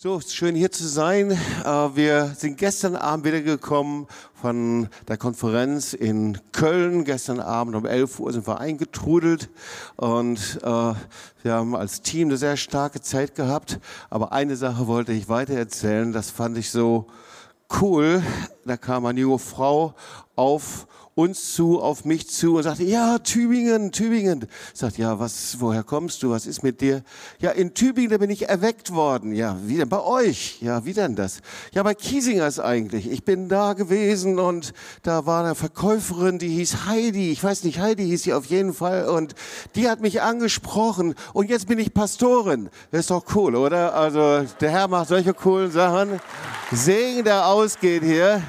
So, 0.00 0.20
schön 0.20 0.54
hier 0.54 0.70
zu 0.70 0.86
sein. 0.86 1.32
Äh, 1.32 1.66
wir 1.66 2.26
sind 2.26 2.56
gestern 2.56 2.94
Abend 2.94 3.24
wiedergekommen 3.24 4.06
von 4.32 4.88
der 5.08 5.16
Konferenz 5.16 5.92
in 5.92 6.38
Köln. 6.52 7.02
Gestern 7.02 7.40
Abend 7.40 7.74
um 7.74 7.84
11 7.84 8.20
Uhr 8.20 8.32
sind 8.32 8.46
wir 8.46 8.60
eingetrudelt 8.60 9.50
und 9.96 10.60
äh, 10.62 10.94
wir 11.42 11.52
haben 11.52 11.74
als 11.74 12.00
Team 12.02 12.28
eine 12.28 12.36
sehr 12.36 12.56
starke 12.56 13.00
Zeit 13.00 13.34
gehabt. 13.34 13.80
Aber 14.08 14.30
eine 14.30 14.54
Sache 14.54 14.86
wollte 14.86 15.10
ich 15.10 15.28
weiter 15.28 15.54
erzählen. 15.54 16.12
Das 16.12 16.30
fand 16.30 16.56
ich 16.58 16.70
so 16.70 17.08
cool. 17.80 18.22
Da 18.64 18.76
kam 18.76 19.04
eine 19.04 19.18
junge 19.18 19.40
Frau 19.40 19.96
auf 20.36 20.86
uns 21.18 21.52
zu, 21.52 21.80
auf 21.80 22.04
mich 22.04 22.30
zu 22.30 22.54
und 22.54 22.62
sagte, 22.62 22.84
ja, 22.84 23.18
Tübingen, 23.18 23.90
Tübingen. 23.90 24.46
Sagt, 24.72 24.98
ja, 24.98 25.18
was, 25.18 25.56
woher 25.58 25.82
kommst 25.82 26.22
du? 26.22 26.30
Was 26.30 26.46
ist 26.46 26.62
mit 26.62 26.80
dir? 26.80 27.02
Ja, 27.40 27.50
in 27.50 27.74
Tübingen, 27.74 28.12
da 28.12 28.18
bin 28.18 28.30
ich 28.30 28.48
erweckt 28.48 28.92
worden. 28.92 29.32
Ja, 29.32 29.58
wie 29.64 29.78
denn 29.78 29.88
bei 29.88 30.00
euch? 30.00 30.62
Ja, 30.62 30.84
wie 30.84 30.92
denn 30.92 31.16
das? 31.16 31.40
Ja, 31.72 31.82
bei 31.82 31.94
Kiesingers 31.94 32.60
eigentlich. 32.60 33.10
Ich 33.10 33.24
bin 33.24 33.48
da 33.48 33.72
gewesen 33.72 34.38
und 34.38 34.72
da 35.02 35.26
war 35.26 35.44
eine 35.44 35.56
Verkäuferin, 35.56 36.38
die 36.38 36.50
hieß 36.50 36.86
Heidi. 36.86 37.32
Ich 37.32 37.42
weiß 37.42 37.64
nicht, 37.64 37.80
Heidi 37.80 38.04
hieß 38.04 38.22
sie 38.22 38.32
auf 38.32 38.44
jeden 38.46 38.72
Fall 38.72 39.08
und 39.08 39.34
die 39.74 39.90
hat 39.90 40.00
mich 40.00 40.22
angesprochen 40.22 41.16
und 41.32 41.50
jetzt 41.50 41.66
bin 41.66 41.80
ich 41.80 41.92
Pastorin. 41.92 42.70
Das 42.92 43.00
ist 43.00 43.10
doch 43.10 43.24
cool, 43.34 43.56
oder? 43.56 43.92
Also, 43.92 44.46
der 44.60 44.70
Herr 44.70 44.86
macht 44.86 45.08
solche 45.08 45.34
coolen 45.34 45.72
Sachen. 45.72 46.20
Segen, 46.70 47.24
der 47.24 47.48
ausgeht 47.48 48.04
hier. 48.04 48.40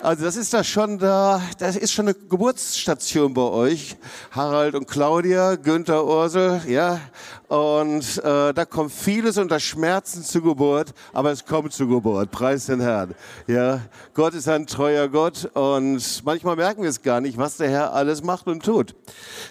Also 0.00 0.24
das 0.24 0.36
ist 0.36 0.54
da 0.54 0.62
schon 0.62 0.96
da, 0.98 1.42
das 1.58 1.74
ist 1.74 1.92
schon 1.92 2.06
eine 2.06 2.14
Geburtsstation 2.14 3.34
bei 3.34 3.42
euch. 3.42 3.96
Harald 4.30 4.76
und 4.76 4.86
Claudia, 4.86 5.56
Günther 5.56 6.06
Ursel, 6.06 6.60
ja. 6.68 7.00
Und 7.48 8.18
äh, 8.18 8.52
da 8.52 8.64
kommt 8.66 8.92
vieles 8.92 9.38
unter 9.38 9.58
Schmerzen 9.58 10.22
zur 10.22 10.42
Geburt, 10.42 10.92
aber 11.14 11.32
es 11.32 11.46
kommt 11.46 11.72
zur 11.72 11.88
Geburt. 11.88 12.30
Preis 12.30 12.66
den 12.66 12.80
Herrn. 12.80 13.14
Ja, 13.46 13.80
Gott 14.12 14.34
ist 14.34 14.48
ein 14.48 14.66
treuer 14.66 15.08
Gott 15.08 15.50
und 15.54 16.22
manchmal 16.24 16.56
merken 16.56 16.82
wir 16.82 16.90
es 16.90 17.00
gar 17.00 17.22
nicht, 17.22 17.38
was 17.38 17.56
der 17.56 17.70
Herr 17.70 17.94
alles 17.94 18.22
macht 18.22 18.48
und 18.48 18.62
tut. 18.64 18.94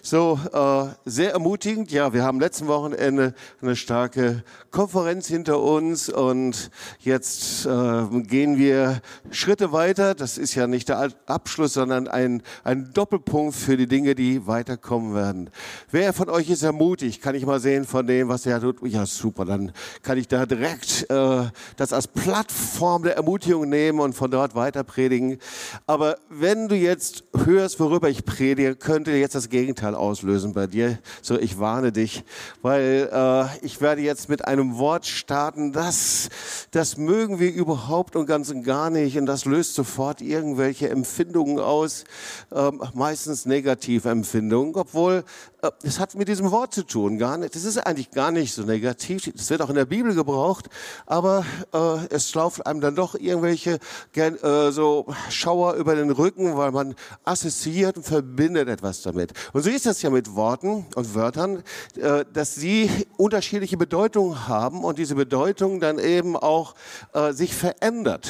So 0.03 0.39
äh, 0.53 1.09
sehr 1.09 1.31
ermutigend. 1.31 1.91
Ja, 1.91 2.13
wir 2.13 2.23
haben 2.23 2.39
letzten 2.39 2.67
Wochenende 2.67 3.33
eine 3.63 3.75
starke 3.75 4.43
Konferenz 4.69 5.27
hinter 5.27 5.59
uns 5.59 6.07
und 6.07 6.69
jetzt 6.99 7.65
äh, 7.65 8.21
gehen 8.21 8.59
wir 8.59 9.01
Schritte 9.31 9.71
weiter. 9.71 10.13
Das 10.13 10.37
ist 10.37 10.53
ja 10.53 10.67
nicht 10.67 10.89
der 10.89 11.09
Abschluss, 11.25 11.73
sondern 11.73 12.07
ein, 12.07 12.43
ein 12.63 12.91
Doppelpunkt 12.93 13.55
für 13.55 13.75
die 13.75 13.87
Dinge, 13.87 14.13
die 14.13 14.45
weiterkommen 14.45 15.15
werden. 15.15 15.49
Wer 15.89 16.13
von 16.13 16.29
euch 16.29 16.51
ist 16.51 16.61
ermutigt? 16.61 17.23
Kann 17.23 17.33
ich 17.33 17.43
mal 17.43 17.59
sehen 17.59 17.86
von 17.87 18.05
dem, 18.05 18.27
was 18.27 18.45
er 18.45 18.61
tut? 18.61 18.77
Ja, 18.87 19.05
super. 19.05 19.45
Dann 19.45 19.71
kann 20.03 20.17
ich 20.17 20.27
da 20.27 20.45
direkt 20.45 21.09
äh, 21.09 21.43
das 21.77 21.93
als 21.93 22.07
Plattform 22.07 23.03
der 23.03 23.15
Ermutigung 23.15 23.69
nehmen 23.69 23.99
und 23.99 24.13
von 24.13 24.29
dort 24.29 24.55
weiter 24.55 24.83
predigen. 24.83 25.39
Aber 25.87 26.17
wenn 26.29 26.67
du 26.67 26.75
jetzt 26.75 27.23
hörst, 27.45 27.79
worüber 27.79 28.09
ich 28.09 28.25
predige, 28.25 28.75
könnte 28.75 29.11
jetzt 29.11 29.35
das 29.35 29.49
Gegenteil 29.49 29.95
auslösen 29.95 30.53
bei 30.53 30.67
dir. 30.67 30.99
So, 31.21 31.39
ich 31.39 31.59
warne 31.59 31.91
dich, 31.91 32.23
weil 32.61 33.09
äh, 33.11 33.65
ich 33.65 33.81
werde 33.81 34.01
jetzt 34.01 34.29
mit 34.29 34.45
einem 34.45 34.77
Wort 34.77 35.05
starten, 35.05 35.71
das, 35.71 36.29
das 36.71 36.97
mögen 36.97 37.39
wir 37.39 37.53
überhaupt 37.53 38.15
und 38.15 38.25
ganz 38.25 38.49
und 38.49 38.63
gar 38.63 38.89
nicht. 38.89 39.17
Und 39.17 39.25
das 39.25 39.45
löst 39.45 39.75
sofort 39.75 40.21
irgendwelche 40.21 40.89
Empfindungen 40.89 41.59
aus, 41.59 42.03
äh, 42.51 42.71
meistens 42.93 43.45
negative 43.45 44.09
Empfindungen, 44.09 44.75
obwohl 44.75 45.23
äh, 45.61 45.71
es 45.83 45.99
hat 45.99 46.15
mit 46.15 46.27
diesem 46.27 46.51
Wort 46.51 46.73
zu 46.73 46.83
tun. 46.83 47.17
Gar 47.17 47.37
nicht, 47.37 47.55
das 47.55 47.63
ist 47.63 47.77
eigentlich 47.77 48.11
gar 48.11 48.31
nicht 48.31 48.53
so 48.53 48.63
negativ. 48.63 49.31
Das 49.35 49.49
wird 49.49 49.61
auch 49.61 49.69
in 49.69 49.75
der 49.75 49.85
Bibel 49.85 50.13
gebraucht, 50.13 50.69
aber 51.05 51.45
äh, 51.73 52.05
es 52.09 52.33
laufen 52.35 52.61
einem 52.63 52.81
dann 52.81 52.95
doch 52.95 53.15
irgendwelche 53.15 53.79
äh, 54.15 54.71
so 54.71 55.07
Schauer 55.29 55.73
über 55.75 55.95
den 55.95 56.11
Rücken, 56.11 56.57
weil 56.57 56.71
man 56.71 56.95
assoziiert 57.23 57.97
und 57.97 58.03
verbindet 58.03 58.67
etwas 58.69 59.01
damit. 59.01 59.33
Und 59.53 59.63
so 59.63 59.69
ist 59.69 59.85
das 59.85 60.01
ja 60.01 60.09
mit 60.09 60.35
Worten 60.35 60.85
und 60.95 61.15
Wörtern, 61.15 61.63
äh, 61.95 62.23
dass 62.31 62.55
sie 62.55 62.89
unterschiedliche 63.17 63.77
Bedeutungen 63.77 64.47
haben 64.47 64.83
und 64.83 64.99
diese 64.99 65.15
Bedeutung 65.15 65.79
dann 65.79 65.97
eben 65.97 66.35
auch 66.35 66.75
äh, 67.13 67.33
sich 67.33 67.55
verändert. 67.55 68.29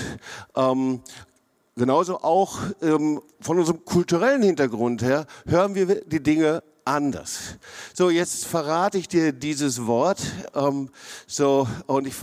Ähm, 0.56 1.02
genauso 1.76 2.20
auch 2.20 2.60
ähm, 2.82 3.22
von 3.42 3.60
unserem 3.60 3.84
kulturellen 3.84 4.42
Hintergrund 4.42 5.02
her 5.02 5.26
hören 5.46 5.76
wir 5.76 6.06
die 6.06 6.24
Dinge 6.24 6.64
anders. 6.88 7.58
So, 7.94 8.10
jetzt 8.10 8.46
verrate 8.46 8.98
ich 8.98 9.08
dir 9.08 9.34
dieses 9.34 9.86
Wort. 9.86 10.22
Ähm, 10.56 10.90
so, 11.28 11.68
und 11.86 12.08
ich, 12.08 12.16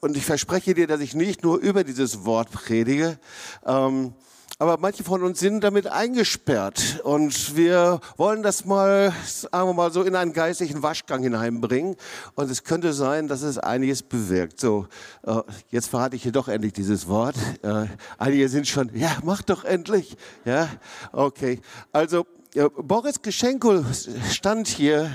und 0.00 0.16
ich 0.16 0.24
verspreche 0.24 0.74
dir, 0.74 0.86
dass 0.86 1.00
ich 1.00 1.14
nicht 1.14 1.42
nur 1.42 1.58
über 1.58 1.82
dieses 1.82 2.24
Wort 2.24 2.50
predige. 2.52 3.18
Ähm, 3.66 4.14
aber 4.58 4.78
manche 4.78 5.02
von 5.02 5.24
uns 5.24 5.40
sind 5.40 5.64
damit 5.64 5.88
eingesperrt 5.88 7.00
und 7.02 7.56
wir 7.56 7.98
wollen 8.16 8.44
das 8.44 8.64
mal, 8.64 9.12
sagen 9.26 9.68
wir 9.68 9.72
mal 9.72 9.90
so, 9.90 10.02
in 10.02 10.14
einen 10.14 10.32
geistlichen 10.32 10.84
Waschgang 10.84 11.22
hineinbringen. 11.24 11.96
Und 12.36 12.48
es 12.48 12.62
könnte 12.62 12.92
sein, 12.92 13.26
dass 13.26 13.42
es 13.42 13.58
einiges 13.58 14.04
bewirkt. 14.04 14.60
So, 14.60 14.86
äh, 15.26 15.40
jetzt 15.70 15.88
verrate 15.88 16.14
ich 16.14 16.22
hier 16.22 16.30
doch 16.30 16.46
endlich 16.46 16.74
dieses 16.74 17.08
Wort. 17.08 17.34
Äh, 17.62 17.86
einige 18.18 18.48
sind 18.48 18.68
schon, 18.68 18.90
ja, 18.94 19.10
mach 19.24 19.42
doch 19.42 19.64
endlich. 19.64 20.16
Ja, 20.44 20.68
okay. 21.10 21.60
Also, 21.90 22.24
Boris 22.54 23.22
Geschenko 23.22 23.82
stand 24.30 24.68
hier 24.68 25.10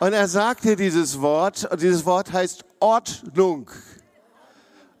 und 0.00 0.12
er 0.12 0.26
sagte 0.26 0.74
dieses 0.74 1.20
Wort, 1.20 1.70
und 1.70 1.80
dieses 1.80 2.04
Wort 2.04 2.32
heißt 2.32 2.64
Ordnung. 2.80 3.70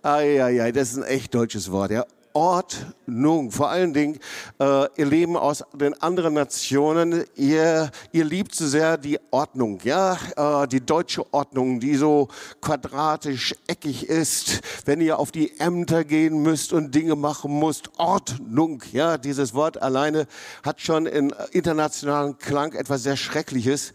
Eieiei, 0.02 0.70
das 0.70 0.92
ist 0.92 0.98
ein 0.98 1.02
echt 1.02 1.34
deutsches 1.34 1.72
Wort, 1.72 1.90
ja. 1.90 2.04
Ordnung. 2.34 3.52
Vor 3.52 3.70
allen 3.70 3.94
Dingen, 3.94 4.18
äh, 4.60 4.86
ihr 4.96 5.06
Leben 5.06 5.36
aus 5.36 5.64
den 5.72 5.94
anderen 6.02 6.34
Nationen, 6.34 7.24
ihr, 7.36 7.90
ihr 8.10 8.24
liebt 8.24 8.54
so 8.54 8.66
sehr 8.66 8.98
die 8.98 9.20
Ordnung, 9.30 9.78
ja, 9.84 10.18
äh, 10.36 10.66
die 10.66 10.84
deutsche 10.84 11.32
Ordnung, 11.32 11.78
die 11.78 11.94
so 11.94 12.28
quadratisch, 12.60 13.54
eckig 13.68 14.08
ist, 14.08 14.60
wenn 14.84 15.00
ihr 15.00 15.18
auf 15.20 15.30
die 15.30 15.58
Ämter 15.60 16.04
gehen 16.04 16.42
müsst 16.42 16.72
und 16.72 16.92
Dinge 16.94 17.14
machen 17.14 17.58
müsst. 17.58 17.90
Ordnung, 17.98 18.82
ja, 18.92 19.16
dieses 19.16 19.54
Wort 19.54 19.80
alleine 19.80 20.26
hat 20.64 20.80
schon 20.80 21.06
in 21.06 21.32
internationalen 21.52 22.36
Klang 22.38 22.72
etwas 22.72 23.04
sehr 23.04 23.16
Schreckliches. 23.16 23.92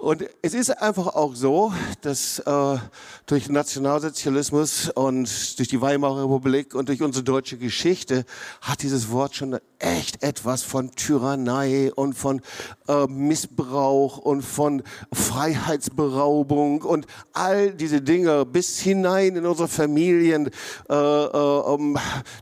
Und 0.00 0.24
es 0.40 0.54
ist 0.54 0.70
einfach 0.80 1.08
auch 1.08 1.34
so, 1.34 1.74
dass 2.00 2.38
äh, 2.38 2.78
durch 3.26 3.50
Nationalsozialismus 3.50 4.88
und 4.88 5.58
durch 5.58 5.68
die 5.68 5.82
Weimarer 5.82 6.24
Republik 6.24 6.74
und 6.74 6.88
durch 6.88 7.02
unsere 7.02 7.22
deutsche 7.22 7.58
Geschichte 7.58 8.24
hat 8.62 8.80
dieses 8.82 9.10
Wort 9.10 9.36
schon 9.36 9.58
echt 9.78 10.22
etwas 10.22 10.62
von 10.62 10.90
Tyrannei 10.92 11.92
und 11.94 12.14
von 12.14 12.40
äh, 12.88 13.06
Missbrauch 13.08 14.16
und 14.16 14.40
von 14.40 14.82
Freiheitsberaubung 15.12 16.80
und 16.80 17.06
all 17.34 17.72
diese 17.72 18.00
Dinge 18.00 18.46
bis 18.46 18.80
hinein 18.80 19.36
in 19.36 19.44
unsere 19.44 19.68
Familien. 19.68 20.48
Äh, 20.88 20.94
äh, 20.94 20.96
um, 20.96 21.98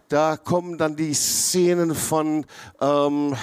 da 0.09 0.37
kommen 0.37 0.79
dann 0.79 0.95
die 0.95 1.13
Szenen 1.13 1.97
von 1.97 2.47
ähm, 2.81 3.35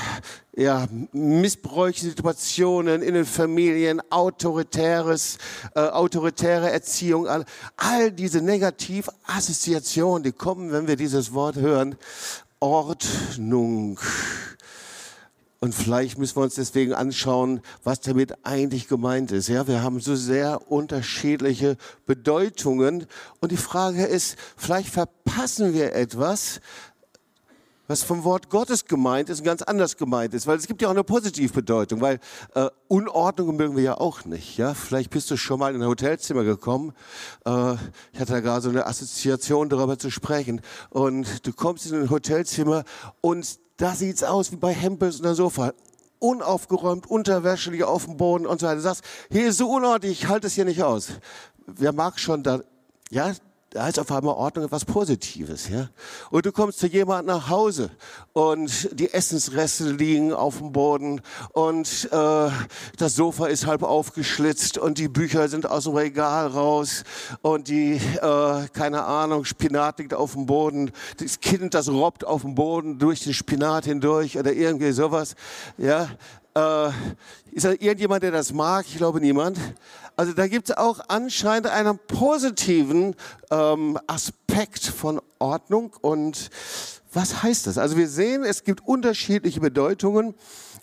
ja, 0.55 0.87
missbräuchliche 1.11 2.09
Situationen 2.09 3.01
in 3.01 3.13
den 3.13 3.25
Familien, 3.25 4.01
autoritäres, 4.09 5.37
äh, 5.75 5.79
autoritäre 5.79 6.71
Erziehung, 6.71 7.27
all, 7.27 7.45
all 7.77 8.11
diese 8.11 8.41
Negativassoziationen, 8.41 10.23
die 10.23 10.31
kommen, 10.31 10.71
wenn 10.71 10.87
wir 10.87 10.95
dieses 10.95 11.33
Wort 11.33 11.57
hören. 11.57 11.95
Ordnung. 12.59 13.99
Und 15.59 15.73
vielleicht 15.73 16.17
müssen 16.17 16.37
wir 16.37 16.43
uns 16.43 16.55
deswegen 16.55 16.93
anschauen, 16.93 17.61
was 17.83 17.99
damit 17.99 18.45
eigentlich 18.45 18.87
gemeint 18.87 19.31
ist. 19.31 19.47
Ja, 19.47 19.67
wir 19.67 19.81
haben 19.81 19.99
so 19.99 20.15
sehr 20.15 20.71
unterschiedliche 20.71 21.75
Bedeutungen. 22.05 23.07
Und 23.39 23.51
die 23.51 23.57
Frage 23.57 24.05
ist, 24.05 24.37
vielleicht 24.57 24.89
verpassen 24.89 25.73
wir 25.73 25.93
etwas, 25.93 26.59
was 27.87 28.03
vom 28.03 28.23
Wort 28.23 28.49
Gottes 28.49 28.85
gemeint 28.85 29.29
ist 29.29 29.39
und 29.39 29.45
ganz 29.45 29.61
anders 29.61 29.97
gemeint 29.97 30.33
ist, 30.33 30.47
weil 30.47 30.57
es 30.57 30.67
gibt 30.67 30.81
ja 30.81 30.87
auch 30.87 30.93
eine 30.93 31.03
Positivbedeutung, 31.03 32.01
weil 32.01 32.19
äh, 32.53 32.69
Unordnung 32.87 33.55
mögen 33.55 33.75
wir 33.75 33.83
ja 33.83 33.97
auch 33.97 34.25
nicht. 34.25 34.57
Ja, 34.57 34.73
vielleicht 34.73 35.11
bist 35.11 35.29
du 35.31 35.37
schon 35.37 35.59
mal 35.59 35.73
in 35.75 35.81
ein 35.81 35.87
Hotelzimmer 35.87 36.43
gekommen. 36.43 36.93
Äh, 37.45 37.73
ich 38.13 38.19
hatte 38.19 38.33
da 38.33 38.39
gerade 38.39 38.61
so 38.61 38.69
eine 38.69 38.87
Assoziation 38.87 39.69
darüber 39.69 39.97
zu 39.97 40.09
sprechen 40.09 40.61
und 40.89 41.45
du 41.45 41.53
kommst 41.53 41.91
in 41.91 42.01
ein 42.01 42.09
Hotelzimmer 42.09 42.83
und 43.21 43.59
da 43.77 43.93
sieht's 43.93 44.23
aus 44.23 44.51
wie 44.51 44.57
bei 44.57 44.73
Hempels 44.73 45.17
und 45.17 45.23
der 45.23 45.35
Sofa. 45.35 45.73
Unaufgeräumt, 46.19 47.07
Unterwäsche 47.07 47.71
liegt 47.71 47.83
auf 47.83 48.05
dem 48.05 48.17
Boden 48.17 48.45
und 48.45 48.59
so 48.59 48.67
weiter. 48.67 48.77
Du 48.77 48.81
sagst, 48.81 49.03
hier 49.29 49.47
ist 49.47 49.57
so 49.57 49.69
unordentlich, 49.69 50.23
ich 50.23 50.27
halte 50.27 50.47
es 50.47 50.53
hier 50.53 50.65
nicht 50.65 50.81
aus. 50.81 51.09
Wer 51.67 51.91
mag 51.91 52.19
schon 52.19 52.41
da, 52.41 52.61
ja, 53.09 53.33
da 53.75 53.89
ist 53.89 53.99
auf 53.99 54.09
einmal 54.09 54.35
Ordnung 54.35 54.63
etwas 54.63 54.85
Positives, 54.85 55.67
ja. 55.67 55.89
Und 56.31 56.45
du 56.45 56.53
kommst 56.53 56.79
zu 56.79 56.87
jemandem 56.87 57.35
nach 57.35 57.49
Hause 57.49 57.91
und 58.31 58.89
die 58.97 59.13
Essensreste 59.13 59.91
liegen 59.91 60.31
auf 60.31 60.59
dem 60.59 60.71
Boden 60.71 61.19
und 61.51 62.07
äh, 62.09 62.49
das 62.97 63.15
Sofa 63.15 63.47
ist 63.47 63.65
halb 63.65 63.83
aufgeschlitzt 63.83 64.77
und 64.77 64.97
die 64.97 65.09
Bücher 65.09 65.49
sind 65.49 65.69
aus 65.69 65.83
dem 65.83 65.93
Regal 65.93 66.47
raus 66.47 67.03
und 67.41 67.67
die, 67.67 67.95
äh, 67.95 68.67
keine 68.71 69.03
Ahnung, 69.03 69.43
Spinat 69.43 69.99
liegt 69.99 70.13
auf 70.13 70.35
dem 70.35 70.45
Boden, 70.45 70.91
das 71.17 71.41
Kind, 71.41 71.73
das 71.73 71.89
robbt 71.89 72.25
auf 72.25 72.43
dem 72.43 72.55
Boden 72.55 72.97
durch 72.97 73.25
den 73.25 73.33
Spinat 73.33 73.83
hindurch 73.83 74.39
oder 74.39 74.53
irgendwie 74.53 74.93
sowas, 74.93 75.35
ja. 75.77 76.07
Äh, 76.55 76.87
ist 77.51 77.65
da 77.65 77.71
irgendjemand, 77.71 78.23
der 78.23 78.31
das 78.31 78.53
mag? 78.53 78.85
Ich 78.87 78.97
glaube 78.97 79.19
niemand. 79.19 79.59
Also 80.15 80.31
da 80.31 80.47
gibt 80.47 80.69
es 80.69 80.77
auch 80.77 80.99
anscheinend 81.09 81.67
einen 81.67 81.99
positiven 81.99 83.15
ähm, 83.51 83.99
Aspekt 84.07 84.85
von 84.85 85.21
Ordnung. 85.39 85.93
Und 86.01 86.49
was 87.11 87.43
heißt 87.43 87.67
das? 87.67 87.77
Also 87.77 87.97
wir 87.97 88.07
sehen, 88.07 88.43
es 88.43 88.63
gibt 88.63 88.87
unterschiedliche 88.87 89.59
Bedeutungen. 89.59 90.33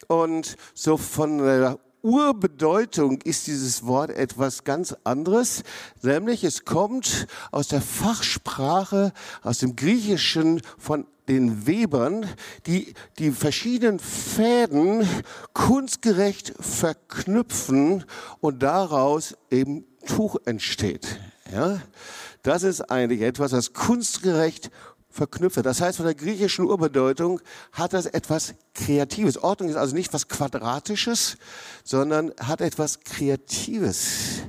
Und 0.08 0.56
so 0.74 0.98
von 0.98 1.38
der 1.38 1.78
Urbedeutung 2.02 3.22
ist 3.22 3.46
dieses 3.46 3.86
Wort 3.86 4.10
etwas 4.10 4.64
ganz 4.64 4.94
anderes, 5.04 5.62
nämlich 6.02 6.42
es 6.42 6.64
kommt 6.64 7.28
aus 7.52 7.68
der 7.68 7.80
Fachsprache, 7.80 9.12
aus 9.42 9.58
dem 9.58 9.76
Griechischen 9.76 10.60
von 10.78 11.06
den 11.32 11.66
Webern, 11.66 12.26
die 12.66 12.94
die 13.18 13.30
verschiedenen 13.30 13.98
Fäden 13.98 15.08
kunstgerecht 15.52 16.54
verknüpfen 16.60 18.04
und 18.40 18.62
daraus 18.62 19.36
eben 19.50 19.84
Tuch 20.06 20.36
entsteht. 20.44 21.20
Ja? 21.52 21.80
Das 22.42 22.62
ist 22.62 22.82
eigentlich 22.82 23.22
etwas, 23.22 23.52
das 23.52 23.72
kunstgerecht 23.72 24.70
verknüpft. 25.10 25.64
Das 25.64 25.80
heißt, 25.80 25.98
von 25.98 26.06
der 26.06 26.14
griechischen 26.14 26.64
Urbedeutung 26.64 27.40
hat 27.72 27.92
das 27.92 28.06
etwas 28.06 28.54
Kreatives. 28.74 29.38
Ordnung 29.38 29.68
ist 29.68 29.76
also 29.76 29.94
nicht 29.94 30.12
was 30.12 30.28
Quadratisches, 30.28 31.36
sondern 31.84 32.32
hat 32.40 32.60
etwas 32.60 33.00
Kreatives. 33.00 34.42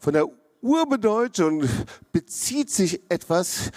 Von 0.00 0.14
der 0.14 0.28
Urbedeutung 0.62 1.64
bezieht 2.12 2.70
sich 2.70 3.02
etwas, 3.08 3.70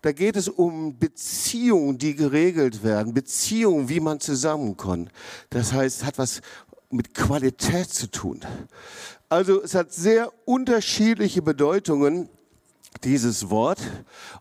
da 0.00 0.12
geht 0.12 0.36
es 0.36 0.48
um 0.48 0.98
Beziehungen, 0.98 1.98
die 1.98 2.14
geregelt 2.14 2.82
werden, 2.82 3.14
Beziehungen, 3.14 3.88
wie 3.88 4.00
man 4.00 4.20
zusammenkommt. 4.20 5.10
Das 5.50 5.72
heißt, 5.72 6.04
hat 6.04 6.18
was 6.18 6.40
mit 6.90 7.14
Qualität 7.14 7.88
zu 7.90 8.10
tun. 8.10 8.40
Also 9.28 9.62
es 9.62 9.74
hat 9.74 9.92
sehr 9.92 10.32
unterschiedliche 10.44 11.40
Bedeutungen 11.40 12.28
dieses 13.04 13.50
Wort. 13.50 13.80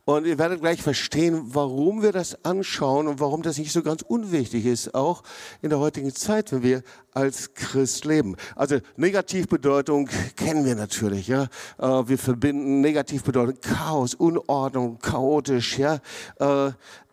Und 0.06 0.26
ihr 0.26 0.38
werdet 0.38 0.62
gleich 0.62 0.82
verstehen, 0.82 1.42
warum 1.54 2.02
wir 2.02 2.12
das 2.12 2.46
anschauen 2.46 3.08
und 3.08 3.20
warum 3.20 3.42
das 3.42 3.58
nicht 3.58 3.72
so 3.72 3.82
ganz 3.82 4.02
unwichtig 4.02 4.66
ist, 4.66 4.94
auch 4.94 5.24
in 5.62 5.70
der 5.70 5.80
heutigen 5.80 6.14
Zeit, 6.14 6.52
wenn 6.52 6.64
wir 6.64 6.84
als 7.14 7.54
Christ 7.54 8.06
leben. 8.06 8.36
Also 8.56 8.80
Negativbedeutung 8.98 10.10
kennen 10.36 10.66
wir 10.66 10.76
natürlich, 10.76 11.28
ja. 11.28 11.48
Äh, 11.78 12.08
wir 12.08 12.18
verbinden 12.18 12.82
Negativbedeutung 12.82 13.60
Chaos, 13.62 14.14
Unordnung, 14.14 15.00
chaotisch, 15.00 15.78
ja. 15.78 16.00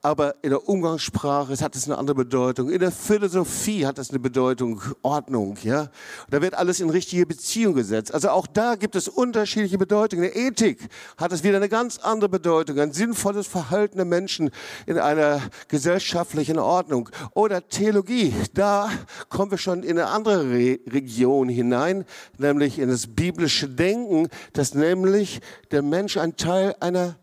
Aber 0.02 0.34
in 0.42 0.50
der 0.50 0.68
Umgangssprache 0.68 1.56
hat 1.56 1.74
es 1.74 1.86
eine 1.86 1.98
andere 1.98 2.14
Bedeutung. 2.14 2.70
In 2.70 2.78
der 2.78 2.92
Philosophie 2.92 3.84
hat 3.84 3.98
es 3.98 4.10
eine 4.10 4.18
Bedeutung, 4.18 4.80
Ordnung, 5.02 5.56
ja. 5.62 5.88
Da 6.30 6.40
wird 6.40 6.54
alles 6.54 6.80
in 6.80 6.90
richtige 6.90 7.26
Beziehung 7.26 7.74
gesetzt. 7.74 8.14
Also 8.14 8.30
auch 8.30 8.46
da 8.46 8.76
gibt 8.76 8.94
es 8.94 9.08
unterschiedliche 9.08 9.78
Bedeutungen. 9.78 10.24
In 10.24 10.30
der 10.32 10.36
Ethik 10.36 10.88
hat 11.16 11.32
es 11.32 11.42
wieder 11.42 11.56
eine 11.56 11.68
ganz 11.68 11.98
andere 11.98 12.28
Bedeutung. 12.28 12.78
Ein 12.78 12.92
sinnvolles 12.92 13.46
Verhalten 13.46 13.96
der 13.96 14.06
Menschen 14.06 14.50
in 14.86 14.98
einer 14.98 15.40
gesellschaftlichen 15.68 16.58
Ordnung. 16.58 17.08
Oder 17.34 17.68
Theologie. 17.68 18.32
Da 18.54 18.90
kommen 19.28 19.50
wir 19.50 19.58
schon 19.58 19.82
in 19.82 19.98
eine 19.98 20.08
andere 20.08 20.50
Re 20.50 20.78
Region 20.86 21.48
hinein, 21.48 22.04
nämlich 22.38 22.78
in 22.78 22.88
das 22.88 23.06
biblische 23.06 23.68
Denken, 23.68 24.28
dass 24.52 24.74
nämlich 24.74 25.40
der 25.70 25.82
Mensch 25.82 26.16
ein 26.16 26.36
Teil 26.36 26.74
einer 26.80 27.16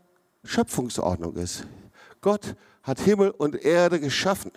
Schöpfungsordnung 0.43 1.35
ist. 1.35 1.65
Gott 2.25 2.55
hat 2.81 2.99
Himmel 3.01 3.29
und 3.29 3.53
Erde 3.53 3.99
geschaffen. 3.99 4.51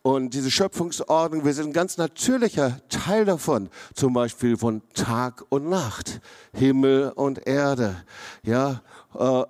Und 0.00 0.32
diese 0.32 0.50
Schöpfungsordnung, 0.50 1.44
wir 1.44 1.52
sind 1.52 1.66
ein 1.66 1.72
ganz 1.74 1.98
natürlicher 1.98 2.80
Teil 2.88 3.26
davon, 3.26 3.68
zum 3.94 4.14
Beispiel 4.14 4.56
von 4.56 4.80
Tag 4.94 5.44
und 5.50 5.68
Nacht, 5.68 6.22
Himmel 6.54 7.12
und 7.14 7.46
Erde. 7.46 7.94
Ja, 8.42 8.80
äh, 9.18 9.42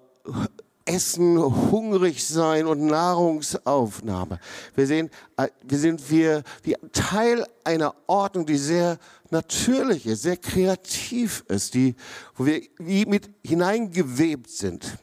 Essen, 0.85 1.38
hungrig 1.38 2.26
sein 2.26 2.67
und 2.67 2.85
Nahrungsaufnahme. 2.87 4.40
Wir 4.75 4.87
sehen, 4.88 5.08
äh, 5.37 5.46
wir 5.62 5.79
sind 5.79 6.11
wir 6.11 6.43
wie 6.64 6.75
Teil 6.93 7.46
einer 7.62 7.94
Ordnung, 8.08 8.46
die 8.46 8.58
sehr 8.58 8.99
natürlich 9.31 10.06
ist, 10.06 10.23
sehr 10.23 10.38
kreativ 10.38 11.44
ist, 11.46 11.75
die, 11.75 11.94
wo 12.35 12.46
wir 12.46 12.62
wie 12.79 13.06
mit 13.06 13.31
hineingewebt 13.44 14.50
sind. 14.50 14.99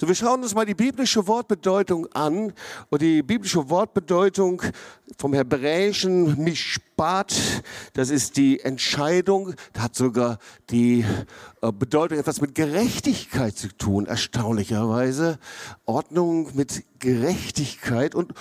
So, 0.00 0.08
wir 0.08 0.14
schauen 0.14 0.42
uns 0.42 0.54
mal 0.54 0.66
die 0.66 0.74
biblische 0.74 1.26
Wortbedeutung 1.26 2.06
an. 2.12 2.52
Und 2.90 3.02
die 3.02 3.22
biblische 3.22 3.68
Wortbedeutung 3.70 4.62
vom 5.18 5.32
Hebräischen 5.34 6.42
Mishpat, 6.42 7.34
das 7.92 8.10
ist 8.10 8.36
die 8.36 8.60
Entscheidung, 8.60 9.54
hat 9.78 9.94
sogar 9.94 10.38
die 10.70 11.04
äh, 11.62 11.72
Bedeutung 11.72 12.18
etwas 12.18 12.40
mit 12.40 12.54
Gerechtigkeit 12.54 13.56
zu 13.56 13.68
tun, 13.68 14.06
erstaunlicherweise. 14.06 15.38
Ordnung 15.84 16.50
mit 16.54 16.84
Gerechtigkeit 16.98 18.14
und 18.14 18.32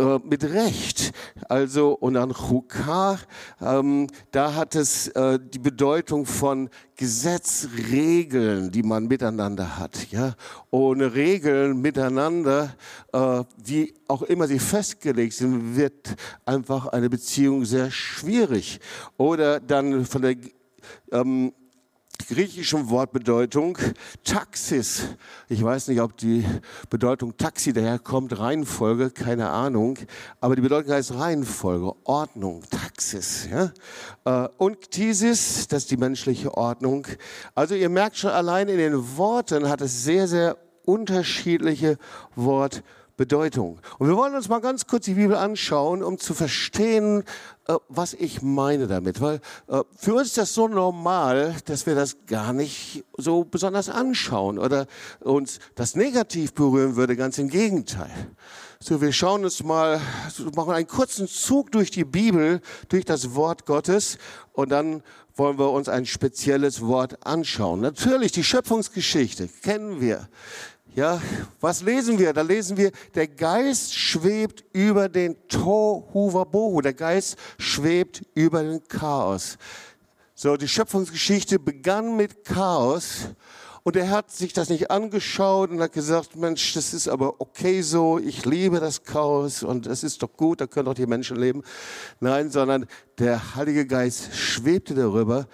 äh, 0.00 0.18
mit 0.22 0.44
Recht. 0.44 1.12
Also, 1.48 1.92
und 1.92 2.14
dann 2.14 2.32
Chukar, 2.32 3.18
ähm, 3.60 4.06
da 4.30 4.54
hat 4.54 4.76
es 4.76 5.08
äh, 5.08 5.40
die 5.40 5.58
Bedeutung 5.58 6.24
von 6.24 6.70
Gesetz, 6.94 7.68
Regeln, 7.90 8.70
die 8.70 8.84
man 8.84 9.08
miteinander 9.08 9.76
hat. 9.76 10.10
Ja? 10.12 10.34
Ohne 10.70 11.14
Regeln 11.14 11.80
miteinander, 11.80 12.74
äh, 13.12 13.42
wie 13.64 13.92
auch 14.06 14.22
immer 14.22 14.46
sie 14.46 14.60
festgelegt 14.60 15.34
sind, 15.34 15.76
wird 15.76 16.14
einfach 16.44 16.86
eine 16.86 17.10
Beziehung 17.10 17.64
sehr 17.64 17.90
schwierig. 17.90 18.78
Oder 19.16 19.58
dann 19.58 20.04
von 20.06 20.22
der 20.22 20.36
ähm, 21.10 21.52
griechischen 22.26 22.90
Wortbedeutung 22.90 23.78
Taxis. 24.24 25.04
Ich 25.48 25.62
weiß 25.62 25.88
nicht, 25.88 26.00
ob 26.00 26.16
die 26.16 26.44
Bedeutung 26.90 27.36
Taxi 27.36 27.72
daherkommt, 27.72 28.38
Reihenfolge, 28.38 29.10
keine 29.10 29.50
Ahnung. 29.50 29.98
Aber 30.40 30.56
die 30.56 30.62
Bedeutung 30.62 30.92
heißt 30.92 31.14
Reihenfolge, 31.14 31.94
Ordnung, 32.04 32.62
Taxis. 32.70 33.48
Ja? 33.50 33.72
Äh, 34.24 34.48
und 34.58 34.90
Thesis, 34.90 35.68
das 35.68 35.84
ist 35.84 35.90
die 35.90 35.96
menschliche 35.96 36.54
Ordnung. 36.54 37.06
Also 37.54 37.74
ihr 37.74 37.88
merkt 37.88 38.16
schon, 38.16 38.30
allein 38.30 38.68
in 38.68 38.78
den 38.78 39.16
Worten 39.16 39.68
hat 39.68 39.80
es 39.80 40.04
sehr, 40.04 40.26
sehr 40.26 40.56
unterschiedliche 40.84 41.98
Wortbedeutung. 42.34 42.97
Bedeutung. 43.18 43.80
Und 43.98 44.08
wir 44.08 44.16
wollen 44.16 44.34
uns 44.34 44.48
mal 44.48 44.60
ganz 44.60 44.86
kurz 44.86 45.04
die 45.04 45.14
Bibel 45.14 45.36
anschauen, 45.36 46.02
um 46.02 46.18
zu 46.18 46.32
verstehen, 46.32 47.24
äh, 47.66 47.74
was 47.88 48.14
ich 48.14 48.40
meine 48.40 48.86
damit. 48.86 49.20
Weil 49.20 49.40
äh, 49.66 49.82
für 49.98 50.14
uns 50.14 50.28
ist 50.28 50.38
das 50.38 50.54
so 50.54 50.68
normal, 50.68 51.54
dass 51.66 51.84
wir 51.84 51.94
das 51.94 52.16
gar 52.26 52.54
nicht 52.54 53.04
so 53.18 53.44
besonders 53.44 53.90
anschauen 53.90 54.58
oder 54.58 54.86
uns 55.20 55.58
das 55.74 55.96
negativ 55.96 56.54
berühren 56.54 56.96
würde, 56.96 57.16
ganz 57.16 57.36
im 57.38 57.50
Gegenteil. 57.50 58.10
So, 58.80 59.00
wir 59.00 59.12
schauen 59.12 59.42
uns 59.44 59.64
mal, 59.64 60.00
machen 60.54 60.72
einen 60.72 60.86
kurzen 60.86 61.26
Zug 61.26 61.72
durch 61.72 61.90
die 61.90 62.04
Bibel, 62.04 62.60
durch 62.88 63.04
das 63.04 63.34
Wort 63.34 63.66
Gottes 63.66 64.18
und 64.52 64.70
dann 64.70 65.02
wollen 65.34 65.58
wir 65.58 65.70
uns 65.70 65.88
ein 65.88 66.06
spezielles 66.06 66.80
Wort 66.80 67.26
anschauen. 67.26 67.80
Natürlich, 67.80 68.30
die 68.30 68.44
Schöpfungsgeschichte 68.44 69.48
kennen 69.48 70.00
wir. 70.00 70.28
Ja, 70.98 71.22
was 71.60 71.80
lesen 71.80 72.18
wir? 72.18 72.32
Da 72.32 72.42
lesen 72.42 72.76
wir, 72.76 72.90
der 73.14 73.28
Geist 73.28 73.94
schwebt 73.94 74.64
über 74.72 75.08
den 75.08 75.36
Tohu 75.46 76.32
Wabohu. 76.32 76.80
Der 76.80 76.92
Geist 76.92 77.36
schwebt 77.56 78.24
über 78.34 78.64
den 78.64 78.82
Chaos. 78.88 79.58
So, 80.34 80.56
die 80.56 80.66
Schöpfungsgeschichte 80.66 81.60
begann 81.60 82.16
mit 82.16 82.44
Chaos 82.44 83.28
und 83.84 83.94
er 83.94 84.10
hat 84.10 84.32
sich 84.32 84.52
das 84.52 84.70
nicht 84.70 84.90
angeschaut 84.90 85.70
und 85.70 85.80
hat 85.80 85.92
gesagt, 85.92 86.34
Mensch, 86.34 86.74
das 86.74 86.92
ist 86.92 87.08
aber 87.08 87.40
okay 87.40 87.80
so, 87.82 88.18
ich 88.18 88.44
liebe 88.44 88.80
das 88.80 89.04
Chaos 89.04 89.62
und 89.62 89.86
es 89.86 90.02
ist 90.02 90.24
doch 90.24 90.32
gut, 90.36 90.60
da 90.60 90.66
können 90.66 90.88
auch 90.88 90.94
die 90.94 91.06
Menschen 91.06 91.36
leben. 91.36 91.62
Nein, 92.18 92.50
sondern 92.50 92.86
der 93.18 93.54
Heilige 93.54 93.86
Geist 93.86 94.34
schwebte 94.34 94.94
darüber 94.94 95.46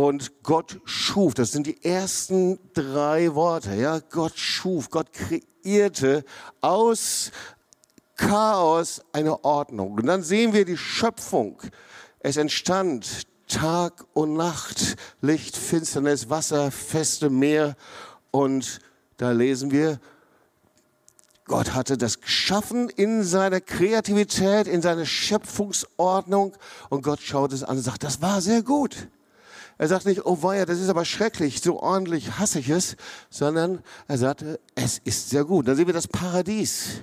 und 0.00 0.42
Gott 0.42 0.80
schuf. 0.86 1.34
Das 1.34 1.52
sind 1.52 1.66
die 1.66 1.84
ersten 1.84 2.58
drei 2.72 3.34
Worte. 3.34 3.74
Ja, 3.74 3.98
Gott 3.98 4.38
schuf, 4.38 4.88
Gott 4.88 5.08
kreierte 5.12 6.24
aus 6.62 7.30
Chaos 8.16 9.02
eine 9.12 9.44
Ordnung. 9.44 9.92
Und 9.92 10.06
dann 10.06 10.22
sehen 10.22 10.54
wir 10.54 10.64
die 10.64 10.78
Schöpfung. 10.78 11.60
Es 12.18 12.38
entstand 12.38 13.26
Tag 13.46 14.06
und 14.14 14.32
Nacht, 14.34 14.96
Licht, 15.20 15.54
Finsternis, 15.54 16.30
Wasser, 16.30 16.70
feste 16.70 17.28
Meer 17.28 17.76
Und 18.30 18.80
da 19.18 19.32
lesen 19.32 19.70
wir, 19.70 20.00
Gott 21.44 21.74
hatte 21.74 21.98
das 21.98 22.22
geschaffen 22.22 22.88
in 22.88 23.22
seiner 23.22 23.60
Kreativität, 23.60 24.66
in 24.66 24.80
seiner 24.80 25.04
Schöpfungsordnung. 25.04 26.56
Und 26.88 27.02
Gott 27.02 27.20
schaut 27.20 27.52
es 27.52 27.64
an 27.64 27.76
und 27.76 27.82
sagt, 27.82 28.02
das 28.02 28.22
war 28.22 28.40
sehr 28.40 28.62
gut. 28.62 29.08
Er 29.80 29.88
sagt 29.88 30.04
nicht, 30.04 30.26
oh 30.26 30.42
weia, 30.42 30.66
das 30.66 30.78
ist 30.78 30.90
aber 30.90 31.06
schrecklich, 31.06 31.62
so 31.62 31.80
ordentlich 31.80 32.38
hasse 32.38 32.58
ich 32.58 32.68
es, 32.68 32.96
sondern 33.30 33.80
er 34.08 34.18
sagte, 34.18 34.60
es 34.74 34.98
ist 34.98 35.30
sehr 35.30 35.46
gut. 35.46 35.66
Dann 35.66 35.74
sehen 35.74 35.86
wir 35.86 35.94
das 35.94 36.06
Paradies. 36.06 37.00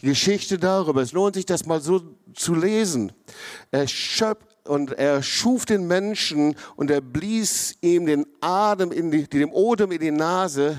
Die 0.00 0.06
Geschichte 0.06 0.58
darüber. 0.58 1.02
Es 1.02 1.10
lohnt 1.10 1.34
sich, 1.34 1.44
das 1.44 1.66
mal 1.66 1.80
so 1.80 2.14
zu 2.36 2.54
lesen. 2.54 3.10
Er 3.72 3.88
schöpft 3.88 4.46
und 4.68 4.92
er 4.92 5.24
schuf 5.24 5.66
den 5.66 5.88
Menschen 5.88 6.54
und 6.76 6.88
er 6.92 7.00
blies 7.00 7.74
ihm 7.80 8.06
den 8.06 8.26
Atem 8.40 8.92
in 8.92 9.10
die, 9.10 9.26
dem 9.26 9.50
Odem 9.50 9.90
in 9.90 9.98
die 10.00 10.12
Nase. 10.12 10.78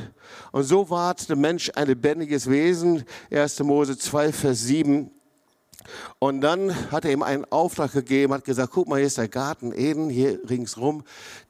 Und 0.53 0.63
so 0.63 0.89
ward 0.89 1.27
der 1.27 1.35
Mensch 1.35 1.69
ein 1.75 1.87
lebendiges 1.87 2.49
Wesen. 2.49 3.03
1. 3.29 3.59
Mose 3.59 3.97
2, 3.97 4.31
Vers 4.31 4.61
7. 4.61 5.11
Und 6.19 6.41
dann 6.41 6.91
hat 6.91 7.05
er 7.05 7.11
ihm 7.11 7.23
einen 7.23 7.45
Auftrag 7.45 7.91
gegeben, 7.91 8.33
hat 8.33 8.45
gesagt, 8.45 8.73
guck 8.73 8.87
mal, 8.87 8.97
hier 8.97 9.07
ist 9.07 9.17
der 9.17 9.27
Garten 9.27 9.71
Eden, 9.71 10.09
hier 10.09 10.39
ringsrum. 10.49 11.03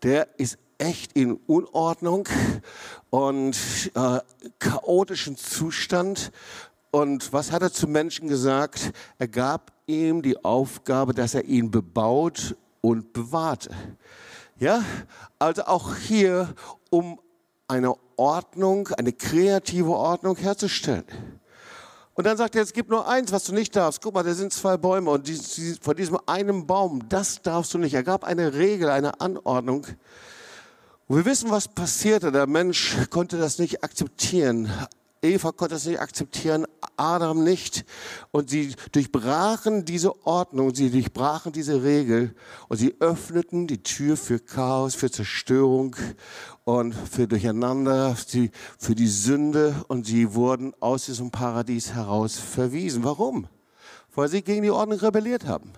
Der 0.03 0.27
ist 0.38 0.58
echt 0.77 1.13
in 1.13 1.34
Unordnung 1.48 2.27
und 3.10 3.58
äh, 3.93 4.19
chaotischen 4.60 5.38
Zustand. 5.38 6.31
Und 6.91 7.34
was 7.34 7.51
hat 7.51 7.62
er 7.62 7.72
zum 7.72 7.91
Menschen 7.91 8.27
gesagt? 8.27 8.91
Er 9.19 9.27
gab 9.27 9.72
ihm 9.86 10.22
die 10.22 10.43
Aufgabe, 10.43 11.13
dass 11.13 11.36
er 11.36 11.46
ihn 11.46 11.69
bebaut 11.69 12.55
und 12.81 13.13
bewahrte. 13.13 13.72
Ja, 14.58 14.84
also 15.38 15.63
auch 15.63 15.96
hier, 15.96 16.53
um 16.89 17.19
eine 17.67 17.93
Ordnung, 18.15 18.89
eine 18.89 19.13
kreative 19.13 19.91
Ordnung 19.91 20.36
herzustellen. 20.36 21.05
Und 22.20 22.26
dann 22.26 22.36
sagt 22.36 22.54
er, 22.58 22.64
es 22.64 22.74
gibt 22.74 22.90
nur 22.90 23.08
eins, 23.08 23.32
was 23.32 23.46
du 23.46 23.54
nicht 23.54 23.74
darfst. 23.78 24.02
Guck 24.02 24.14
mal, 24.14 24.24
da 24.24 24.34
sind 24.34 24.52
zwei 24.52 24.76
Bäume 24.76 25.10
und 25.10 25.26
die, 25.26 25.40
die, 25.40 25.78
von 25.82 25.96
diesem 25.96 26.20
einen 26.26 26.68
Baum, 26.68 27.08
das 27.08 27.42
darfst 27.42 27.74
du 27.74 27.78
nicht. 27.78 27.94
Er 27.94 28.04
gab 28.04 28.26
eine 28.26 28.56
Regel, 28.56 28.90
eine 28.90 29.22
Anordnung. 29.22 29.88
Und 31.08 31.16
wir 31.16 31.24
wissen, 31.24 31.50
was 31.50 31.70
passierte. 31.70 32.34
Der 32.34 32.46
Mensch 32.46 32.98
konnte 33.10 33.38
das 33.38 33.58
nicht 33.58 33.86
akzeptieren. 33.86 34.70
Eva 35.22 35.54
konnte 35.54 35.76
es 35.76 35.86
nicht 35.86 36.02
akzeptieren, 36.02 36.66
Adam 36.98 37.43
nicht. 37.43 37.86
Und 38.31 38.50
sie 38.50 38.75
durchbrachen 38.91 39.86
diese 39.86 40.25
Ordnung, 40.25 40.74
sie 40.74 40.89
durchbrachen 40.89 41.51
diese 41.51 41.83
Regel 41.83 42.36
und 42.67 42.77
sie 42.77 42.95
öffneten 43.00 43.67
die 43.67 43.83
Tür 43.83 44.17
für 44.17 44.39
Chaos, 44.39 44.95
für 44.95 45.12
Zerstörung 45.12 45.95
und 46.63 46.93
für 46.93 47.27
Durcheinander, 47.27 48.15
für 48.77 48.95
die 48.95 49.07
Sünde 49.07 49.86
und 49.88 50.05
sie 50.05 50.33
wurden 50.33 50.74
aus 50.79 51.05
diesem 51.05 51.31
Paradies 51.31 51.93
heraus 51.93 52.38
verwiesen. 52.38 53.03
Warum? 53.03 53.48
Weil 54.15 54.27
sie 54.27 54.41
gegen 54.41 54.63
die 54.63 54.71
Ordnung 54.71 55.00
rebelliert 55.00 55.45
haben 55.45 55.71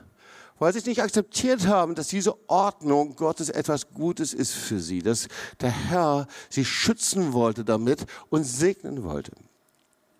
weil 0.61 0.71
sie 0.73 0.77
es 0.77 0.85
nicht 0.85 1.01
akzeptiert 1.01 1.65
haben, 1.65 1.95
dass 1.95 2.09
diese 2.09 2.35
Ordnung 2.47 3.15
Gottes 3.15 3.49
etwas 3.49 3.89
Gutes 3.95 4.31
ist 4.31 4.53
für 4.53 4.79
sie, 4.79 5.01
dass 5.01 5.27
der 5.59 5.71
Herr 5.71 6.27
sie 6.51 6.63
schützen 6.63 7.33
wollte 7.33 7.65
damit 7.65 8.05
und 8.29 8.43
segnen 8.43 9.03
wollte. 9.03 9.31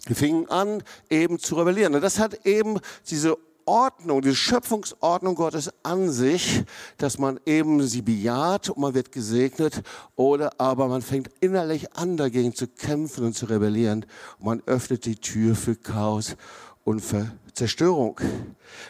Sie 0.08 0.16
fingen 0.16 0.50
an, 0.50 0.84
eben 1.10 1.40
zu 1.40 1.56
rebellieren. 1.56 1.96
Und 1.96 2.02
das 2.02 2.20
hat 2.20 2.46
eben 2.46 2.80
diese 3.10 3.38
Ordnung, 3.66 4.22
diese 4.22 4.36
Schöpfungsordnung 4.36 5.36
Gottes 5.36 5.72
an 5.84 6.12
sich, 6.12 6.64
dass 6.98 7.20
man 7.20 7.40
eben 7.46 7.86
sie 7.88 8.02
bejaht 8.02 8.70
und 8.70 8.80
man 8.80 8.94
wird 8.94 9.12
gesegnet 9.12 9.84
oder 10.16 10.60
aber 10.60 10.88
man 10.88 11.02
fängt 11.02 11.30
innerlich 11.40 11.94
an 11.96 12.18
dagegen 12.18 12.54
zu 12.56 12.68
kämpfen 12.68 13.26
und 13.26 13.34
zu 13.34 13.46
rebellieren 13.46 14.06
und 14.40 14.46
man 14.46 14.64
öffnet 14.66 15.06
die 15.06 15.16
Tür 15.16 15.56
für 15.56 15.76
Chaos 15.76 16.36
und 16.84 17.02
für 17.02 17.32
Zerstörung. 17.54 18.20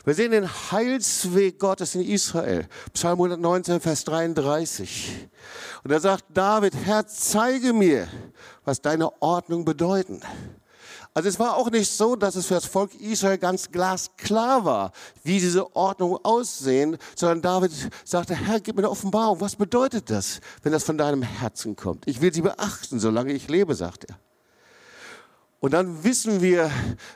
Wir 0.06 0.14
sehen 0.14 0.32
den 0.32 0.48
Heilsweg 0.48 1.60
Gottes 1.60 1.96
in 1.96 2.02
Israel. 2.02 2.68
Psalm 2.94 3.20
119, 3.20 3.82
Vers 3.82 4.04
33. 4.06 5.28
Und 5.84 5.92
da 5.92 6.00
sagt 6.00 6.26
David, 6.34 6.74
Herr, 6.86 7.06
zeige 7.08 7.74
mir, 7.74 8.08
was 8.64 8.82
deine 8.82 9.22
Ordnung 9.22 9.66
bedeuten. 9.66 10.22
Also 11.14 11.28
es 11.28 11.40
war 11.40 11.58
auch 11.58 11.70
nicht 11.70 11.92
so, 11.92 12.16
dass 12.16 12.36
es 12.36 12.46
für 12.46 12.54
das 12.54 12.66
Volk 12.66 12.96
Israel 12.96 13.38
ganz 13.38 13.70
glasklar 13.70 14.64
war, 14.64 14.94
wie 15.24 15.40
diese 15.40 15.76
Ordnung 15.76 16.18
aussehen, 16.24 16.98
sondern 17.16 17.42
David 17.42 17.72
sagte, 18.06 18.34
Herr, 18.34 18.62
gib 18.62 18.78
mir 18.78 18.84
eine 18.84 18.90
Offenbarung. 18.90 19.42
Was 19.42 19.58
bedeutet 19.58 20.10
das, 20.10 20.40
wenn 20.64 20.72
das 20.72 20.86
von 20.86 20.98
deinem 20.98 21.22
Herzen 21.22 21.76
kommt? 21.76 22.08
Ich 22.08 22.22
will 22.22 22.34
sie 22.34 22.42
beachten, 22.42 23.00
solange 23.00 23.34
ich 23.34 23.50
lebe, 23.50 23.76
sagt 23.76 24.06
er. 24.06 24.18
Und 25.60 25.74
dann 25.74 26.04
wissen 26.06 26.42
wir, 26.42 26.72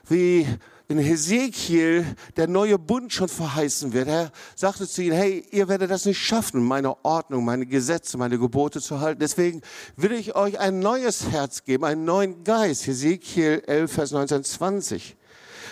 wie 0.10 0.46
in 0.88 1.00
Hesekiel 1.00 2.06
der 2.38 2.48
neue 2.48 2.78
Bund 2.78 3.12
schon 3.12 3.28
verheißen 3.28 3.94
wird. 3.94 4.08
Er 4.08 4.32
sagte 4.56 4.88
zu 4.88 5.02
ihnen, 5.02 5.16
hey, 5.16 5.46
ihr 5.52 5.68
werdet 5.68 5.90
das 5.90 6.06
nicht 6.06 6.20
schaffen, 6.20 6.64
meine 6.64 7.04
Ordnung, 7.04 7.44
meine 7.44 7.66
Gesetze, 7.66 8.18
meine 8.18 8.38
Gebote 8.38 8.82
zu 8.82 9.00
halten. 9.00 9.20
Deswegen 9.20 9.62
will 9.96 10.12
ich 10.12 10.36
euch 10.36 10.60
ein 10.60 10.80
neues 10.80 11.30
Herz 11.32 11.64
geben, 11.64 11.86
einen 11.86 12.06
neuen 12.06 12.44
Geist. 12.44 12.86
Hesekiel 12.86 13.64
11, 13.66 13.92
Vers 13.92 14.12
19, 14.12 14.44
20. 14.44 15.18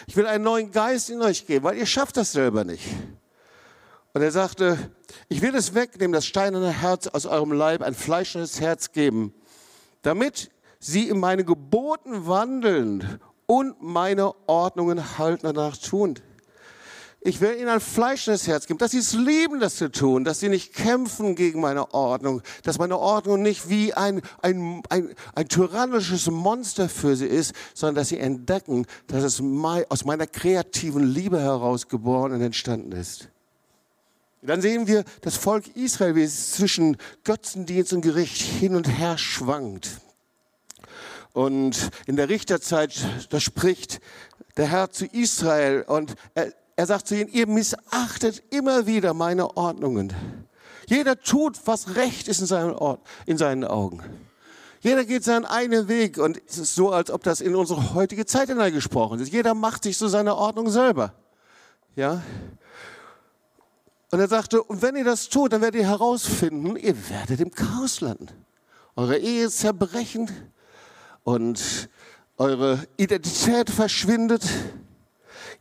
Ich 0.07 0.15
will 0.15 0.25
einen 0.25 0.43
neuen 0.43 0.71
Geist 0.71 1.09
in 1.09 1.21
euch 1.21 1.45
geben, 1.45 1.63
weil 1.63 1.77
ihr 1.77 1.85
schafft 1.85 2.17
das 2.17 2.31
selber 2.31 2.63
nicht. 2.63 2.85
Und 4.13 4.21
er 4.21 4.31
sagte, 4.31 4.91
ich 5.29 5.41
will 5.41 5.55
es 5.55 5.73
wegnehmen, 5.73 6.13
das 6.13 6.25
steinerne 6.25 6.71
Herz 6.71 7.07
aus 7.07 7.25
eurem 7.25 7.51
Leib, 7.51 7.81
ein 7.81 7.95
fleischendes 7.95 8.59
Herz 8.59 8.91
geben, 8.91 9.33
damit 10.01 10.51
sie 10.79 11.07
in 11.07 11.19
meine 11.19 11.45
Geboten 11.45 12.27
wandeln 12.27 13.19
und 13.45 13.81
meine 13.81 14.33
Ordnungen 14.47 15.17
halten 15.17 15.45
danach 15.45 15.77
tun. 15.77 16.19
Ich 17.25 17.39
will 17.39 17.55
ihnen 17.55 17.69
ein 17.69 17.79
fleischendes 17.79 18.47
Herz 18.47 18.67
geben, 18.67 18.79
dass 18.79 18.91
sie 18.91 18.97
es 18.97 19.13
lieben, 19.13 19.61
das 19.61 19.77
zu 19.77 19.89
tun, 19.89 20.25
dass 20.25 20.41
sie 20.41 20.49
nicht 20.49 20.73
kämpfen 20.73 21.35
gegen 21.35 21.61
meine 21.61 21.93
Ordnung, 21.93 22.41
dass 22.63 22.79
meine 22.79 22.99
Ordnung 22.99 23.41
nicht 23.41 23.69
wie 23.69 23.93
ein, 23.93 24.21
ein, 24.41 24.81
ein, 24.89 25.15
ein 25.33 25.47
tyrannisches 25.47 26.29
Monster 26.29 26.89
für 26.89 27.15
sie 27.15 27.27
ist, 27.27 27.53
sondern 27.73 27.95
dass 27.95 28.09
sie 28.09 28.19
entdecken, 28.19 28.85
dass 29.07 29.23
es 29.23 29.41
aus 29.89 30.03
meiner 30.03 30.27
kreativen 30.27 31.03
Liebe 31.03 31.39
heraus 31.39 31.87
geboren 31.87 32.33
und 32.33 32.41
entstanden 32.41 32.91
ist. 32.91 33.29
Dann 34.41 34.61
sehen 34.61 34.87
wir 34.87 35.05
das 35.21 35.37
Volk 35.37 35.77
Israel, 35.77 36.15
wie 36.15 36.23
es 36.23 36.51
zwischen 36.51 36.97
Götzendienst 37.23 37.93
und 37.93 38.01
Gericht 38.01 38.41
hin 38.41 38.75
und 38.75 38.89
her 38.99 39.17
schwankt. 39.17 40.01
Und 41.33 41.89
in 42.05 42.15
der 42.15 42.29
Richterzeit, 42.29 42.93
da 43.29 43.39
spricht 43.39 43.99
der 44.55 44.67
Herr 44.67 44.91
zu 44.91 45.05
Israel 45.07 45.83
und 45.87 46.15
er, 46.35 46.53
er 46.75 46.85
sagt 46.85 47.07
zu 47.07 47.15
ihnen, 47.15 47.29
ihr 47.29 47.47
missachtet 47.47 48.43
immer 48.51 48.85
wieder 48.85 49.13
meine 49.13 49.57
Ordnungen. 49.57 50.13
Jeder 50.87 51.19
tut, 51.19 51.59
was 51.65 51.95
recht 51.95 52.27
ist 52.27 52.41
in 52.41 52.45
seinen, 52.45 52.73
Ort, 52.73 53.01
in 53.25 53.37
seinen 53.37 53.63
Augen. 53.63 54.01
Jeder 54.81 55.05
geht 55.05 55.23
seinen 55.23 55.45
eigenen 55.45 55.87
Weg 55.87 56.17
und 56.17 56.41
es 56.47 56.57
ist 56.57 56.75
so, 56.75 56.91
als 56.91 57.09
ob 57.09 57.23
das 57.23 57.41
in 57.41 57.55
unsere 57.55 57.93
heutige 57.93 58.25
Zeit 58.25 58.49
hineingesprochen 58.49 59.19
ist. 59.19 59.31
Jeder 59.31 59.53
macht 59.53 59.83
sich 59.83 59.97
so 59.97 60.07
seine 60.07 60.35
Ordnung 60.35 60.69
selber. 60.69 61.13
Ja? 61.95 62.21
Und 64.11 64.19
er 64.19 64.27
sagte, 64.27 64.61
und 64.61 64.81
wenn 64.81 64.95
ihr 64.95 65.05
das 65.05 65.29
tut, 65.29 65.53
dann 65.53 65.61
werdet 65.61 65.81
ihr 65.81 65.87
herausfinden, 65.87 66.75
ihr 66.75 67.09
werdet 67.09 67.39
im 67.39 67.51
Chaos 67.51 68.01
landen. 68.01 68.27
Eure 68.95 69.17
Ehe 69.17 69.49
zerbrechen, 69.49 70.29
und 71.23 71.89
eure 72.37 72.85
Identität 72.97 73.69
verschwindet. 73.69 74.43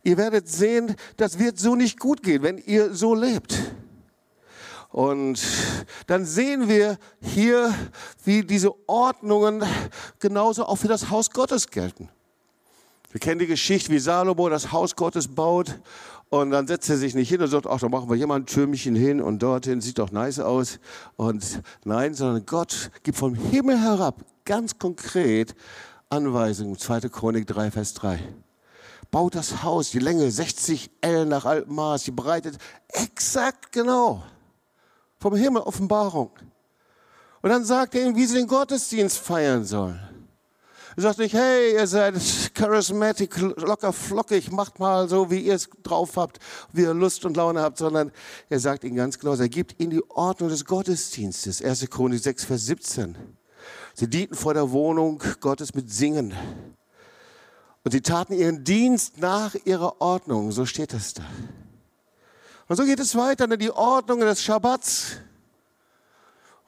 Ihr 0.03 0.17
werdet 0.17 0.47
sehen, 0.49 0.95
das 1.17 1.39
wird 1.39 1.57
so 1.57 1.75
nicht 1.75 1.99
gut 1.99 2.23
gehen, 2.23 2.43
wenn 2.43 2.57
ihr 2.57 2.93
so 2.93 3.15
lebt. 3.15 3.57
Und 4.89 5.41
dann 6.07 6.25
sehen 6.25 6.67
wir 6.67 6.97
hier, 7.21 7.73
wie 8.25 8.43
diese 8.43 8.71
Ordnungen 8.87 9.63
genauso 10.19 10.65
auch 10.65 10.75
für 10.75 10.87
das 10.87 11.09
Haus 11.09 11.31
Gottes 11.31 11.69
gelten. 11.69 12.09
Wir 13.11 13.19
kennen 13.19 13.39
die 13.39 13.47
Geschichte, 13.47 13.91
wie 13.91 13.99
Salomo 13.99 14.49
das 14.49 14.71
Haus 14.71 14.95
Gottes 14.95 15.27
baut 15.27 15.79
und 16.29 16.49
dann 16.49 16.65
setzt 16.65 16.89
er 16.89 16.97
sich 16.97 17.13
nicht 17.13 17.29
hin 17.29 17.41
und 17.41 17.47
sagt, 17.47 17.67
ach, 17.67 17.79
da 17.79 17.89
machen 17.89 18.09
wir 18.09 18.15
hier 18.15 18.25
mal 18.25 18.37
ein 18.37 18.47
Türmchen 18.47 18.95
hin 18.95 19.21
und 19.21 19.43
dorthin, 19.43 19.81
sieht 19.81 19.99
doch 19.99 20.11
nice 20.11 20.39
aus. 20.39 20.79
Und 21.15 21.61
nein, 21.85 22.15
sondern 22.15 22.43
Gott 22.47 22.89
gibt 23.03 23.19
vom 23.19 23.35
Himmel 23.35 23.79
herab 23.79 24.25
ganz 24.45 24.77
konkret 24.77 25.55
Anweisungen. 26.09 26.77
2. 26.77 27.01
Chronik 27.09 27.47
3, 27.47 27.71
Vers 27.71 27.93
3. 27.95 28.19
Baut 29.11 29.35
das 29.35 29.63
Haus, 29.63 29.91
die 29.91 29.99
Länge 29.99 30.29
60 30.31 30.89
L 31.01 31.25
nach 31.25 31.45
altem 31.45 31.75
Maß, 31.75 32.03
die 32.03 32.11
Breite 32.11 32.51
exakt 32.87 33.71
genau. 33.71 34.23
Vom 35.19 35.35
Himmel 35.35 35.61
Offenbarung. 35.61 36.31
Und 37.41 37.49
dann 37.49 37.65
sagt 37.65 37.95
er 37.95 38.05
ihnen, 38.05 38.15
wie 38.15 38.25
sie 38.25 38.35
den 38.35 38.47
Gottesdienst 38.47 39.19
feiern 39.19 39.65
sollen. 39.65 39.99
Er 40.95 41.03
sagt 41.03 41.19
nicht, 41.19 41.33
hey, 41.33 41.73
ihr 41.73 41.87
seid 41.87 42.15
charismatic, 42.53 43.37
locker 43.39 43.91
flockig, 43.91 44.51
macht 44.51 44.79
mal 44.79 45.09
so, 45.09 45.31
wie 45.31 45.39
ihr 45.39 45.55
es 45.55 45.69
drauf 45.81 46.17
habt, 46.17 46.39
wie 46.71 46.81
ihr 46.81 46.93
Lust 46.93 47.25
und 47.25 47.35
Laune 47.35 47.61
habt, 47.61 47.79
sondern 47.79 48.11
er 48.49 48.59
sagt 48.59 48.83
ihnen 48.83 48.95
ganz 48.95 49.17
genau, 49.17 49.33
er 49.33 49.49
gibt 49.49 49.79
ihnen 49.81 49.89
die 49.91 50.09
Ordnung 50.09 50.49
des 50.49 50.65
Gottesdienstes. 50.65 51.61
1. 51.63 51.89
Chronik 51.89 52.21
6, 52.21 52.45
Vers 52.45 52.65
17. 52.67 53.17
Sie 53.93 54.09
dienten 54.09 54.35
vor 54.35 54.53
der 54.53 54.71
Wohnung 54.71 55.21
Gottes 55.39 55.73
mit 55.73 55.91
Singen. 55.91 56.33
Und 57.83 57.91
sie 57.91 58.01
taten 58.01 58.33
ihren 58.33 58.63
Dienst 58.63 59.19
nach 59.19 59.55
ihrer 59.65 60.01
Ordnung, 60.01 60.51
so 60.51 60.65
steht 60.65 60.93
es 60.93 61.13
da. 61.13 61.23
Und 62.67 62.77
so 62.77 62.85
geht 62.85 62.99
es 62.99 63.15
weiter 63.15 63.51
in 63.51 63.59
die 63.59 63.71
Ordnung 63.71 64.21
des 64.21 64.41
Schabbats. 64.41 65.17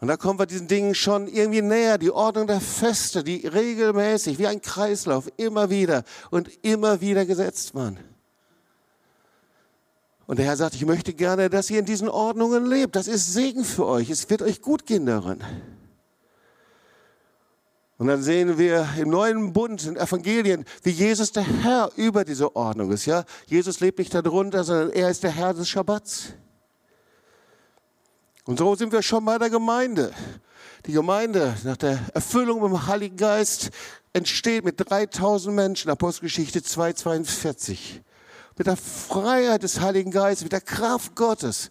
Und 0.01 0.10
da 0.10 0.17
kommen 0.17 0.38
wir 0.38 0.46
diesen 0.46 0.67
Dingen 0.67 0.94
schon 0.94 1.27
irgendwie 1.27 1.62
näher, 1.62 1.98
die 1.98 2.12
Ordnung 2.12 2.48
der 2.48 2.60
Feste, 2.60 3.24
die 3.24 3.48
regelmäßig, 3.48 4.38
wie 4.38 4.48
ein 4.48 4.62
Kreislauf, 4.62 5.29
immer 5.38 5.70
wieder 5.70 6.03
und 6.32 6.50
immer 6.63 7.00
wieder 7.00 7.25
gesetzt 7.25 7.74
waren. 7.74 7.98
Und 10.27 10.38
der 10.38 10.46
Herr 10.46 10.58
sagt, 10.58 10.75
ich 10.75 10.86
möchte 10.86 11.13
gerne, 11.13 11.50
dass 11.50 11.70
ihr 11.70 11.79
in 11.79 11.86
diesen 11.86 12.10
Ordnungen 12.10 12.65
lebt. 12.65 12.96
Das 12.96 13.08
ist 13.08 13.32
Segen 13.32 13.63
für 13.63 13.86
euch. 13.86 14.10
Es 14.10 14.29
wird 14.29 14.41
euch 14.41 14.62
gut 14.62 14.86
gehen 14.86 15.05
darin. 15.05 15.41
Und 17.98 18.08
dann 18.08 18.22
sehen 18.22 18.58
wir 18.58 18.88
im 18.98 19.10
neuen 19.10 19.54
Bund, 19.54 19.86
in 19.86 19.96
Evangelien, 19.96 20.66
wie 20.84 20.90
Jesus 20.90 21.32
der 21.32 21.44
Herr 21.44 21.92
über 21.96 22.25
diese 22.25 22.54
Ordnung 22.56 22.92
ist. 22.92 23.06
Ja? 23.06 23.24
Jesus 23.46 23.80
lebt 23.80 24.00
nicht 24.00 24.14
darunter, 24.14 24.64
sondern 24.66 24.90
er 24.90 25.10
ist 25.10 25.24
der 25.24 25.32
Herr 25.32 25.54
des 25.54 25.70
Schabbats. 25.70 26.34
Und 28.44 28.60
so 28.60 28.75
sind 28.75 28.92
wir 28.92 29.02
schon 29.02 29.24
bei 29.24 29.38
der 29.38 29.50
Gemeinde. 29.50 30.14
Die 30.86 30.92
Gemeinde 30.92 31.56
nach 31.64 31.78
der 31.78 32.00
Erfüllung 32.14 32.62
mit 32.62 32.70
dem 32.70 32.86
Heiligen 32.86 33.18
Geist 33.18 33.72
entsteht 34.14 34.66
mit 34.66 34.75
3000 34.78 35.56
Menschen, 35.56 35.90
Apostelgeschichte 35.90 36.60
2,42. 36.60 38.02
Mit 38.58 38.68
der 38.68 38.78
Freiheit 38.78 39.64
des 39.64 39.80
Heiligen 39.80 40.12
Geistes, 40.12 40.44
mit 40.44 40.52
der 40.52 40.62
Kraft 40.62 41.16
Gottes 41.16 41.70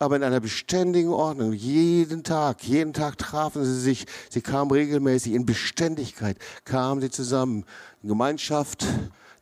aber 0.00 0.16
in 0.16 0.24
einer 0.24 0.40
beständigen 0.40 1.12
Ordnung. 1.12 1.52
Jeden 1.52 2.24
Tag, 2.24 2.64
jeden 2.64 2.94
Tag 2.94 3.18
trafen 3.18 3.64
sie 3.64 3.78
sich. 3.78 4.06
Sie 4.30 4.40
kamen 4.40 4.70
regelmäßig 4.70 5.34
in 5.34 5.44
Beständigkeit, 5.44 6.38
kamen 6.64 7.02
sie 7.02 7.10
zusammen. 7.10 7.66
In 8.02 8.08
Gemeinschaft, 8.08 8.86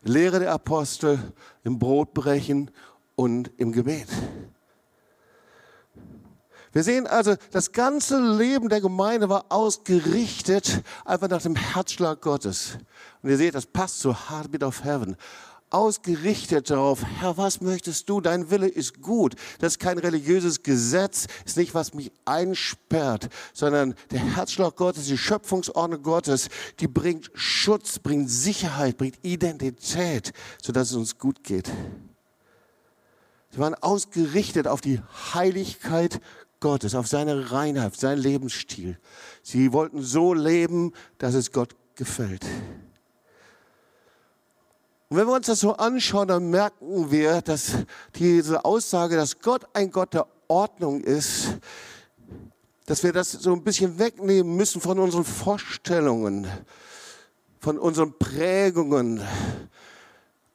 Lehre 0.03 0.39
der 0.39 0.51
Apostel, 0.51 1.17
im 1.63 1.79
Brotbrechen 1.79 2.71
und 3.15 3.51
im 3.57 3.71
Gebet. 3.71 4.09
Wir 6.73 6.83
sehen 6.83 7.07
also, 7.07 7.35
das 7.51 7.71
ganze 7.71 8.19
Leben 8.19 8.69
der 8.69 8.81
Gemeinde 8.81 9.29
war 9.29 9.45
ausgerichtet 9.49 10.83
einfach 11.03 11.29
nach 11.29 11.41
dem 11.41 11.55
Herzschlag 11.55 12.21
Gottes. 12.21 12.77
Und 13.23 13.29
ihr 13.29 13.37
seht, 13.37 13.55
das 13.55 13.65
passt 13.65 14.01
zu 14.01 14.13
Heartbeat 14.29 14.63
of 14.63 14.83
Heaven 14.83 15.15
ausgerichtet 15.69 16.69
darauf, 16.69 17.03
Herr, 17.03 17.37
was 17.37 17.61
möchtest 17.61 18.09
du? 18.09 18.21
Dein 18.21 18.49
Wille 18.49 18.67
ist 18.67 19.01
gut. 19.01 19.35
Das 19.59 19.73
ist 19.73 19.79
kein 19.79 19.97
religiöses 19.97 20.63
Gesetz, 20.63 21.27
ist 21.45 21.57
nicht, 21.57 21.73
was 21.73 21.93
mich 21.93 22.11
einsperrt, 22.25 23.29
sondern 23.53 23.95
der 24.11 24.19
Herzschlag 24.19 24.75
Gottes, 24.75 25.05
die 25.05 25.17
Schöpfungsordnung 25.17 26.01
Gottes, 26.01 26.49
die 26.79 26.87
bringt 26.87 27.31
Schutz, 27.33 27.99
bringt 27.99 28.29
Sicherheit, 28.29 28.97
bringt 28.97 29.17
Identität, 29.23 30.33
sodass 30.61 30.91
es 30.91 30.95
uns 30.95 31.17
gut 31.17 31.43
geht. 31.43 31.71
Sie 33.51 33.57
waren 33.57 33.75
ausgerichtet 33.75 34.67
auf 34.67 34.81
die 34.81 35.01
Heiligkeit 35.33 36.21
Gottes, 36.59 36.93
auf 36.93 37.07
seine 37.07 37.51
Reinheit, 37.51 37.95
seinen 37.95 38.21
Lebensstil. 38.21 38.99
Sie 39.41 39.71
wollten 39.71 40.01
so 40.01 40.33
leben, 40.33 40.93
dass 41.17 41.33
es 41.33 41.51
Gott 41.51 41.75
gefällt. 41.95 42.45
Und 45.09 45.17
wenn 45.17 45.25
wir 45.25 45.33
uns 45.33 45.47
das 45.47 45.61
so 45.61 45.73
anschauen, 45.73 46.27
dann 46.27 46.51
merken 46.51 47.09
wir, 47.09 47.41
dass 47.41 47.71
diese 48.13 48.63
Aussage, 48.63 49.15
dass 49.15 49.39
Gott 49.39 49.65
ein 49.73 49.89
Gott 49.89 50.13
der 50.13 50.27
Ordnung 50.47 51.01
ist, 51.01 51.57
dass 52.85 53.01
wir 53.01 53.11
das 53.11 53.31
so 53.31 53.51
ein 53.53 53.63
bisschen 53.63 53.97
wegnehmen 53.97 54.55
müssen 54.55 54.81
von 54.81 54.99
unseren 54.99 55.25
Vorstellungen, 55.25 56.47
von 57.59 57.79
unseren 57.79 58.19
Prägungen. 58.19 59.23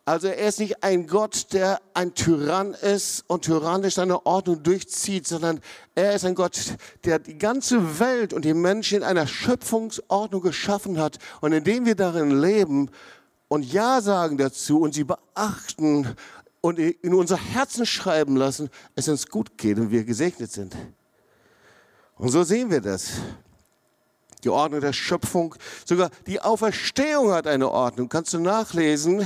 Also 0.04 0.28
er 0.28 0.46
ist 0.46 0.60
nicht 0.60 0.84
ein 0.84 1.08
Gott, 1.08 1.52
der 1.52 1.80
ein 1.92 2.14
Tyrann 2.14 2.74
ist 2.74 3.24
und 3.26 3.44
tyrannisch 3.46 3.94
seine 3.94 4.24
Ordnung 4.24 4.62
durchzieht, 4.62 5.26
sondern 5.26 5.60
er 5.96 6.14
ist 6.14 6.24
ein 6.24 6.36
Gott, 6.36 6.76
der 7.04 7.18
die 7.18 7.38
ganze 7.38 7.98
Welt 7.98 8.32
und 8.32 8.44
die 8.44 8.54
Menschen 8.54 8.98
in 8.98 9.04
einer 9.04 9.26
Schöpfungsordnung 9.26 10.42
geschaffen 10.42 11.00
hat. 11.00 11.18
Und 11.40 11.52
indem 11.52 11.86
wir 11.86 11.96
darin 11.96 12.40
leben, 12.40 12.90
und 13.54 13.72
Ja 13.72 14.00
sagen 14.00 14.36
dazu 14.36 14.80
und 14.80 14.94
sie 14.94 15.04
beachten 15.04 16.16
und 16.60 16.80
in 16.80 17.14
unser 17.14 17.36
Herzen 17.36 17.86
schreiben 17.86 18.34
lassen, 18.34 18.68
es 18.96 19.08
uns 19.08 19.28
gut 19.28 19.56
geht 19.56 19.78
und 19.78 19.92
wir 19.92 20.02
gesegnet 20.02 20.50
sind. 20.50 20.74
Und 22.16 22.30
so 22.30 22.42
sehen 22.42 22.68
wir 22.70 22.80
das. 22.80 23.12
Die 24.42 24.48
Ordnung 24.48 24.80
der 24.80 24.92
Schöpfung, 24.92 25.54
sogar 25.84 26.10
die 26.26 26.40
Auferstehung 26.40 27.30
hat 27.30 27.46
eine 27.46 27.70
Ordnung. 27.70 28.08
Kannst 28.08 28.34
du 28.34 28.40
nachlesen? 28.40 29.24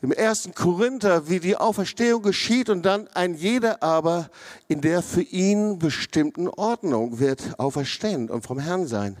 Im 0.00 0.12
ersten 0.12 0.54
Korinther, 0.54 1.28
wie 1.28 1.40
die 1.40 1.58
Auferstehung 1.58 2.22
geschieht 2.22 2.70
und 2.70 2.86
dann 2.86 3.06
ein 3.08 3.34
jeder 3.34 3.82
aber 3.82 4.30
in 4.66 4.80
der 4.80 5.02
für 5.02 5.20
ihn 5.20 5.78
bestimmten 5.78 6.48
Ordnung 6.48 7.18
wird 7.18 7.58
auferstehen 7.58 8.30
und 8.30 8.46
vom 8.46 8.58
Herrn 8.58 8.86
sein. 8.86 9.18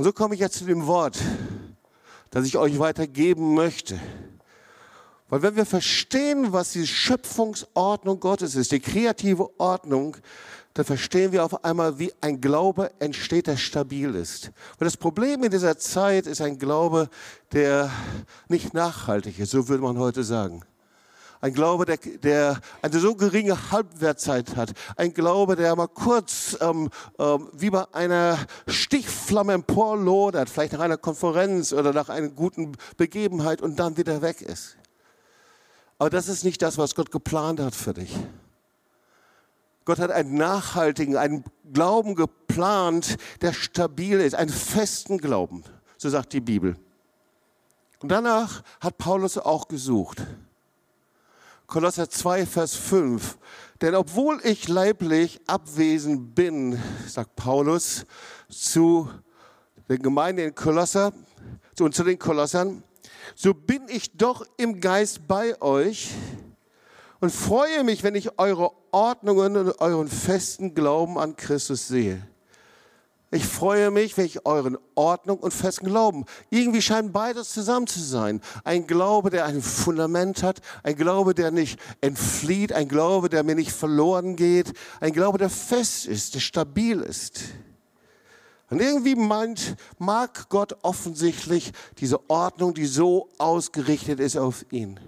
Und 0.00 0.04
so 0.04 0.14
komme 0.14 0.34
ich 0.34 0.40
jetzt 0.40 0.56
zu 0.56 0.64
dem 0.64 0.86
Wort, 0.86 1.18
das 2.30 2.46
ich 2.46 2.56
euch 2.56 2.78
weitergeben 2.78 3.52
möchte. 3.52 4.00
Weil 5.28 5.42
wenn 5.42 5.56
wir 5.56 5.66
verstehen, 5.66 6.54
was 6.54 6.72
die 6.72 6.86
Schöpfungsordnung 6.86 8.18
Gottes 8.18 8.54
ist, 8.54 8.72
die 8.72 8.80
kreative 8.80 9.50
Ordnung, 9.60 10.16
dann 10.72 10.86
verstehen 10.86 11.32
wir 11.32 11.44
auf 11.44 11.66
einmal, 11.66 11.98
wie 11.98 12.14
ein 12.22 12.40
Glaube 12.40 12.90
entsteht, 12.98 13.46
der 13.46 13.58
stabil 13.58 14.14
ist. 14.14 14.46
Und 14.78 14.86
das 14.86 14.96
Problem 14.96 15.44
in 15.44 15.50
dieser 15.50 15.76
Zeit 15.76 16.26
ist 16.26 16.40
ein 16.40 16.58
Glaube, 16.58 17.10
der 17.52 17.90
nicht 18.48 18.72
nachhaltig 18.72 19.38
ist, 19.38 19.50
so 19.50 19.68
würde 19.68 19.82
man 19.82 19.98
heute 19.98 20.24
sagen. 20.24 20.62
Ein 21.42 21.54
Glaube, 21.54 21.86
der, 21.86 21.96
der 21.96 22.60
eine 22.82 22.98
so 22.98 23.14
geringe 23.14 23.70
Halbwertzeit 23.70 24.56
hat. 24.56 24.72
Ein 24.96 25.14
Glaube, 25.14 25.56
der 25.56 25.74
mal 25.74 25.88
kurz 25.88 26.56
ähm, 26.60 26.90
ähm, 27.18 27.48
wie 27.52 27.70
bei 27.70 27.86
einer 27.94 28.38
Stichflamme 28.66 29.54
emporlodert, 29.54 30.50
vielleicht 30.50 30.74
nach 30.74 30.80
einer 30.80 30.98
Konferenz 30.98 31.72
oder 31.72 31.94
nach 31.94 32.10
einer 32.10 32.28
guten 32.28 32.72
Begebenheit 32.98 33.62
und 33.62 33.76
dann 33.76 33.96
wieder 33.96 34.20
weg 34.20 34.42
ist. 34.42 34.76
Aber 35.98 36.10
das 36.10 36.28
ist 36.28 36.44
nicht 36.44 36.60
das, 36.60 36.76
was 36.76 36.94
Gott 36.94 37.10
geplant 37.10 37.60
hat 37.60 37.74
für 37.74 37.94
dich. 37.94 38.14
Gott 39.86 39.98
hat 39.98 40.10
einen 40.10 40.34
nachhaltigen, 40.34 41.16
einen 41.16 41.44
Glauben 41.72 42.14
geplant, 42.14 43.16
der 43.40 43.54
stabil 43.54 44.20
ist, 44.20 44.34
einen 44.34 44.50
festen 44.50 45.18
Glauben, 45.18 45.64
so 45.96 46.10
sagt 46.10 46.34
die 46.34 46.40
Bibel. 46.40 46.76
Und 48.00 48.10
danach 48.10 48.62
hat 48.80 48.98
Paulus 48.98 49.38
auch 49.38 49.68
gesucht. 49.68 50.22
Kolosser 51.70 52.10
2, 52.10 52.46
Vers 52.46 52.74
5. 52.74 53.38
Denn 53.80 53.94
obwohl 53.94 54.40
ich 54.42 54.66
leiblich 54.66 55.40
abwesend 55.46 56.34
bin, 56.34 56.76
sagt 57.06 57.36
Paulus 57.36 58.06
zu 58.48 59.08
der 59.88 59.98
Gemeinde 59.98 60.42
in 60.42 60.52
Kolosser 60.52 61.12
und 61.78 61.94
zu 61.94 62.02
den 62.02 62.18
Kolossern, 62.18 62.82
so 63.36 63.54
bin 63.54 63.82
ich 63.88 64.16
doch 64.16 64.44
im 64.56 64.80
Geist 64.80 65.28
bei 65.28 65.62
euch 65.62 66.10
und 67.20 67.30
freue 67.30 67.84
mich, 67.84 68.02
wenn 68.02 68.16
ich 68.16 68.36
eure 68.40 68.72
Ordnungen 68.90 69.56
und 69.56 69.80
euren 69.80 70.08
festen 70.08 70.74
Glauben 70.74 71.18
an 71.18 71.36
Christus 71.36 71.86
sehe. 71.86 72.26
Ich 73.32 73.46
freue 73.46 73.92
mich, 73.92 74.16
wenn 74.16 74.26
ich 74.26 74.44
euren 74.44 74.76
Ordnung 74.96 75.38
und 75.38 75.54
festen 75.54 75.86
Glauben. 75.86 76.24
Irgendwie 76.50 76.82
scheint 76.82 77.12
beides 77.12 77.50
zusammen 77.50 77.86
zu 77.86 78.00
sein. 78.00 78.40
Ein 78.64 78.88
Glaube, 78.88 79.30
der 79.30 79.44
ein 79.44 79.62
Fundament 79.62 80.42
hat, 80.42 80.60
ein 80.82 80.96
Glaube, 80.96 81.32
der 81.32 81.52
nicht 81.52 81.78
entflieht, 82.00 82.72
ein 82.72 82.88
Glaube, 82.88 83.28
der 83.28 83.44
mir 83.44 83.54
nicht 83.54 83.70
verloren 83.70 84.34
geht, 84.34 84.72
ein 84.98 85.12
Glaube, 85.12 85.38
der 85.38 85.48
fest 85.48 86.06
ist, 86.06 86.34
der 86.34 86.40
stabil 86.40 87.00
ist. 87.00 87.42
Und 88.68 88.80
irgendwie 88.80 89.14
meint, 89.14 89.76
mag 89.98 90.48
Gott 90.48 90.76
offensichtlich 90.82 91.72
diese 91.98 92.28
Ordnung, 92.28 92.74
die 92.74 92.86
so 92.86 93.28
ausgerichtet 93.38 94.18
ist 94.18 94.36
auf 94.36 94.64
ihn. 94.72 94.98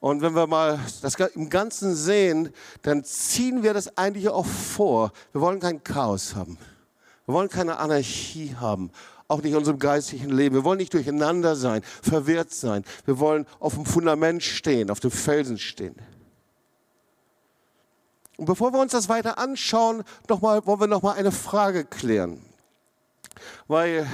Und 0.00 0.22
wenn 0.22 0.34
wir 0.34 0.46
mal 0.46 0.80
das 1.02 1.16
im 1.34 1.50
Ganzen 1.50 1.94
sehen, 1.94 2.50
dann 2.82 3.04
ziehen 3.04 3.62
wir 3.62 3.74
das 3.74 3.98
eigentlich 3.98 4.28
auch 4.30 4.46
vor. 4.46 5.12
Wir 5.32 5.42
wollen 5.42 5.60
kein 5.60 5.84
Chaos 5.84 6.34
haben. 6.34 6.56
Wir 7.28 7.34
wollen 7.34 7.50
keine 7.50 7.76
Anarchie 7.76 8.56
haben, 8.58 8.90
auch 9.28 9.42
nicht 9.42 9.52
in 9.52 9.58
unserem 9.58 9.78
geistlichen 9.78 10.30
Leben. 10.30 10.54
Wir 10.54 10.64
wollen 10.64 10.78
nicht 10.78 10.94
durcheinander 10.94 11.56
sein, 11.56 11.82
verwirrt 12.00 12.54
sein. 12.54 12.86
Wir 13.04 13.18
wollen 13.18 13.44
auf 13.60 13.74
dem 13.74 13.84
Fundament 13.84 14.42
stehen, 14.42 14.90
auf 14.90 15.00
dem 15.00 15.10
Felsen 15.10 15.58
stehen. 15.58 15.94
Und 18.38 18.46
bevor 18.46 18.72
wir 18.72 18.80
uns 18.80 18.92
das 18.92 19.10
weiter 19.10 19.36
anschauen, 19.36 20.04
noch 20.26 20.40
mal, 20.40 20.64
wollen 20.64 20.80
wir 20.80 20.86
noch 20.86 21.02
mal 21.02 21.16
eine 21.16 21.30
Frage 21.30 21.84
klären. 21.84 22.40
Weil 23.66 24.06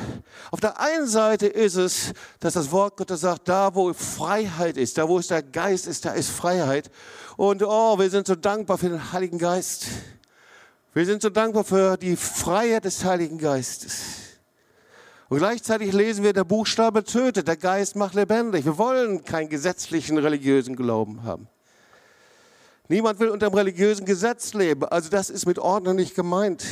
auf 0.51 0.59
der 0.59 0.81
einen 0.81 1.07
Seite 1.07 1.47
ist 1.47 1.77
es, 1.77 2.15
dass 2.41 2.55
das 2.55 2.73
Wort 2.73 2.97
Gottes 2.97 3.21
sagt, 3.21 3.49
da 3.49 3.77
wo 3.77 3.93
Freiheit 3.93 4.77
ist, 4.77 4.99
da 4.99 5.09
wo 5.09 5.21
es 5.21 5.29
der 5.29 5.45
Geist 5.45 5.87
ist, 5.87 6.05
da 6.05 6.15
ist 6.15 6.31
Freiheit. 6.31 6.91
Und 7.37 7.63
oh, 7.63 7.97
wir 7.97 8.11
sind 8.11 8.27
so 8.27 8.35
dankbar 8.35 8.77
für 8.77 8.89
den 8.89 9.13
Heiligen 9.13 9.39
Geist. 9.39 9.87
Wir 10.95 11.05
sind 11.05 11.23
so 11.23 11.29
dankbar 11.29 11.65
für 11.65 11.97
die 11.97 12.15
Freiheit 12.15 12.85
des 12.85 13.05
Heiligen 13.05 13.37
Geistes. 13.37 14.39
Und 15.29 15.39
gleichzeitig 15.39 15.93
lesen 15.93 16.23
wir, 16.23 16.33
der 16.33 16.45
Buchstabe 16.45 17.03
tötet, 17.03 17.49
der 17.49 17.57
Geist 17.57 17.97
macht 17.97 18.15
lebendig. 18.15 18.65
Wir 18.65 18.79
wollen 18.79 19.25
keinen 19.25 19.49
gesetzlichen 19.49 20.19
religiösen 20.19 20.77
Glauben 20.77 21.25
haben. 21.25 21.49
Niemand 22.87 23.19
will 23.19 23.31
unter 23.31 23.51
dem 23.51 23.55
religiösen 23.55 24.07
Gesetz 24.07 24.55
leben. 24.55 24.85
Also 24.85 25.11
das 25.11 25.31
ist 25.31 25.47
mit 25.47 25.59
Ordnung 25.59 25.97
nicht 25.97 26.15
gemeint. 26.15 26.65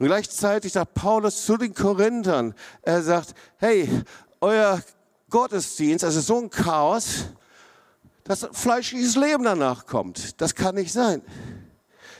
Und 0.00 0.06
gleichzeitig 0.06 0.72
sagt 0.72 0.94
Paulus 0.94 1.46
zu 1.46 1.58
den 1.58 1.72
Korinthern, 1.72 2.54
er 2.82 3.02
sagt, 3.02 3.34
hey, 3.58 3.88
euer 4.40 4.82
Gottesdienst, 5.30 6.02
also 6.02 6.20
so 6.20 6.40
ein 6.40 6.50
Chaos, 6.50 7.26
dass 8.24 8.48
fleischliches 8.50 9.14
Leben 9.14 9.44
danach 9.44 9.86
kommt. 9.86 10.40
Das 10.40 10.56
kann 10.56 10.74
nicht 10.74 10.92
sein. 10.92 11.22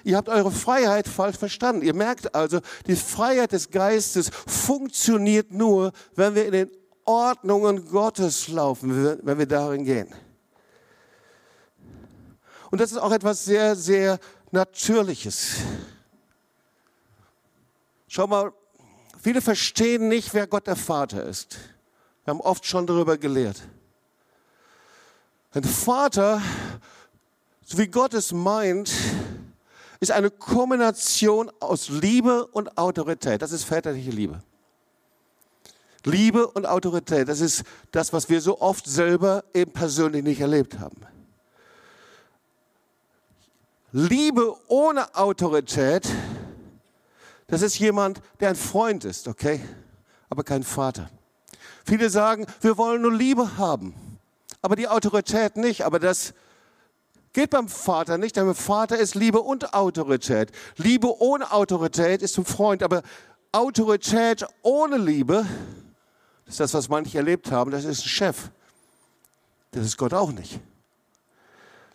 Ihr 0.04 0.16
habt 0.16 0.28
eure 0.28 0.50
Freiheit 0.50 1.08
falsch 1.08 1.36
verstanden. 1.36 1.82
Ihr 1.82 1.94
merkt 1.94 2.34
also, 2.34 2.60
die 2.86 2.96
Freiheit 2.96 3.52
des 3.52 3.70
Geistes 3.70 4.30
funktioniert 4.46 5.52
nur, 5.52 5.92
wenn 6.14 6.34
wir 6.34 6.46
in 6.46 6.52
den 6.52 6.70
Ordnungen 7.04 7.88
Gottes 7.88 8.48
laufen, 8.48 9.18
wenn 9.22 9.38
wir 9.38 9.46
darin 9.46 9.84
gehen. 9.84 10.14
Und 12.70 12.80
das 12.80 12.92
ist 12.92 12.98
auch 12.98 13.12
etwas 13.12 13.44
sehr, 13.44 13.76
sehr 13.76 14.18
Natürliches. 14.50 15.56
Schau 18.06 18.26
mal, 18.26 18.52
viele 19.22 19.40
verstehen 19.42 20.08
nicht, 20.08 20.32
wer 20.32 20.46
Gott 20.46 20.66
der 20.66 20.76
Vater 20.76 21.24
ist. 21.24 21.58
Wir 22.24 22.32
haben 22.32 22.40
oft 22.40 22.64
schon 22.64 22.86
darüber 22.86 23.18
gelehrt. 23.18 23.60
Ein 25.52 25.64
Vater, 25.64 26.42
so 27.64 27.78
wie 27.78 27.86
Gott 27.86 28.14
es 28.14 28.32
meint, 28.32 28.90
ist 30.00 30.12
eine 30.12 30.30
Kombination 30.30 31.50
aus 31.60 31.88
Liebe 31.88 32.46
und 32.46 32.78
Autorität. 32.78 33.42
Das 33.42 33.52
ist 33.52 33.64
väterliche 33.64 34.10
Liebe. 34.10 34.42
Liebe 36.04 36.46
und 36.46 36.66
Autorität, 36.66 37.28
das 37.28 37.40
ist 37.40 37.64
das, 37.90 38.12
was 38.12 38.28
wir 38.28 38.40
so 38.40 38.60
oft 38.60 38.86
selber 38.86 39.44
eben 39.52 39.72
persönlich 39.72 40.22
nicht 40.22 40.40
erlebt 40.40 40.78
haben. 40.78 41.02
Liebe 43.92 44.54
ohne 44.68 45.14
Autorität, 45.14 46.08
das 47.48 47.62
ist 47.62 47.78
jemand, 47.78 48.20
der 48.38 48.50
ein 48.50 48.56
Freund 48.56 49.04
ist, 49.04 49.26
okay, 49.26 49.60
aber 50.28 50.44
kein 50.44 50.62
Vater. 50.62 51.10
Viele 51.84 52.10
sagen, 52.10 52.46
wir 52.60 52.76
wollen 52.76 53.02
nur 53.02 53.12
Liebe 53.12 53.56
haben, 53.56 53.94
aber 54.60 54.76
die 54.76 54.88
Autorität 54.88 55.56
nicht. 55.56 55.86
Aber 55.86 55.98
das 55.98 56.34
geht 57.32 57.50
beim 57.50 57.68
Vater 57.68 58.18
nicht, 58.18 58.36
denn 58.36 58.46
beim 58.46 58.54
Vater 58.54 58.98
ist 58.98 59.14
Liebe 59.14 59.40
und 59.40 59.74
Autorität. 59.74 60.50
Liebe 60.76 61.20
ohne 61.20 61.52
Autorität 61.52 62.22
ist 62.22 62.34
zum 62.34 62.44
Freund, 62.44 62.82
aber 62.82 63.02
Autorität 63.52 64.44
ohne 64.62 64.98
Liebe, 64.98 65.46
das 66.44 66.54
ist 66.54 66.60
das, 66.60 66.74
was 66.74 66.88
manche 66.88 67.18
erlebt 67.18 67.50
haben, 67.50 67.70
das 67.70 67.84
ist 67.84 68.04
ein 68.04 68.08
Chef. 68.08 68.50
Das 69.70 69.84
ist 69.84 69.96
Gott 69.96 70.14
auch 70.14 70.32
nicht 70.32 70.60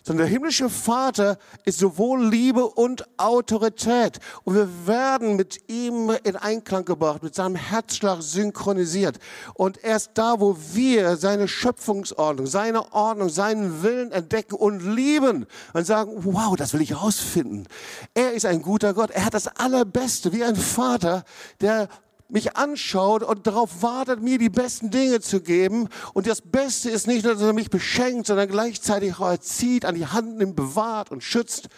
sondern 0.04 0.26
der 0.26 0.34
himmlische 0.34 0.70
Vater 0.70 1.38
ist 1.66 1.80
sowohl 1.80 2.26
Liebe 2.26 2.66
und 2.66 3.08
Autorität. 3.18 4.20
Und 4.44 4.56
wir 4.56 4.88
werden 4.88 5.36
mit 5.36 5.70
ihm 5.70 6.12
in 6.24 6.36
Einklang 6.36 6.86
gebracht, 6.86 7.24
mit 7.24 7.34
seinem 7.34 7.56
Herzschlag 7.56 8.22
synchronisiert. 8.22 9.18
Und 9.54 9.84
erst 9.84 10.12
da, 10.16 10.40
wo 10.40 10.58
wir 10.74 11.16
seine 11.16 11.48
Schöpfungsordnung, 11.48 12.48
seine 12.48 12.94
Ordnung, 12.94 13.30
seinen 13.30 13.82
Willen 13.82 14.12
entdecken 14.12 14.56
und 14.56 14.82
lieben 14.82 15.46
und 15.74 15.88
sagen, 15.88 16.12
wow, 16.26 16.56
das 16.56 16.74
will 16.74 16.82
ich 16.82 16.92
herausfinden. 16.92 17.66
Er 18.14 18.34
ist 18.34 18.46
ein 18.46 18.62
guter 18.62 18.94
Gott. 18.94 19.12
Er 19.12 19.26
hat 19.26 19.34
das 19.34 19.48
Allerbeste, 19.48 20.34
wie 20.34 20.44
ein 20.44 20.56
Vater, 20.56 21.24
der 21.62 21.88
mich 22.30 22.56
anschaut 22.58 23.24
und 23.24 23.46
darauf 23.46 23.82
wartet, 23.82 24.22
mir 24.22 24.38
die 24.38 24.50
besten 24.50 24.90
Dinge 24.90 25.20
zu 25.22 25.42
geben. 25.42 25.88
Und 26.14 26.28
das 26.28 26.42
Beste 26.42 26.90
ist 26.90 27.08
nicht 27.08 27.24
nur, 27.24 27.34
dass 27.34 27.44
er 27.44 27.54
mich 27.54 27.70
beschenkt, 27.70 28.28
sondern 28.28 28.50
gleichzeitig 28.50 29.20
auch 29.20 29.30
erzieht, 29.30 29.86
an 29.86 29.96
die 29.96 30.08
Hand 30.08 30.38
nimmt, 30.38 30.56
bewahrt 30.56 31.12
und 31.12 31.24
schützt. 31.24 31.70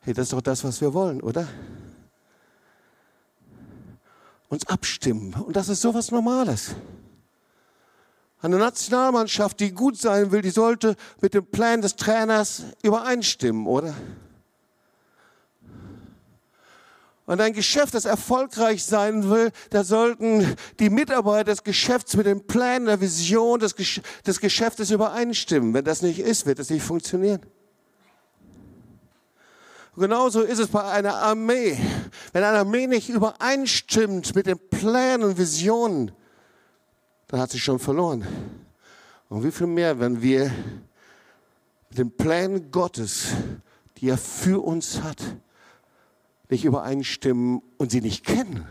Hey, 0.00 0.14
das 0.14 0.24
ist 0.24 0.32
doch 0.32 0.40
das, 0.40 0.64
was 0.64 0.80
wir 0.80 0.94
wollen, 0.94 1.20
oder? 1.20 1.46
Uns 4.48 4.66
abstimmen. 4.66 5.34
Und 5.34 5.54
das 5.54 5.68
ist 5.68 5.80
sowas 5.80 6.10
Normales. 6.10 6.74
Eine 8.42 8.56
Nationalmannschaft, 8.56 9.60
die 9.60 9.70
gut 9.72 9.98
sein 9.98 10.32
will, 10.32 10.40
die 10.40 10.50
sollte 10.50 10.96
mit 11.20 11.34
dem 11.34 11.44
Plan 11.44 11.82
des 11.82 11.96
Trainers 11.96 12.64
übereinstimmen, 12.82 13.66
oder? 13.66 13.94
Und 17.30 17.40
ein 17.40 17.52
Geschäft, 17.52 17.94
das 17.94 18.06
erfolgreich 18.06 18.84
sein 18.84 19.30
will, 19.30 19.52
da 19.70 19.84
sollten 19.84 20.56
die 20.80 20.90
Mitarbeiter 20.90 21.44
des 21.44 21.62
Geschäfts 21.62 22.16
mit 22.16 22.26
dem 22.26 22.44
Plan, 22.44 22.86
der 22.86 23.00
Vision 23.00 23.60
des, 23.60 23.76
Gesch 23.76 24.00
des 24.26 24.40
Geschäftes 24.40 24.90
übereinstimmen. 24.90 25.72
Wenn 25.72 25.84
das 25.84 26.02
nicht 26.02 26.18
ist, 26.18 26.44
wird 26.44 26.58
es 26.58 26.70
nicht 26.70 26.82
funktionieren. 26.82 27.38
Genauso 29.96 30.40
ist 30.40 30.58
es 30.58 30.66
bei 30.66 30.82
einer 30.82 31.14
Armee. 31.14 31.78
Wenn 32.32 32.42
eine 32.42 32.58
Armee 32.58 32.88
nicht 32.88 33.08
übereinstimmt 33.08 34.34
mit 34.34 34.46
den 34.46 34.58
Plänen 34.58 35.22
und 35.22 35.38
Visionen, 35.38 36.10
dann 37.28 37.38
hat 37.38 37.52
sie 37.52 37.60
schon 37.60 37.78
verloren. 37.78 38.26
Und 39.28 39.44
wie 39.44 39.52
viel 39.52 39.68
mehr, 39.68 40.00
wenn 40.00 40.20
wir 40.20 40.50
mit 41.90 41.98
den 41.98 42.10
Plänen 42.10 42.72
Gottes, 42.72 43.28
die 43.98 44.08
er 44.08 44.18
für 44.18 44.60
uns 44.64 45.00
hat, 45.00 45.22
nicht 46.50 46.64
übereinstimmen 46.64 47.62
und 47.78 47.90
sie 47.90 48.00
nicht 48.00 48.24
kennen. 48.24 48.66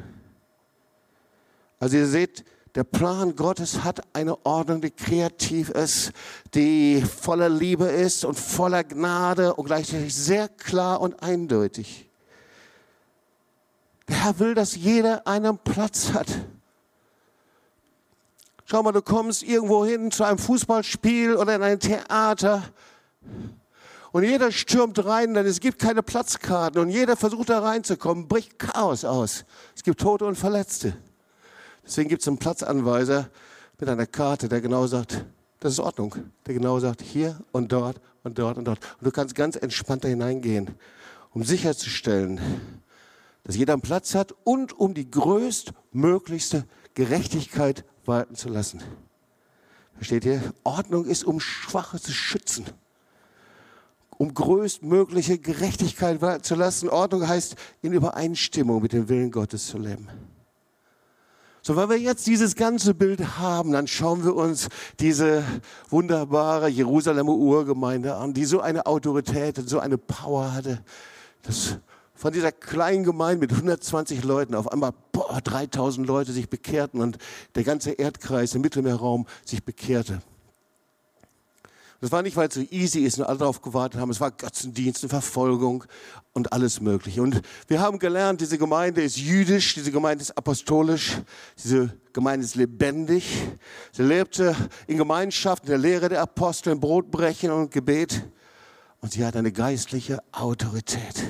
Also 1.79 1.97
ihr 1.97 2.07
seht, 2.07 2.43
der 2.75 2.83
Plan 2.83 3.35
Gottes 3.35 3.83
hat 3.83 4.01
eine 4.15 4.45
Ordnung, 4.45 4.81
die 4.81 4.91
kreativ 4.91 5.69
ist, 5.69 6.11
die 6.53 7.01
voller 7.01 7.49
Liebe 7.49 7.85
ist 7.85 8.25
und 8.25 8.37
voller 8.37 8.83
Gnade 8.83 9.55
und 9.55 9.65
gleichzeitig 9.65 10.13
sehr 10.13 10.47
klar 10.47 11.01
und 11.01 11.23
eindeutig. 11.23 12.09
Der 14.07 14.23
Herr 14.23 14.39
will, 14.39 14.53
dass 14.53 14.75
jeder 14.75 15.25
einen 15.25 15.57
Platz 15.57 16.13
hat. 16.13 16.27
Schau 18.65 18.83
mal, 18.83 18.91
du 18.91 19.01
kommst 19.01 19.41
irgendwo 19.41 19.83
hin 19.83 20.11
zu 20.11 20.23
einem 20.23 20.37
Fußballspiel 20.37 21.35
oder 21.35 21.55
in 21.55 21.63
ein 21.63 21.79
Theater 21.79 22.63
und 24.11 24.23
jeder 24.23 24.51
stürmt 24.51 25.03
rein, 25.05 25.33
denn 25.33 25.45
es 25.45 25.59
gibt 25.59 25.79
keine 25.79 26.01
Platzkarten 26.01 26.81
und 26.81 26.89
jeder 26.89 27.15
versucht 27.15 27.49
da 27.49 27.59
reinzukommen, 27.59 28.27
bricht 28.27 28.57
Chaos 28.57 29.05
aus. 29.05 29.45
Es 29.75 29.83
gibt 29.83 29.99
Tote 29.99 30.25
und 30.25 30.35
Verletzte. 30.35 30.97
Deswegen 31.85 32.09
gibt 32.09 32.21
es 32.21 32.27
einen 32.27 32.37
Platzanweiser 32.37 33.29
mit 33.79 33.89
einer 33.89 34.07
Karte, 34.07 34.49
der 34.49 34.61
genau 34.61 34.87
sagt, 34.87 35.25
das 35.59 35.73
ist 35.73 35.79
Ordnung. 35.79 36.15
Der 36.45 36.53
genau 36.53 36.79
sagt, 36.79 37.01
hier 37.01 37.39
und 37.51 37.71
dort 37.71 38.01
und 38.23 38.39
dort 38.39 38.57
und 38.57 38.65
dort. 38.65 38.79
Und 38.99 39.05
du 39.05 39.11
kannst 39.11 39.35
ganz 39.35 39.55
entspannt 39.55 40.03
da 40.03 40.07
hineingehen, 40.07 40.75
um 41.31 41.43
sicherzustellen, 41.43 42.39
dass 43.43 43.55
jeder 43.55 43.73
einen 43.73 43.81
Platz 43.81 44.15
hat 44.15 44.33
und 44.43 44.73
um 44.73 44.93
die 44.93 45.09
größtmöglichste 45.09 46.65
Gerechtigkeit 46.95 47.85
walten 48.05 48.35
zu 48.35 48.49
lassen. 48.49 48.81
Versteht 49.95 50.25
ihr? 50.25 50.41
Ordnung 50.63 51.05
ist, 51.05 51.23
um 51.23 51.39
Schwache 51.39 51.99
zu 51.99 52.11
schützen 52.11 52.65
um 54.19 54.33
größtmögliche 54.33 55.39
Gerechtigkeit 55.39 56.45
zu 56.45 56.55
lassen. 56.55 56.89
Ordnung 56.89 57.27
heißt, 57.27 57.55
in 57.81 57.93
Übereinstimmung 57.93 58.81
mit 58.81 58.91
dem 58.91 59.07
Willen 59.07 59.31
Gottes 59.31 59.67
zu 59.67 59.77
leben. 59.77 60.09
So, 61.61 61.77
wenn 61.77 61.89
wir 61.89 61.97
jetzt 61.97 62.27
dieses 62.27 62.55
ganze 62.55 62.93
Bild 62.93 63.37
haben, 63.37 63.71
dann 63.71 63.87
schauen 63.87 64.25
wir 64.25 64.35
uns 64.35 64.67
diese 64.99 65.43
wunderbare 65.89 66.67
Jerusalemer 66.67 67.31
Urgemeinde 67.31 68.15
an, 68.15 68.33
die 68.33 68.43
so 68.43 68.59
eine 68.59 68.85
Autorität 68.85 69.57
und 69.57 69.69
so 69.69 69.79
eine 69.79 69.97
Power 69.97 70.53
hatte, 70.53 70.83
dass 71.43 71.77
von 72.13 72.33
dieser 72.33 72.51
kleinen 72.51 73.05
Gemeinde 73.05 73.39
mit 73.39 73.53
120 73.53 74.25
Leuten 74.25 74.53
auf 74.53 74.69
einmal 74.69 74.91
boah, 75.13 75.39
3000 75.41 76.05
Leute 76.05 76.33
sich 76.33 76.49
bekehrten 76.49 76.99
und 76.99 77.17
der 77.55 77.63
ganze 77.63 77.91
Erdkreis 77.91 78.53
im 78.53 78.61
Mittelmeerraum 78.61 79.27
sich 79.45 79.63
bekehrte. 79.63 80.21
Das 82.01 82.13
war 82.13 82.21
nicht, 82.21 82.37
weil 82.37 82.47
es 82.47 82.53
so 82.53 82.61
easy 82.61 82.99
ist 82.99 83.19
und 83.19 83.25
alle 83.25 83.39
darauf 83.39 83.61
gewartet 83.61 83.99
haben. 83.99 84.09
Es 84.09 84.21
war 84.21 84.31
Götzendienst 84.31 85.03
und 85.03 85.09
Verfolgung 85.09 85.83
und 86.31 86.53
alles 86.53 86.79
Mögliche. 86.79 87.21
Und 87.21 87.41
wir 87.67 87.81
haben 87.81 87.99
gelernt, 87.99 88.39
diese 88.39 88.57
Gemeinde 88.57 89.01
ist 89.01 89.17
jüdisch, 89.17 89.73
diese 89.73 89.91
Gemeinde 89.91 90.21
ist 90.21 90.37
apostolisch, 90.37 91.17
diese 91.61 91.93
Gemeinde 92.13 92.45
ist 92.45 92.55
lebendig. 92.55 93.25
Sie 93.91 94.03
lebte 94.03 94.55
in 94.87 94.97
Gemeinschaft, 94.97 95.63
in 95.63 95.69
der 95.69 95.77
Lehre 95.77 96.07
der 96.07 96.21
Apostel, 96.21 96.71
im 96.71 96.79
Brotbrechen 96.79 97.51
und 97.51 97.71
Gebet. 97.71 98.23
Und 99.01 99.11
sie 99.11 99.25
hat 99.25 99.35
eine 99.35 99.51
geistliche 99.51 100.19
Autorität. 100.31 101.23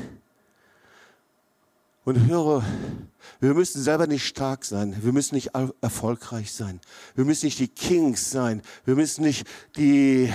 Und 2.06 2.28
höre, 2.28 2.64
wir 3.40 3.54
müssen 3.54 3.82
selber 3.82 4.08
nicht 4.08 4.26
stark 4.26 4.66
sein. 4.66 4.96
Wir 5.02 5.14
müssen 5.14 5.36
nicht 5.36 5.52
erfolgreich 5.82 6.54
sein. 6.54 6.80
Wir 7.16 7.26
müssen 7.26 7.46
nicht 7.46 7.60
die 7.60 7.68
Kings 7.68 8.32
sein. 8.32 8.62
Wir 8.86 8.96
müssen 8.96 9.24
nicht 9.24 9.48
die 9.78 10.32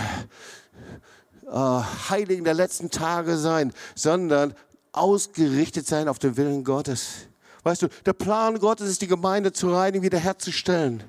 äh, 1.47 1.81
Heiligen 2.11 2.45
der 2.45 2.55
letzten 2.55 2.91
Tage 2.91 3.37
sein, 3.37 3.73
sondern 3.95 4.55
ausgerichtet 4.93 5.87
sein 5.87 6.09
auf 6.09 6.19
den 6.19 6.37
Willen 6.37 6.65
Gottes. 6.65 7.29
Weißt 7.63 7.83
du, 7.83 7.89
der 8.05 8.13
Plan 8.13 8.59
Gottes 8.59 8.91
ist, 8.91 9.03
die 9.03 9.07
Gemeinde 9.07 9.53
zu 9.53 9.73
reinigen, 9.73 10.05
wiederherzustellen. 10.05 11.03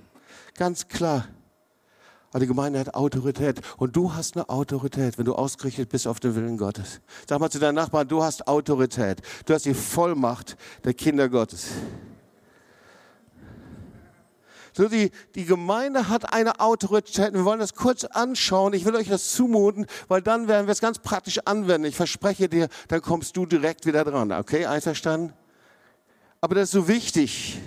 Ganz 0.55 0.87
klar. 0.87 1.27
Aber 2.35 2.41
die 2.41 2.47
Gemeinde 2.47 2.79
hat 2.79 2.95
Autorität. 2.95 3.61
Und 3.77 3.95
du 3.95 4.13
hast 4.13 4.35
eine 4.35 4.49
Autorität, 4.49 5.17
wenn 5.17 5.23
du 5.23 5.35
ausgerichtet 5.35 5.87
bist 5.87 6.05
auf 6.05 6.19
den 6.19 6.35
Willen 6.35 6.57
Gottes. 6.57 6.99
Sag 7.29 7.39
mal 7.39 7.49
zu 7.49 7.59
deinem 7.59 7.75
Nachbarn, 7.75 8.09
du 8.09 8.21
hast 8.21 8.49
Autorität. 8.49 9.21
Du 9.45 9.53
hast 9.53 9.63
die 9.63 9.73
Vollmacht 9.73 10.57
der 10.83 10.93
Kinder 10.93 11.29
Gottes. 11.29 11.69
So, 14.73 14.89
die, 14.89 15.11
die 15.35 15.45
Gemeinde 15.45 16.09
hat 16.09 16.33
eine 16.33 16.59
Autorität. 16.59 17.33
Wir 17.33 17.45
wollen 17.45 17.61
das 17.61 17.73
kurz 17.73 18.03
anschauen. 18.03 18.73
Ich 18.73 18.83
will 18.83 18.97
euch 18.97 19.07
das 19.07 19.31
zumuten, 19.31 19.85
weil 20.09 20.21
dann 20.21 20.49
werden 20.49 20.67
wir 20.67 20.73
es 20.73 20.81
ganz 20.81 20.99
praktisch 20.99 21.39
anwenden. 21.45 21.87
Ich 21.87 21.95
verspreche 21.95 22.49
dir, 22.49 22.67
dann 22.89 23.01
kommst 23.01 23.37
du 23.37 23.45
direkt 23.45 23.85
wieder 23.85 24.03
dran. 24.03 24.33
Okay, 24.33 24.65
einverstanden? 24.65 25.31
Aber 26.41 26.55
das 26.55 26.65
ist 26.65 26.71
so 26.71 26.89
wichtig. 26.89 27.61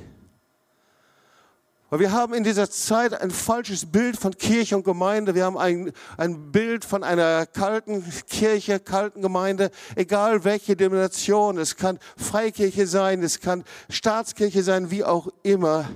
Weil 1.90 2.00
wir 2.00 2.12
haben 2.12 2.34
in 2.34 2.44
dieser 2.44 2.70
Zeit 2.70 3.18
ein 3.18 3.30
falsches 3.30 3.86
Bild 3.86 4.18
von 4.18 4.36
Kirche 4.36 4.76
und 4.76 4.84
Gemeinde. 4.84 5.34
Wir 5.34 5.46
haben 5.46 5.56
ein, 5.56 5.92
ein 6.18 6.52
Bild 6.52 6.84
von 6.84 7.02
einer 7.02 7.46
kalten 7.46 8.04
Kirche, 8.28 8.78
kalten 8.78 9.22
Gemeinde, 9.22 9.70
egal 9.96 10.44
welche 10.44 10.76
Denomination. 10.76 11.56
Es 11.56 11.76
kann 11.76 11.98
Freikirche 12.18 12.86
sein, 12.86 13.22
es 13.22 13.40
kann 13.40 13.64
Staatskirche 13.88 14.62
sein, 14.62 14.90
wie 14.90 15.02
auch 15.02 15.28
immer, 15.42 15.88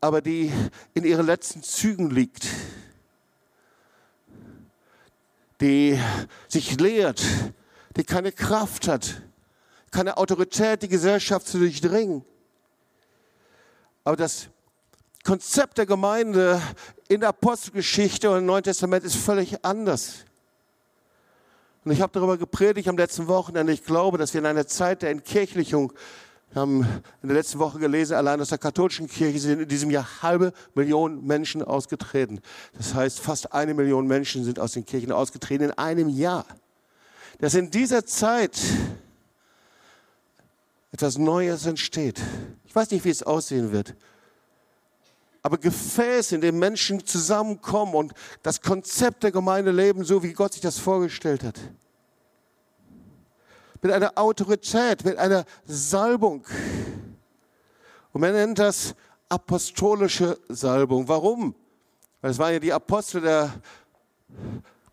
aber 0.00 0.20
die 0.20 0.52
in 0.94 1.04
ihren 1.04 1.26
letzten 1.26 1.60
Zügen 1.64 2.10
liegt. 2.10 2.46
Die 5.60 5.98
sich 6.46 6.78
lehrt, 6.78 7.24
die 7.96 8.04
keine 8.04 8.30
Kraft 8.30 8.86
hat, 8.86 9.22
keine 9.90 10.18
Autorität, 10.18 10.82
die 10.82 10.88
Gesellschaft 10.88 11.48
zu 11.48 11.58
durchdringen. 11.58 12.24
Aber 14.04 14.14
das 14.14 14.50
Konzept 15.26 15.76
der 15.76 15.86
Gemeinde 15.86 16.62
in 17.08 17.18
der 17.18 17.30
Apostelgeschichte 17.30 18.30
und 18.30 18.38
im 18.38 18.46
Neuen 18.46 18.62
Testament 18.62 19.04
ist 19.04 19.16
völlig 19.16 19.64
anders. 19.64 20.18
Und 21.84 21.90
ich 21.90 22.00
habe 22.00 22.12
darüber 22.12 22.38
gepredigt 22.38 22.86
am 22.88 22.96
letzten 22.96 23.26
Wochenende. 23.26 23.72
Ich 23.72 23.82
glaube, 23.82 24.18
dass 24.18 24.34
wir 24.34 24.38
in 24.38 24.46
einer 24.46 24.68
Zeit 24.68 25.02
der 25.02 25.10
Entkirchlichung, 25.10 25.92
wir 26.52 26.62
haben 26.62 26.82
in 27.22 27.28
der 27.28 27.36
letzten 27.38 27.58
Woche 27.58 27.80
gelesen, 27.80 28.14
allein 28.14 28.40
aus 28.40 28.50
der 28.50 28.58
katholischen 28.58 29.08
Kirche 29.08 29.40
sind 29.40 29.62
in 29.62 29.68
diesem 29.68 29.90
Jahr 29.90 30.22
halbe 30.22 30.52
Million 30.76 31.26
Menschen 31.26 31.60
ausgetreten. 31.60 32.40
Das 32.76 32.94
heißt, 32.94 33.18
fast 33.18 33.52
eine 33.52 33.74
Million 33.74 34.06
Menschen 34.06 34.44
sind 34.44 34.60
aus 34.60 34.72
den 34.72 34.86
Kirchen 34.86 35.10
ausgetreten 35.10 35.64
in 35.64 35.70
einem 35.72 36.08
Jahr. 36.08 36.46
Dass 37.40 37.54
in 37.54 37.72
dieser 37.72 38.06
Zeit 38.06 38.56
etwas 40.92 41.18
Neues 41.18 41.66
entsteht. 41.66 42.20
Ich 42.64 42.76
weiß 42.76 42.92
nicht, 42.92 43.04
wie 43.04 43.10
es 43.10 43.24
aussehen 43.24 43.72
wird. 43.72 43.96
Aber 45.46 45.58
Gefäß, 45.58 46.32
in 46.32 46.40
dem 46.40 46.58
Menschen 46.58 47.06
zusammenkommen 47.06 47.94
und 47.94 48.14
das 48.42 48.60
Konzept 48.60 49.22
der 49.22 49.30
Gemeinde 49.30 49.70
leben, 49.70 50.04
so 50.04 50.24
wie 50.24 50.32
Gott 50.32 50.54
sich 50.54 50.60
das 50.60 50.80
vorgestellt 50.80 51.44
hat. 51.44 51.60
Mit 53.80 53.92
einer 53.92 54.18
Autorität, 54.18 55.04
mit 55.04 55.16
einer 55.18 55.44
Salbung. 55.64 56.44
Und 58.10 58.22
man 58.22 58.32
nennt 58.32 58.58
das 58.58 58.96
apostolische 59.28 60.36
Salbung. 60.48 61.06
Warum? 61.06 61.54
Weil 62.22 62.32
es 62.32 62.38
waren 62.40 62.54
ja 62.54 62.58
die 62.58 62.72
Apostel 62.72 63.20
der 63.20 63.54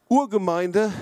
Urgemeinde 0.07 0.93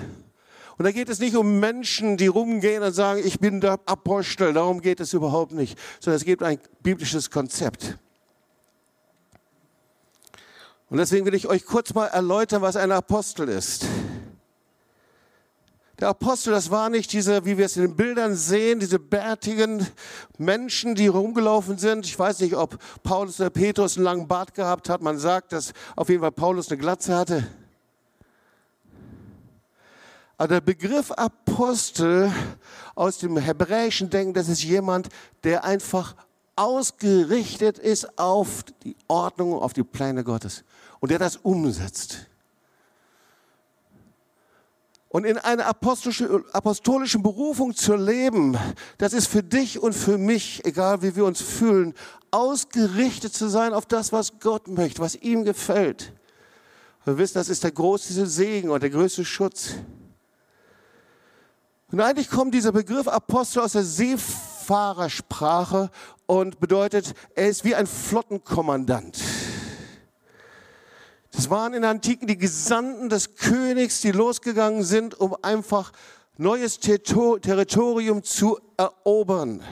und 0.78 0.86
da 0.86 0.92
geht 0.92 1.10
es 1.10 1.18
nicht 1.18 1.36
um 1.36 1.60
Menschen, 1.60 2.16
die 2.16 2.28
rumgehen 2.28 2.82
und 2.82 2.94
sagen, 2.94 3.20
ich 3.22 3.38
bin 3.38 3.60
der 3.60 3.78
Apostel. 3.84 4.54
Darum 4.54 4.80
geht 4.80 5.00
es 5.00 5.12
überhaupt 5.12 5.52
nicht. 5.52 5.78
Sondern 6.00 6.16
es 6.16 6.24
gibt 6.24 6.42
ein 6.42 6.58
biblisches 6.82 7.30
Konzept. 7.30 7.98
Und 10.92 10.98
deswegen 10.98 11.24
will 11.24 11.32
ich 11.32 11.48
euch 11.48 11.64
kurz 11.64 11.94
mal 11.94 12.08
erläutern, 12.08 12.60
was 12.60 12.76
ein 12.76 12.92
Apostel 12.92 13.48
ist. 13.48 13.86
Der 15.98 16.08
Apostel, 16.08 16.50
das 16.50 16.70
war 16.70 16.90
nicht 16.90 17.14
diese, 17.14 17.46
wie 17.46 17.56
wir 17.56 17.64
es 17.64 17.78
in 17.78 17.82
den 17.84 17.96
Bildern 17.96 18.34
sehen, 18.34 18.78
diese 18.78 18.98
bärtigen 18.98 19.86
Menschen, 20.36 20.94
die 20.94 21.06
rumgelaufen 21.06 21.78
sind. 21.78 22.04
Ich 22.04 22.18
weiß 22.18 22.40
nicht, 22.40 22.54
ob 22.54 22.76
Paulus 23.02 23.40
oder 23.40 23.48
Petrus 23.48 23.96
einen 23.96 24.04
langen 24.04 24.28
Bart 24.28 24.52
gehabt 24.52 24.90
hat. 24.90 25.00
Man 25.00 25.16
sagt, 25.16 25.52
dass 25.52 25.72
auf 25.96 26.10
jeden 26.10 26.20
Fall 26.20 26.30
Paulus 26.30 26.68
eine 26.68 26.76
Glatze 26.76 27.16
hatte. 27.16 27.46
Aber 30.36 30.48
der 30.48 30.60
Begriff 30.60 31.10
Apostel 31.12 32.30
aus 32.94 33.16
dem 33.16 33.38
hebräischen 33.38 34.10
Denken, 34.10 34.34
das 34.34 34.50
ist 34.50 34.62
jemand, 34.62 35.08
der 35.42 35.64
einfach 35.64 36.16
ausgerichtet 36.56 37.78
ist 37.78 38.18
auf 38.18 38.64
die 38.84 38.96
Ordnung, 39.08 39.54
auf 39.54 39.72
die 39.72 39.82
Pläne 39.82 40.22
Gottes 40.24 40.64
und 41.00 41.10
der 41.10 41.18
das 41.18 41.36
umsetzt. 41.36 42.26
Und 45.08 45.24
in 45.26 45.36
einer 45.36 45.66
apostolischen 45.66 47.22
Berufung 47.22 47.74
zu 47.74 47.96
leben, 47.96 48.56
das 48.96 49.12
ist 49.12 49.26
für 49.26 49.42
dich 49.42 49.78
und 49.78 49.92
für 49.92 50.16
mich, 50.16 50.64
egal 50.64 51.02
wie 51.02 51.14
wir 51.14 51.26
uns 51.26 51.42
fühlen, 51.42 51.92
ausgerichtet 52.30 53.34
zu 53.34 53.48
sein 53.48 53.74
auf 53.74 53.84
das, 53.84 54.10
was 54.10 54.38
Gott 54.40 54.68
möchte, 54.68 55.02
was 55.02 55.16
ihm 55.16 55.44
gefällt. 55.44 56.14
Wir 57.04 57.18
wissen, 57.18 57.34
das 57.34 57.50
ist 57.50 57.62
der 57.62 57.72
größte 57.72 58.26
Segen 58.26 58.70
und 58.70 58.82
der 58.82 58.88
größte 58.88 59.26
Schutz. 59.26 59.74
Und 61.90 62.00
eigentlich 62.00 62.30
kommt 62.30 62.54
dieser 62.54 62.72
Begriff 62.72 63.06
Apostel 63.06 63.60
aus 63.60 63.72
der 63.72 63.84
Seefahrersprache 63.84 65.90
und 66.32 66.60
bedeutet, 66.60 67.12
er 67.34 67.48
ist 67.50 67.62
wie 67.62 67.74
ein 67.74 67.86
Flottenkommandant. 67.86 69.18
Das 71.30 71.50
waren 71.50 71.74
in 71.74 71.82
der 71.82 71.90
Antiken 71.90 72.26
die 72.26 72.38
Gesandten 72.38 73.10
des 73.10 73.36
Königs, 73.36 74.00
die 74.00 74.12
losgegangen 74.12 74.82
sind, 74.82 75.12
um 75.20 75.36
einfach 75.42 75.92
neues 76.38 76.80
Territorium 76.80 78.22
zu 78.22 78.58
erobern. 78.78 79.62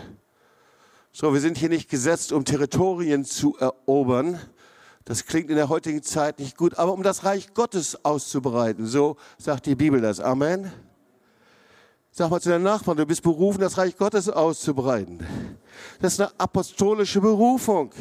So, 1.12 1.32
wir 1.32 1.40
sind 1.40 1.56
hier 1.56 1.70
nicht 1.70 1.88
gesetzt, 1.88 2.30
um 2.30 2.44
Territorien 2.44 3.24
zu 3.24 3.56
erobern. 3.56 4.38
Das 5.06 5.24
klingt 5.24 5.48
in 5.48 5.56
der 5.56 5.70
heutigen 5.70 6.02
Zeit 6.02 6.38
nicht 6.38 6.58
gut, 6.58 6.78
aber 6.78 6.92
um 6.92 7.02
das 7.02 7.24
Reich 7.24 7.54
Gottes 7.54 8.04
auszubreiten. 8.04 8.86
So 8.86 9.16
sagt 9.38 9.64
die 9.64 9.76
Bibel 9.76 10.02
das. 10.02 10.20
Amen. 10.20 10.70
Sag 12.12 12.28
mal 12.28 12.40
zu 12.40 12.48
deinem 12.48 12.64
Nachbarn, 12.64 12.96
du 12.96 13.06
bist 13.06 13.22
berufen, 13.22 13.60
das 13.60 13.78
Reich 13.78 13.96
Gottes 13.96 14.28
auszubreiten. 14.28 15.24
Das 16.00 16.14
ist 16.14 16.20
eine 16.20 16.32
apostolische 16.38 17.20
Berufung. 17.20 17.92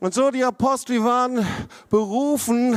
Und 0.00 0.14
so 0.14 0.32
die 0.32 0.42
Apostel 0.42 1.02
waren 1.04 1.46
berufen, 1.88 2.76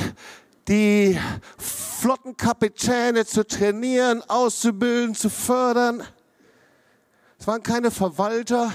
die 0.68 1.20
Flottenkapitäne 1.58 3.26
zu 3.26 3.46
trainieren, 3.48 4.22
auszubilden, 4.28 5.16
zu 5.16 5.30
fördern. 5.30 6.04
Es 7.40 7.48
waren 7.48 7.64
keine 7.64 7.90
Verwalter, 7.90 8.72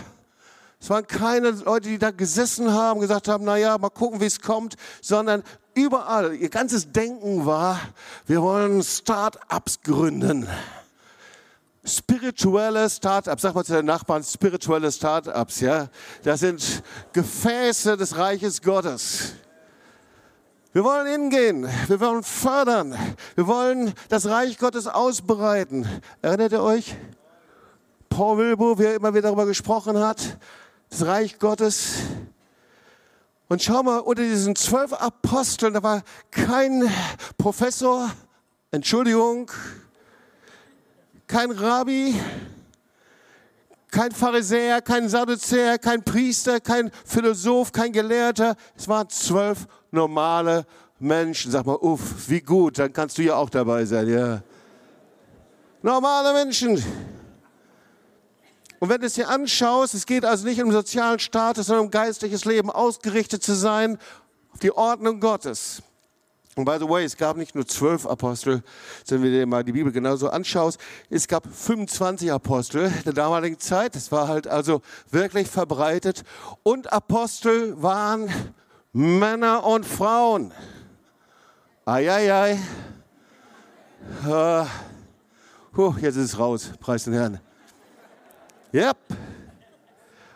es 0.80 0.90
waren 0.90 1.06
keine 1.06 1.50
Leute, 1.50 1.90
die 1.90 1.98
da 1.98 2.10
gesessen 2.10 2.72
haben, 2.72 2.98
gesagt 2.98 3.28
haben, 3.28 3.44
na 3.44 3.56
ja, 3.56 3.78
mal 3.78 3.88
gucken, 3.88 4.20
wie 4.20 4.26
es 4.26 4.40
kommt, 4.40 4.74
sondern 5.00 5.44
überall, 5.74 6.34
ihr 6.34 6.48
ganzes 6.48 6.92
Denken 6.92 7.46
war, 7.46 7.80
wir 8.26 8.42
wollen 8.42 8.82
Start-ups 8.82 9.80
gründen. 9.82 10.48
Spirituelle 11.84 12.88
Start-ups, 12.88 13.42
sag 13.42 13.54
mal 13.54 13.64
zu 13.64 13.72
den 13.72 13.86
Nachbarn, 13.86 14.22
spirituelle 14.22 14.92
Start-ups, 14.92 15.60
ja. 15.60 15.88
Das 16.22 16.40
sind 16.40 16.82
Gefäße 17.12 17.96
des 17.96 18.16
Reiches 18.16 18.62
Gottes. 18.62 19.32
Wir 20.72 20.84
wollen 20.84 21.06
hingehen, 21.06 21.68
wir 21.88 22.00
wollen 22.00 22.22
fördern, 22.22 22.96
wir 23.34 23.46
wollen 23.46 23.92
das 24.08 24.26
Reich 24.26 24.56
Gottes 24.58 24.86
ausbreiten. 24.86 25.86
Erinnert 26.22 26.52
ihr 26.52 26.62
euch? 26.62 26.94
Paul 28.08 28.38
Wilbur, 28.38 28.78
wie 28.78 28.84
er 28.84 28.94
immer 28.94 29.12
wieder 29.12 29.22
darüber 29.28 29.46
gesprochen 29.46 29.98
hat, 29.98 30.38
das 30.88 31.04
Reich 31.04 31.38
Gottes. 31.38 31.96
Und 33.52 33.62
schau 33.62 33.82
mal, 33.82 33.98
unter 33.98 34.22
diesen 34.22 34.56
zwölf 34.56 34.94
Aposteln, 34.94 35.74
da 35.74 35.82
war 35.82 36.02
kein 36.30 36.90
Professor, 37.36 38.10
Entschuldigung, 38.70 39.50
kein 41.26 41.50
Rabbi, 41.50 42.14
kein 43.90 44.10
Pharisäer, 44.10 44.80
kein 44.80 45.06
Sadduzäer, 45.06 45.76
kein 45.76 46.02
Priester, 46.02 46.60
kein 46.60 46.90
Philosoph, 47.04 47.72
kein 47.72 47.92
Gelehrter. 47.92 48.56
Es 48.74 48.88
waren 48.88 49.10
zwölf 49.10 49.66
normale 49.90 50.64
Menschen. 50.98 51.52
Sag 51.52 51.66
mal, 51.66 51.76
uff, 51.76 52.00
wie 52.28 52.40
gut, 52.40 52.78
dann 52.78 52.90
kannst 52.90 53.18
du 53.18 53.22
ja 53.22 53.34
auch 53.34 53.50
dabei 53.50 53.84
sein, 53.84 54.08
ja. 54.08 54.42
Normale 55.82 56.32
Menschen. 56.42 56.82
Und 58.82 58.88
wenn 58.88 59.00
du 59.00 59.06
es 59.06 59.14
dir 59.14 59.28
anschaust, 59.28 59.94
es 59.94 60.06
geht 60.06 60.24
also 60.24 60.44
nicht 60.44 60.60
um 60.60 60.72
sozialen 60.72 61.20
Status, 61.20 61.66
sondern 61.66 61.84
um 61.84 61.90
geistliches 61.92 62.44
Leben, 62.44 62.68
ausgerichtet 62.68 63.40
zu 63.40 63.54
sein 63.54 63.96
auf 64.52 64.58
die 64.58 64.72
Ordnung 64.72 65.20
Gottes. 65.20 65.84
Und 66.56 66.64
by 66.64 66.78
the 66.80 66.88
way, 66.88 67.04
es 67.04 67.16
gab 67.16 67.36
nicht 67.36 67.54
nur 67.54 67.64
zwölf 67.64 68.04
Apostel, 68.06 68.64
wenn 69.06 69.22
du 69.22 69.30
dir 69.30 69.46
mal 69.46 69.62
die 69.62 69.70
Bibel 69.70 69.92
genauso 69.92 70.30
anschaust, 70.30 70.80
es 71.10 71.28
gab 71.28 71.46
25 71.46 72.32
Apostel 72.32 72.90
der 73.06 73.12
damaligen 73.12 73.60
Zeit. 73.60 73.94
Das 73.94 74.10
war 74.10 74.26
halt 74.26 74.48
also 74.48 74.82
wirklich 75.12 75.46
verbreitet. 75.46 76.24
Und 76.64 76.92
Apostel 76.92 77.80
waren 77.80 78.28
Männer 78.92 79.62
und 79.62 79.86
Frauen. 79.86 80.52
Eieiei. 81.84 82.58
Uh, 84.26 84.66
huh, 85.76 85.94
jetzt 86.00 86.16
ist 86.16 86.32
es 86.32 86.38
raus, 86.40 86.72
preis 86.80 87.04
den 87.04 87.12
Herrn. 87.12 87.40
Yep. 88.74 88.96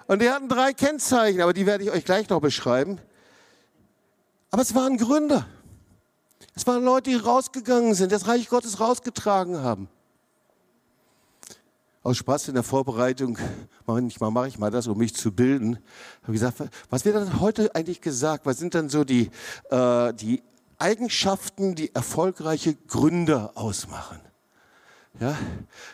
Und 0.07 0.23
die 0.23 0.31
hatten 0.31 0.49
drei 0.49 0.73
Kennzeichen, 0.73 1.41
aber 1.41 1.53
die 1.53 1.67
werde 1.67 1.85
ich 1.85 1.91
euch 1.91 2.05
gleich 2.05 2.29
noch 2.29 2.41
beschreiben. 2.41 3.01
Aber 4.51 4.63
es 4.63 4.75
waren 4.75 4.97
Gründer. 4.99 5.47
Es 6.55 6.67
waren 6.67 6.85
Leute, 6.85 7.11
die 7.11 7.17
rausgegangen 7.17 7.95
sind, 7.95 8.13
das 8.13 8.29
Reich 8.29 8.49
Gottes 8.49 8.81
rausgetragen 8.81 9.63
haben. 9.63 9.89
Aus 12.03 12.19
Spaß 12.19 12.49
in 12.49 12.55
der 12.55 12.63
Vorbereitung, 12.63 13.37
manchmal 13.85 14.31
mache 14.31 14.49
ich 14.49 14.59
mal 14.59 14.71
das, 14.71 14.87
um 14.87 14.97
mich 14.97 15.15
zu 15.15 15.33
bilden, 15.33 15.79
habe 16.23 16.33
gesagt, 16.33 16.63
was 16.89 17.05
wird 17.05 17.17
dann 17.17 17.41
heute 17.41 17.75
eigentlich 17.75 18.01
gesagt? 18.01 18.47
Was 18.47 18.59
sind 18.59 18.75
dann 18.75 18.89
so 18.89 19.03
die, 19.03 19.31
äh, 19.71 20.15
die 20.15 20.43
Eigenschaften, 20.79 21.75
die 21.75 21.93
erfolgreiche 21.95 22.75
Gründer 22.75 23.53
ausmachen? 23.57 24.21
Ja? 25.21 25.37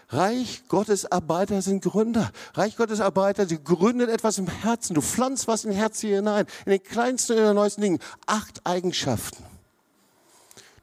Reich 0.08 0.64
Gottes 0.68 1.10
Arbeiter 1.10 1.62
sind 1.62 1.82
Gründer. 1.82 2.30
Reich 2.54 2.76
Gottes 2.76 3.00
Arbeiter, 3.00 3.46
sie 3.46 3.62
gründen 3.62 4.08
etwas 4.08 4.38
im 4.38 4.48
Herzen. 4.48 4.94
Du 4.94 5.00
pflanzt 5.00 5.46
was 5.48 5.64
im 5.64 5.72
Herz 5.72 6.00
hier 6.00 6.16
hinein. 6.16 6.46
In 6.66 6.72
den 6.72 6.82
kleinsten 6.82 7.38
und 7.38 7.54
neuesten 7.54 7.82
Dingen. 7.82 7.98
Acht 8.26 8.60
Eigenschaften. 8.64 9.44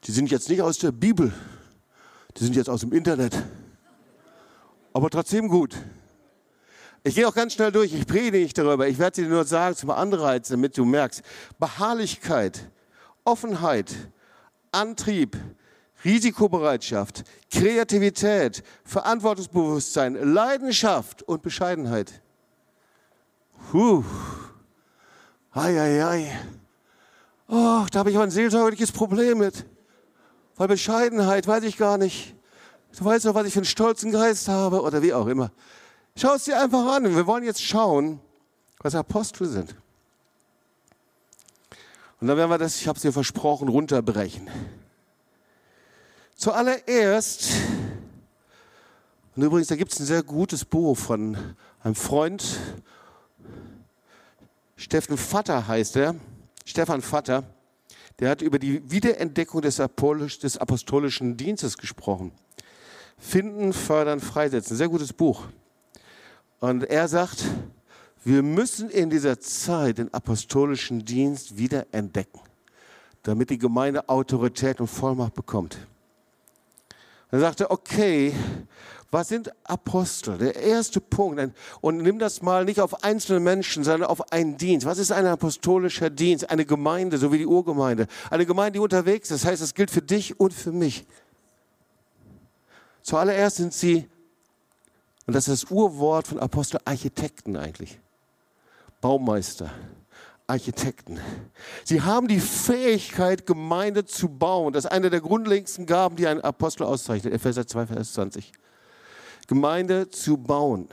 Die 0.06 0.12
sind 0.12 0.32
jetzt 0.32 0.49
nicht 0.49 0.62
aus 0.62 0.78
der 0.78 0.91
Bibel, 0.91 1.34
die 2.38 2.43
sind 2.43 2.56
jetzt 2.56 2.69
aus 2.69 2.82
dem 2.82 2.93
Internet. 2.93 3.36
Aber 4.93 5.10
trotzdem 5.10 5.49
gut. 5.49 5.75
Ich 7.04 7.15
gehe 7.15 7.28
auch 7.28 7.34
ganz 7.34 7.54
schnell 7.54 7.71
durch, 7.71 7.93
ich 7.93 8.06
predige 8.06 8.38
nicht 8.38 8.58
darüber. 8.58 8.88
Ich 8.88 8.99
werde 8.99 9.21
dir 9.21 9.30
nur 9.30 9.45
sagen 9.45 9.75
zum 9.75 9.89
Anreiz, 9.89 10.49
damit 10.49 10.78
du 10.78 10.86
merkst. 10.86 11.21
Beharrlichkeit, 11.58 12.69
Offenheit, 13.23 13.93
Antrieb, 14.71 15.38
Risikobereitschaft, 16.06 17.24
Kreativität, 17.52 18.64
Verantwortungsbewusstsein, 18.84 20.16
Leidenschaft 20.16 21.24
und 21.24 21.42
Bescheidenheit. 21.42 22.22
Puh. 23.72 24.04
Ei, 25.52 25.80
ei, 25.80 26.06
ei. 26.06 26.40
Oh, 27.48 27.86
da 27.92 28.00
habe 28.00 28.12
ich 28.12 28.16
aber 28.16 28.26
ein 28.26 28.32
seelsorgliches 28.32 28.92
Problem 28.92 29.40
mit. 29.40 29.66
Weil 30.56 30.68
Bescheidenheit 30.68 31.48
weiß 31.48 31.64
ich 31.64 31.78
gar 31.78 31.98
nicht. 31.98 32.36
Du 32.98 33.06
weißt 33.06 33.26
doch, 33.26 33.36
was 33.36 33.48
ich 33.48 33.54
für 33.54 33.60
einen 33.60 33.66
stolzen 33.66 34.12
Geist 34.12 34.48
habe 34.48 34.82
oder 34.82 35.02
wie 35.02 35.14
auch 35.14 35.28
immer. 35.28 35.52
Schau 36.16 36.36
es 36.36 36.46
dir 36.46 36.62
einfach 36.62 36.86
an. 36.86 37.16
Wir 37.16 37.28
wollen 37.28 37.44
jetzt 37.44 37.64
schauen, 37.64 38.20
was 38.80 38.96
Apostel 38.96 39.48
sind. 39.48 39.76
Und 42.20 42.28
dann 42.28 42.38
werden 42.38 42.50
wir 42.50 42.58
das, 42.58 42.76
ich 42.82 42.88
habe 42.88 42.98
es 42.98 43.02
dir 43.02 43.14
versprochen, 43.14 43.70
runterbrechen. 43.70 44.50
Zuallererst, 46.39 47.52
und 49.36 49.43
übrigens, 49.43 49.67
da 49.67 49.75
gibt 49.75 49.91
es 49.91 49.99
ein 49.99 50.06
sehr 50.06 50.23
gutes 50.23 50.63
Buch 50.63 50.97
von 50.97 51.38
einem 51.84 51.95
Freund, 51.95 52.58
Steffen 54.78 55.17
Vatter 55.17 55.67
heißt 55.67 55.97
er, 55.97 56.15
Stefan 56.63 57.02
Vatter 57.02 57.43
der 58.19 58.30
hat 58.30 58.41
über 58.41 58.58
die 58.58 58.89
Wiederentdeckung 58.89 59.62
des, 59.62 59.82
apostolischen 59.82 61.36
Dienstes 61.36 61.78
gesprochen. 61.78 62.32
Finden, 63.17 63.73
fördern, 63.73 64.21
freisetzen. 64.21 64.78
Sehr 64.78 64.88
gutes 64.88 65.12
Buch. 65.12 65.43
Und 66.62 66.86
er 66.86 67.10
sagt, 67.10 67.43
wir 68.23 68.43
müssen 68.43 68.89
in 68.89 69.10
dieser 69.10 69.41
Zeit 69.41 69.97
den 69.97 70.13
apostolischen 70.13 71.04
Dienst 71.04 71.58
wiederentdecken, 71.58 72.39
damit 73.23 73.49
die 73.49 73.58
Gemeinde 73.58 74.08
Autorität 74.08 74.80
und 74.80 74.88
Vollmacht 74.88 75.34
bekommt. 75.34 75.78
Er 77.32 77.39
sagte, 77.39 77.70
okay, 77.70 78.34
was 79.12 79.28
sind 79.28 79.52
Apostel? 79.63 80.38
Der 80.38 80.56
erste 80.56 81.02
Punkt. 81.02 81.54
Und 81.82 81.98
nimm 81.98 82.20
das 82.20 82.42
mal 82.42 82.65
nicht 82.65 82.80
auf 82.80 83.04
einzelne 83.04 83.39
Menschen, 83.39 83.84
sondern 83.84 84.10
auf 84.10 84.32
einen 84.32 84.58
Dienst. 84.58 84.86
Was 84.86 85.00
ist 85.00 85.12
ein 85.12 85.26
apostolischer 85.26 86.10
Dienst? 86.10 86.50
Eine 86.50 86.65
Gemeinde, 86.65 87.18
so 87.18 87.32
wie 87.32 87.39
die 87.39 87.46
Urgemeinde. 87.46 88.08
Eine 88.30 88.46
Gemeinde, 88.46 88.74
die 88.74 88.80
unterwegs 88.80 89.32
ist. 89.32 89.44
Das 89.44 89.52
heißt, 89.52 89.62
es 89.62 89.74
gilt 89.74 89.89
für 89.89 90.02
dich 90.02 90.39
und 90.39 90.54
für 90.54 90.72
mich. 90.72 91.06
Zuallererst 93.02 93.58
sind 93.58 93.74
sie, 93.74 94.08
und 95.26 95.34
das 95.36 95.48
ist 95.48 95.63
das 95.63 95.72
Urwort 95.72 96.28
von 96.28 96.39
Apostel, 96.39 96.80
Architekten 96.86 97.56
eigentlich. 97.56 98.00
Baumeister. 99.02 99.72
Architekten. 100.50 101.20
Sie 101.84 102.02
haben 102.02 102.28
die 102.28 102.40
Fähigkeit, 102.40 103.46
Gemeinde 103.46 104.06
zu 104.06 104.30
bauen. 104.30 104.74
Das 104.74 104.86
ist 104.86 104.92
eine 104.92 105.10
der 105.10 105.22
grundlegendsten 105.22 105.86
Gaben, 105.86 106.16
die 106.16 106.28
ein 106.28 106.42
Apostel 106.42 106.84
auszeichnet. 106.84 107.34
Epheser 107.34 107.68
2, 107.68 107.88
Vers 107.88 108.14
20. 108.14 108.52
Gemeinde 109.48 110.10
zu 110.10 110.38
bauen. 110.38 110.90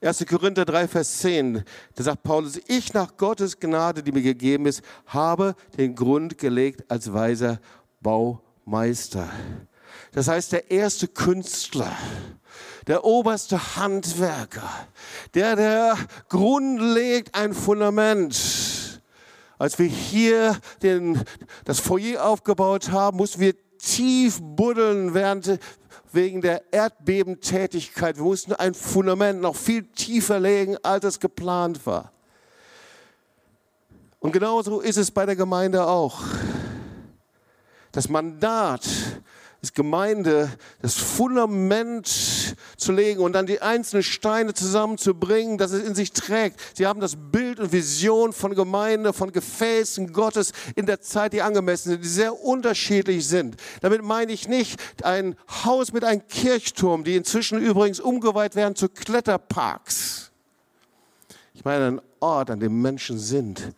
1. 0.00 0.26
Korinther 0.26 0.66
3, 0.66 0.86
Vers 0.88 1.18
10, 1.18 1.64
da 1.94 2.02
sagt 2.02 2.22
Paulus, 2.22 2.60
ich 2.66 2.92
nach 2.92 3.16
Gottes 3.16 3.58
Gnade, 3.58 4.02
die 4.02 4.12
mir 4.12 4.22
gegeben 4.22 4.66
ist, 4.66 4.82
habe 5.06 5.54
den 5.78 5.94
Grund 5.94 6.36
gelegt 6.36 6.84
als 6.90 7.10
weiser 7.10 7.58
Baumeister. 8.02 9.30
Das 10.12 10.28
heißt, 10.28 10.52
der 10.52 10.70
erste 10.70 11.08
Künstler, 11.08 11.96
der 12.86 13.04
oberste 13.04 13.76
Handwerker, 13.76 14.70
der 15.34 15.56
der 15.56 15.96
Grund 16.28 16.80
legt, 16.80 17.34
ein 17.34 17.54
Fundament. 17.54 19.00
Als 19.58 19.78
wir 19.78 19.86
hier 19.86 20.58
den, 20.82 21.22
das 21.64 21.80
Foyer 21.80 22.24
aufgebaut 22.24 22.90
haben, 22.90 23.16
mussten 23.16 23.40
wir 23.40 23.54
tief 23.78 24.40
buddeln, 24.40 25.14
während 25.14 25.58
wegen 26.12 26.40
der 26.40 26.72
Erdbebentätigkeit. 26.72 28.16
Wir 28.16 28.24
mussten 28.24 28.52
ein 28.52 28.74
Fundament 28.74 29.40
noch 29.40 29.56
viel 29.56 29.84
tiefer 29.84 30.40
legen, 30.40 30.76
als 30.82 31.04
es 31.04 31.20
geplant 31.20 31.84
war. 31.86 32.12
Und 34.20 34.32
genauso 34.32 34.80
ist 34.80 34.96
es 34.96 35.10
bei 35.10 35.26
der 35.26 35.36
Gemeinde 35.36 35.86
auch. 35.86 36.22
Das 37.92 38.08
Mandat 38.08 38.88
Gemeinde, 39.72 40.50
das 40.82 40.94
Fundament 40.94 42.06
zu 42.76 42.92
legen 42.92 43.20
und 43.20 43.32
dann 43.32 43.46
die 43.46 43.62
einzelnen 43.62 44.02
Steine 44.02 44.52
zusammenzubringen, 44.52 45.58
dass 45.58 45.72
es 45.72 45.82
in 45.82 45.94
sich 45.94 46.12
trägt. 46.12 46.60
Sie 46.74 46.86
haben 46.86 47.00
das 47.00 47.16
Bild 47.16 47.60
und 47.60 47.72
Vision 47.72 48.32
von 48.32 48.54
Gemeinde, 48.54 49.12
von 49.12 49.32
Gefäßen 49.32 50.12
Gottes 50.12 50.52
in 50.76 50.86
der 50.86 51.00
Zeit, 51.00 51.32
die 51.32 51.42
angemessen 51.42 51.90
sind, 51.90 52.04
die 52.04 52.08
sehr 52.08 52.38
unterschiedlich 52.44 53.26
sind. 53.26 53.56
Damit 53.80 54.02
meine 54.02 54.32
ich 54.32 54.48
nicht 54.48 55.04
ein 55.04 55.36
Haus 55.64 55.92
mit 55.92 56.04
einem 56.04 56.26
Kirchturm, 56.28 57.04
die 57.04 57.16
inzwischen 57.16 57.58
übrigens 57.58 58.00
umgeweiht 58.00 58.56
werden 58.56 58.76
zu 58.76 58.88
Kletterparks. 58.88 60.30
Ich 61.54 61.64
meine 61.64 61.86
einen 61.86 62.00
Ort, 62.20 62.50
an 62.50 62.60
dem 62.60 62.82
Menschen 62.82 63.18
sind 63.18 63.74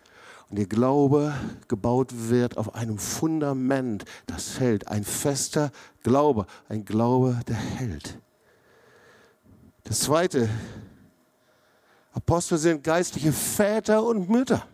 und 0.51 0.59
ihr 0.59 0.67
Glaube 0.67 1.35
gebaut 1.69 2.11
wird 2.13 2.57
auf 2.57 2.75
einem 2.75 2.99
Fundament, 2.99 4.05
das 4.27 4.61
hält. 4.61 4.89
Ein 4.89 5.05
fester 5.05 5.73
Glaube, 6.03 6.47
ein 6.69 6.85
Glaube, 6.85 7.41
der 7.49 7.57
hält. 7.57 8.19
Das 9.85 10.01
zweite, 10.01 10.49
Apostel 12.13 12.59
sind 12.59 12.85
geistliche 12.85 13.33
Väter 13.33 14.03
und 14.05 14.29
Mütter. 14.29 14.67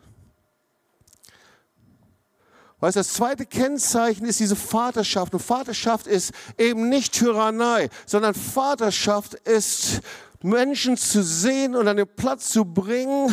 Weißt, 2.81 2.97
das 2.97 3.13
zweite 3.13 3.47
Kennzeichen 3.47 4.27
ist 4.27 4.41
diese 4.41 4.57
Vaterschaft. 4.57 5.33
Und 5.35 5.41
Vaterschaft 5.41 6.07
ist 6.07 6.33
eben 6.59 6.89
nicht 6.89 7.15
Tyrannei, 7.15 7.89
sondern 8.07 8.35
Vaterschaft 8.35 9.35
ist 9.35 10.01
Menschen 10.43 10.97
zu 10.97 11.23
sehen 11.23 11.77
und 11.77 11.87
an 11.87 11.97
den 11.97 12.09
Platz 12.09 12.49
zu 12.49 12.65
bringen, 12.65 13.33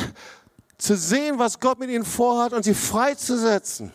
zu 0.80 0.96
sehen, 0.98 1.38
was 1.38 1.60
Gott 1.60 1.78
mit 1.78 1.92
ihnen 1.92 2.06
vorhat 2.06 2.54
und 2.54 2.64
sie 2.64 2.74
freizusetzen. 2.74 3.92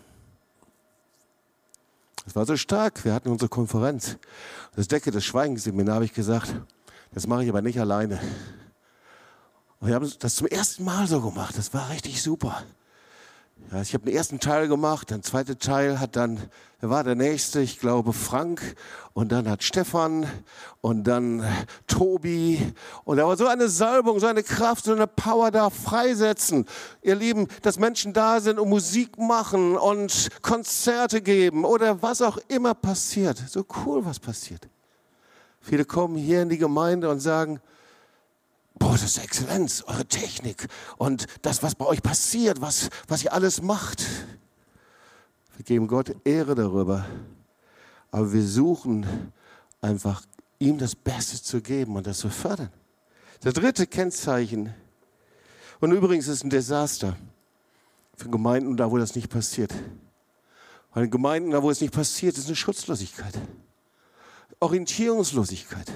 Das 2.24 2.36
war 2.36 2.46
so 2.46 2.56
stark. 2.56 3.04
Wir 3.04 3.12
hatten 3.12 3.30
unsere 3.30 3.48
Konferenz. 3.48 4.16
Das 4.76 4.86
Decke 4.86 5.10
des 5.10 5.24
Schweigenseminar 5.24 5.96
habe 5.96 6.04
ich 6.04 6.14
gesagt, 6.14 6.54
das 7.12 7.26
mache 7.26 7.42
ich 7.42 7.48
aber 7.48 7.62
nicht 7.62 7.80
alleine. 7.80 8.20
Und 9.80 9.88
wir 9.88 9.94
haben 9.94 10.10
das 10.18 10.36
zum 10.36 10.46
ersten 10.46 10.84
Mal 10.84 11.06
so 11.06 11.20
gemacht. 11.20 11.56
Das 11.58 11.74
war 11.74 11.90
richtig 11.90 12.22
super. 12.22 12.62
Ja, 13.72 13.80
ich 13.80 13.94
habe 13.94 14.04
den 14.04 14.14
ersten 14.14 14.40
Teil 14.40 14.68
gemacht, 14.68 15.10
der 15.10 15.22
zweite 15.22 15.58
Teil 15.58 15.98
hat 15.98 16.16
dann, 16.16 16.38
wer 16.80 16.90
war 16.90 17.02
der 17.02 17.14
nächste? 17.14 17.60
Ich 17.60 17.80
glaube 17.80 18.12
Frank 18.12 18.76
und 19.14 19.32
dann 19.32 19.48
hat 19.48 19.62
Stefan 19.64 20.26
und 20.82 21.04
dann 21.04 21.42
Tobi 21.86 22.74
und 23.04 23.16
da 23.16 23.26
war 23.26 23.36
so 23.36 23.46
eine 23.46 23.68
Salbung, 23.68 24.20
so 24.20 24.26
eine 24.26 24.42
Kraft, 24.42 24.84
so 24.84 24.92
eine 24.92 25.06
Power 25.06 25.50
da 25.50 25.70
freisetzen. 25.70 26.66
Ihr 27.02 27.14
Lieben, 27.14 27.48
dass 27.62 27.78
Menschen 27.78 28.12
da 28.12 28.40
sind 28.40 28.58
und 28.58 28.68
Musik 28.68 29.18
machen 29.18 29.76
und 29.76 30.28
Konzerte 30.42 31.22
geben 31.22 31.64
oder 31.64 32.02
was 32.02 32.20
auch 32.20 32.38
immer 32.48 32.74
passiert. 32.74 33.42
So 33.48 33.64
cool, 33.86 34.04
was 34.04 34.20
passiert. 34.20 34.68
Viele 35.60 35.86
kommen 35.86 36.16
hier 36.16 36.42
in 36.42 36.50
die 36.50 36.58
Gemeinde 36.58 37.08
und 37.08 37.20
sagen, 37.20 37.60
boah, 38.74 38.92
das 38.92 39.02
ist 39.02 39.18
Exzellenz, 39.18 39.84
eure 39.86 40.06
Technik 40.06 40.68
und 40.96 41.26
das, 41.42 41.62
was 41.62 41.74
bei 41.74 41.86
euch 41.86 42.02
passiert, 42.02 42.60
was, 42.60 42.90
was 43.08 43.24
ihr 43.24 43.32
alles 43.32 43.62
macht. 43.62 44.04
Wir 45.56 45.64
geben 45.64 45.86
Gott 45.86 46.14
Ehre 46.24 46.54
darüber, 46.54 47.06
aber 48.10 48.32
wir 48.32 48.46
suchen 48.46 49.32
einfach, 49.80 50.22
ihm 50.58 50.78
das 50.78 50.94
Beste 50.94 51.42
zu 51.42 51.60
geben 51.60 51.96
und 51.96 52.06
das 52.06 52.18
zu 52.18 52.30
fördern. 52.30 52.70
Das 53.40 53.54
dritte 53.54 53.86
Kennzeichen, 53.86 54.72
und 55.80 55.92
übrigens 55.92 56.28
ist 56.28 56.36
es 56.36 56.44
ein 56.44 56.50
Desaster 56.50 57.16
für 58.16 58.30
Gemeinden, 58.30 58.76
da 58.76 58.90
wo 58.90 58.96
das 58.96 59.14
nicht 59.14 59.28
passiert. 59.28 59.72
Weil 60.92 61.04
in 61.04 61.10
Gemeinden, 61.10 61.50
da 61.50 61.62
wo 61.62 61.70
es 61.70 61.80
nicht 61.80 61.92
passiert, 61.92 62.38
ist 62.38 62.46
eine 62.46 62.56
Schutzlosigkeit, 62.56 63.34
Orientierungslosigkeit. 64.60 65.90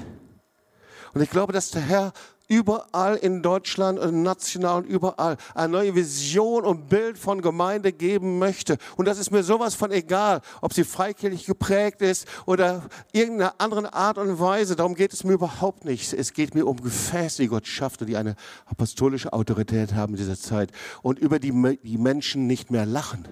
Und 1.15 1.23
ich 1.23 1.31
glaube, 1.31 1.53
dass 1.53 1.71
der 1.71 1.83
Herr 1.83 2.13
überall 2.49 3.17
in 3.17 3.43
Deutschland 3.43 3.99
und 3.99 4.23
national 4.23 4.79
und 4.79 4.87
überall 4.87 5.37
eine 5.55 5.73
neue 5.73 5.95
Vision 5.95 6.65
und 6.65 6.89
Bild 6.89 7.19
von 7.19 7.43
Gemeinde 7.43 7.93
geben 7.93 8.39
möchte. 8.39 8.79
Und 8.97 9.07
das 9.07 9.19
ist 9.19 9.31
mir 9.31 9.43
sowas 9.43 9.75
von 9.75 9.93
egal, 9.93 10.41
ob 10.63 10.73
sie 10.73 10.85
freikirchlich 10.85 11.45
geprägt 11.45 12.01
ist 12.01 12.27
oder 12.47 12.83
irgendeine 13.13 13.61
andere 13.61 13.93
Art 13.93 14.19
und 14.19 14.41
Weise. 14.41 14.77
Darum 14.77 14.95
geht 14.95 15.13
es 15.13 15.25
mir 15.25 15.35
überhaupt 15.35 15.85
nicht. 15.85 16.13
Es 16.15 16.33
geht 16.33 16.55
mir 16.55 16.67
um 16.67 16.81
Gefäße, 16.81 17.43
die 17.43 17.49
Gott 17.49 17.67
schafft 17.67 18.01
und 18.01 18.09
die 18.09 18.17
eine 18.17 18.35
apostolische 18.67 19.33
Autorität 19.33 19.95
haben 19.95 20.15
in 20.15 20.19
dieser 20.19 20.39
Zeit 20.39 20.73
und 21.03 21.19
über 21.19 21.39
die 21.39 21.53
die 21.83 21.99
Menschen 21.99 22.47
nicht 22.47 22.71
mehr 22.71 22.87
lachen. 22.87 23.27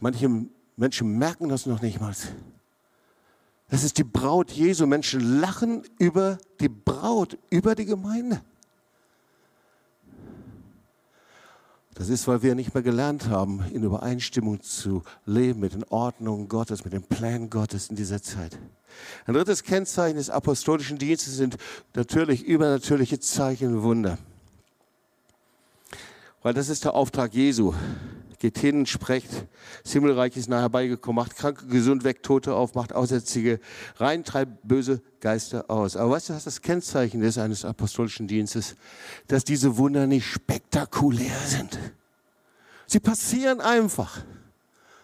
Manche 0.00 0.28
Menschen 0.76 1.18
merken 1.18 1.48
das 1.48 1.66
noch 1.66 1.80
nicht 1.80 2.00
mal. 2.00 2.12
Das 3.72 3.84
ist 3.84 3.96
die 3.96 4.04
Braut 4.04 4.50
Jesu. 4.50 4.86
Menschen 4.86 5.40
lachen 5.40 5.82
über 5.98 6.36
die 6.60 6.68
Braut, 6.68 7.38
über 7.48 7.74
die 7.74 7.86
Gemeinde. 7.86 8.42
Das 11.94 12.10
ist, 12.10 12.28
weil 12.28 12.42
wir 12.42 12.54
nicht 12.54 12.74
mehr 12.74 12.82
gelernt 12.82 13.30
haben, 13.30 13.64
in 13.72 13.82
Übereinstimmung 13.82 14.60
zu 14.60 15.02
leben 15.24 15.60
mit 15.60 15.72
den 15.72 15.84
Ordnungen 15.84 16.48
Gottes, 16.48 16.84
mit 16.84 16.92
den 16.92 17.02
Plänen 17.02 17.48
Gottes 17.48 17.88
in 17.88 17.96
dieser 17.96 18.22
Zeit. 18.22 18.58
Ein 19.24 19.32
drittes 19.32 19.62
Kennzeichen 19.62 20.18
des 20.18 20.28
apostolischen 20.28 20.98
Dienstes 20.98 21.38
sind 21.38 21.56
natürlich 21.94 22.44
übernatürliche 22.44 23.20
Zeichen 23.20 23.76
und 23.76 23.82
Wunder. 23.82 24.18
Weil 26.42 26.52
das 26.52 26.68
ist 26.68 26.84
der 26.84 26.92
Auftrag 26.92 27.32
Jesu 27.32 27.72
geht 28.42 28.58
hin, 28.58 28.86
sprecht, 28.86 29.30
das 29.84 29.92
Himmelreich 29.92 30.36
ist 30.36 30.48
nahe 30.48 30.62
herbeigekommen, 30.62 31.22
macht 31.22 31.36
Kranke 31.36 31.66
gesund, 31.68 32.02
weckt 32.02 32.26
Tote 32.26 32.54
auf, 32.54 32.74
macht 32.74 32.92
Aussätzige 32.92 33.60
rein, 33.98 34.24
treibt 34.24 34.66
böse 34.66 35.00
Geister 35.20 35.70
aus. 35.70 35.96
Aber 35.96 36.10
weißt 36.10 36.30
du, 36.30 36.34
was 36.34 36.42
das 36.42 36.60
Kennzeichen 36.60 37.22
ist 37.22 37.38
eines 37.38 37.64
apostolischen 37.64 38.26
Dienstes? 38.26 38.74
Dass 39.28 39.44
diese 39.44 39.76
Wunder 39.76 40.08
nicht 40.08 40.26
spektakulär 40.26 41.38
sind. 41.46 41.78
Sie 42.88 42.98
passieren 42.98 43.60
einfach. 43.60 44.24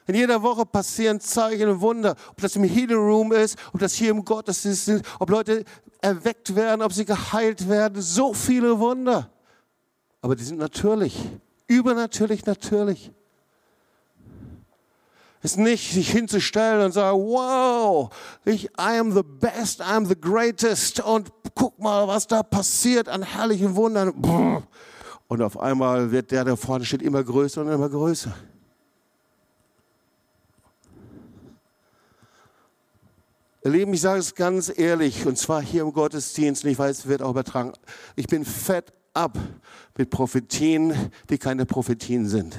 In 0.09 0.16
jeder 0.16 0.43
Woche 0.43 0.66
passieren 0.66 1.20
Zeichen 1.20 1.68
und 1.68 1.80
Wunder. 1.80 2.16
Ob 2.30 2.39
das 2.39 2.57
im 2.57 2.64
Healing 2.64 2.97
Room 2.97 3.30
ist, 3.30 3.57
ob 3.72 3.78
das 3.78 3.95
hier 3.95 4.11
im 4.11 4.24
Gottesdienst 4.24 4.89
ist, 4.89 5.05
ob 5.20 5.30
Leute 5.30 5.64
erweckt 6.01 6.57
werden, 6.57 6.82
ob 6.82 6.93
sie 6.93 7.05
geheilt 7.05 7.68
werden. 7.68 8.03
So 8.03 8.34
viele 8.34 8.80
Wunder. 8.80 9.30
Aber 10.22 10.34
die 10.34 10.43
sind 10.43 10.59
natürlich. 10.59 11.16
Übernatürlich 11.68 12.45
natürlich 12.45 13.12
ist 15.43 15.57
nicht 15.57 15.93
sich 15.93 16.11
hinzustellen 16.11 16.84
und 16.84 16.93
sagen, 16.93 17.18
wow, 17.18 18.11
ich, 18.45 18.64
I 18.78 18.99
am 18.99 19.12
the 19.12 19.22
best, 19.22 19.80
I 19.80 19.95
am 19.95 20.07
the 20.07 20.20
greatest 20.20 21.01
und 21.01 21.30
guck 21.55 21.78
mal, 21.78 22.09
was 22.09 22.26
da 22.26 22.43
passiert 22.43 23.09
an 23.09 23.22
herrlichen 23.22 23.76
Wundern. 23.76 24.64
Und 25.28 25.43
auf 25.43 25.59
einmal 25.59 26.11
wird 26.11 26.30
der, 26.30 26.45
der 26.45 26.57
vorne 26.57 26.84
steht, 26.84 27.03
immer 27.03 27.22
größer 27.22 27.61
und 27.61 27.68
immer 27.68 27.89
größer. 27.89 28.34
Ihr 33.64 33.70
Lieben, 33.72 33.93
ich 33.93 34.01
sage 34.01 34.20
es 34.20 34.34
ganz 34.34 34.72
ehrlich, 34.74 35.26
und 35.26 35.36
zwar 35.36 35.61
hier 35.61 35.82
im 35.82 35.93
Gottesdienst, 35.93 36.64
und 36.64 36.70
ich 36.70 36.78
weiß, 36.78 37.01
es 37.01 37.07
wird 37.07 37.22
auch 37.22 37.30
übertragen, 37.30 37.72
ich 38.16 38.26
bin 38.26 38.45
fett 38.45 38.93
ab 39.12 39.36
mit 39.97 40.11
Prophetien, 40.11 40.95
die 41.28 41.39
keine 41.39 41.66
Prophetien 41.66 42.26
sind. 42.26 42.59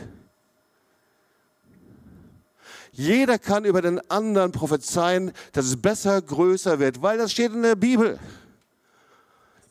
Jeder 3.00 3.40
kann 3.40 3.64
über 3.64 3.82
den 3.82 4.02
anderen 4.12 4.52
prophezeien, 4.52 5.32
dass 5.54 5.64
es 5.64 5.82
besser, 5.82 6.22
größer 6.22 6.80
wird, 6.80 7.02
weil 7.02 7.18
das 7.18 7.32
steht 7.32 7.54
in 7.54 7.62
der 7.62 7.78
Bibel. 7.78 8.20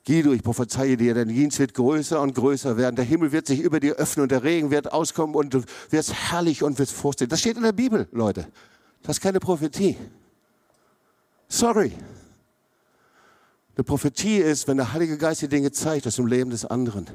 Guido, 0.06 0.32
ich 0.32 0.42
prophezeie 0.42 0.96
dir, 0.96 1.12
dein 1.12 1.28
Dienst 1.28 1.58
wird 1.58 1.74
größer 1.74 2.22
und 2.22 2.34
größer 2.34 2.78
werden. 2.78 2.96
Der 2.96 3.04
Himmel 3.04 3.30
wird 3.30 3.46
sich 3.46 3.60
über 3.60 3.80
dir 3.80 3.96
öffnen 3.96 4.22
und 4.22 4.32
der 4.32 4.44
Regen 4.44 4.70
wird 4.70 4.90
auskommen 4.94 5.36
und 5.36 5.52
du 5.52 5.62
wirst 5.90 6.14
herrlich 6.14 6.62
und 6.62 6.78
wirst 6.78 6.92
vorstehen. 6.92 7.28
Das 7.28 7.40
steht 7.40 7.58
in 7.58 7.64
der 7.64 7.72
Bibel, 7.72 8.08
Leute. 8.12 8.48
Das 9.02 9.18
ist 9.18 9.20
keine 9.20 9.40
Prophetie. 9.40 9.98
Sorry. 11.48 11.92
Eine 13.76 13.84
Prophetie 13.84 14.38
ist, 14.38 14.68
wenn 14.68 14.78
der 14.78 14.94
Heilige 14.94 15.18
Geist 15.18 15.42
dir 15.42 15.48
Dinge 15.48 15.70
zeigt 15.70 16.06
aus 16.06 16.16
dem 16.16 16.28
Leben 16.28 16.48
des 16.48 16.64
anderen. 16.64 17.06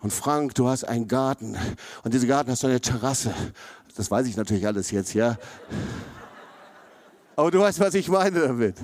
Und 0.00 0.12
Frank, 0.12 0.54
du 0.54 0.68
hast 0.68 0.84
einen 0.84 1.08
Garten 1.08 1.56
und 2.04 2.14
dieser 2.14 2.28
Garten 2.28 2.52
hast 2.52 2.62
du 2.62 2.68
eine 2.68 2.80
Terrasse 2.80 3.34
das 3.98 4.08
weiß 4.12 4.28
ich 4.28 4.36
natürlich 4.36 4.64
alles 4.64 4.92
jetzt, 4.92 5.12
ja. 5.12 5.36
Aber 7.34 7.50
du 7.50 7.58
weißt, 7.58 7.80
was 7.80 7.94
ich 7.94 8.08
meine 8.08 8.38
damit. 8.38 8.76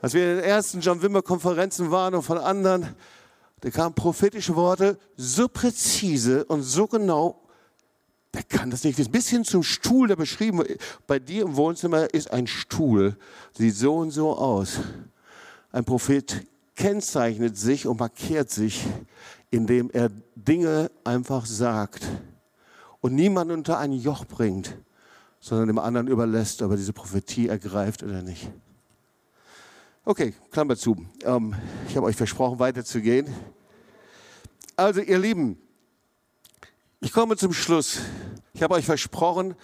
Als 0.00 0.14
wir 0.14 0.30
in 0.30 0.36
den 0.36 0.44
ersten 0.44 0.80
John 0.80 1.02
Wimmer 1.02 1.22
Konferenzen 1.22 1.90
waren 1.90 2.14
und 2.14 2.22
von 2.22 2.38
anderen, 2.38 2.94
da 3.62 3.70
kamen 3.70 3.96
prophetische 3.96 4.54
Worte 4.54 4.96
so 5.16 5.48
präzise 5.48 6.44
und 6.44 6.62
so 6.62 6.86
genau, 6.86 7.42
der 8.32 8.44
kann 8.44 8.70
das 8.70 8.84
nicht. 8.84 9.10
Bis 9.10 9.28
hin 9.28 9.44
zum 9.44 9.64
Stuhl, 9.64 10.06
der 10.06 10.14
beschrieben 10.14 10.58
wird. 10.58 10.80
Bei 11.08 11.18
dir 11.18 11.42
im 11.42 11.56
Wohnzimmer 11.56 12.14
ist 12.14 12.30
ein 12.30 12.46
Stuhl, 12.46 13.16
sieht 13.58 13.74
so 13.74 13.96
und 13.96 14.12
so 14.12 14.36
aus. 14.36 14.78
Ein 15.72 15.84
Prophet 15.84 16.46
kennzeichnet 16.76 17.58
sich 17.58 17.88
und 17.88 17.98
markiert 17.98 18.50
sich 18.50 18.86
indem 19.50 19.90
er 19.90 20.10
Dinge 20.34 20.90
einfach 21.04 21.46
sagt 21.46 22.06
und 23.00 23.14
niemanden 23.14 23.54
unter 23.54 23.78
ein 23.78 23.92
Joch 23.92 24.24
bringt, 24.24 24.76
sondern 25.40 25.68
dem 25.68 25.78
anderen 25.78 26.06
überlässt, 26.06 26.62
ob 26.62 26.70
er 26.72 26.76
diese 26.76 26.92
Prophetie 26.92 27.48
ergreift 27.48 28.02
oder 28.02 28.22
nicht. 28.22 28.50
Okay, 30.04 30.34
Klammer 30.50 30.76
zu. 30.76 30.96
Ähm, 31.24 31.54
ich 31.88 31.96
habe 31.96 32.06
euch 32.06 32.16
versprochen, 32.16 32.58
weiterzugehen. 32.58 33.32
Also, 34.76 35.00
ihr 35.00 35.18
Lieben, 35.18 35.58
ich 37.00 37.12
komme 37.12 37.36
zum 37.36 37.52
Schluss. 37.52 38.00
Ich 38.52 38.62
habe 38.62 38.74
euch 38.74 38.84
versprochen, 38.86 39.54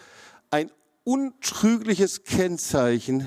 ein 0.50 0.70
untrügliches 1.04 2.24
Kennzeichen 2.24 3.26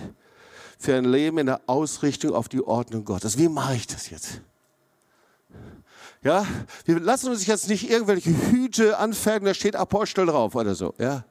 für 0.77 0.95
ein 0.95 1.05
Leben 1.05 1.39
in 1.39 1.45
der 1.47 1.61
Ausrichtung 1.67 2.33
auf 2.33 2.47
die 2.47 2.61
Ordnung 2.61 3.05
Gottes. 3.05 3.37
Wie 3.37 3.49
mache 3.49 3.75
ich 3.75 3.87
das 3.87 4.09
jetzt? 4.09 4.41
Ja, 6.21 6.45
wir 6.83 6.99
lassen 6.99 7.29
uns 7.29 7.45
jetzt 7.45 7.69
nicht 7.69 7.89
irgendwelche 7.89 8.31
Hüte 8.51 8.97
anfertigen, 8.97 9.45
da 9.45 9.53
steht 9.53 9.75
Apostel 9.75 10.25
drauf 10.25 10.53
oder 10.53 10.75
so. 10.75 10.93
Ja, 10.97 11.23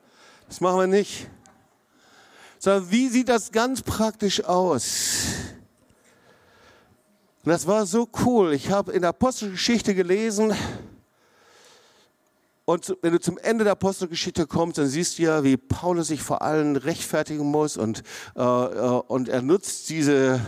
das 0.49 0.63
machen 0.63 0.81
wir 0.81 0.87
nicht. 0.87 1.29
Sondern 2.59 2.91
wie 2.91 3.09
sieht 3.09 3.29
das 3.29 3.53
ganz 3.53 3.83
praktisch 3.83 4.45
aus? 4.45 5.27
Und 7.45 7.53
das 7.53 7.67
war 7.67 7.85
so 7.85 8.09
cool. 8.25 8.55
Ich 8.55 8.71
habe 8.71 8.93
in 8.93 9.03
der 9.03 9.11
Apostelgeschichte 9.11 9.95
gelesen, 9.95 10.55
und 12.69 12.99
wenn 13.01 13.13
du 13.13 13.21
zum 13.21 13.39
Ende 13.39 13.65
der 13.65 13.73
Apostelgeschichte 13.73 14.47
kommst, 14.47 14.77
dann 14.77 14.89
siehst 14.89 15.19
du 15.19 15.23
ja, 15.23 15.43
wie 15.43 15.57
Paulus 15.57 16.09
sich 16.09 16.23
vor 16.23 16.43
allen 16.43 16.77
rechtfertigen 16.77 17.47
muss 17.47 17.79
und, 17.79 18.03
äh, 18.37 18.43
äh 18.43 19.03
und 19.07 19.31
er 19.31 19.41
nutzt 19.41 19.89
diese 19.89 20.39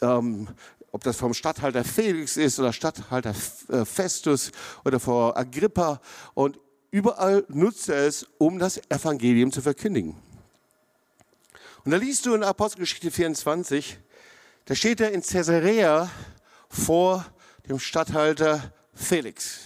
ähm, 0.00 0.48
ob 0.92 1.04
das 1.04 1.16
vom 1.16 1.34
Statthalter 1.34 1.84
Felix 1.84 2.36
ist 2.36 2.58
oder 2.58 2.72
Statthalter 2.72 3.34
äh, 3.68 3.84
Festus 3.84 4.50
oder 4.84 5.00
vor 5.00 5.36
Agrippa. 5.36 6.00
Und 6.34 6.58
überall 6.90 7.44
nutzt 7.48 7.88
er 7.88 8.06
es, 8.06 8.26
um 8.38 8.58
das 8.58 8.80
Evangelium 8.88 9.52
zu 9.52 9.60
verkündigen. 9.60 10.16
Und 11.84 11.92
da 11.92 11.96
liest 11.96 12.26
du 12.26 12.34
in 12.34 12.42
Apostelgeschichte 12.42 13.10
24, 13.10 13.98
da 14.64 14.74
steht 14.74 15.00
er 15.00 15.12
in 15.12 15.22
Caesarea 15.22 16.10
vor 16.68 17.24
dem 17.68 17.78
Statthalter 17.78 18.72
Felix. 18.94 19.60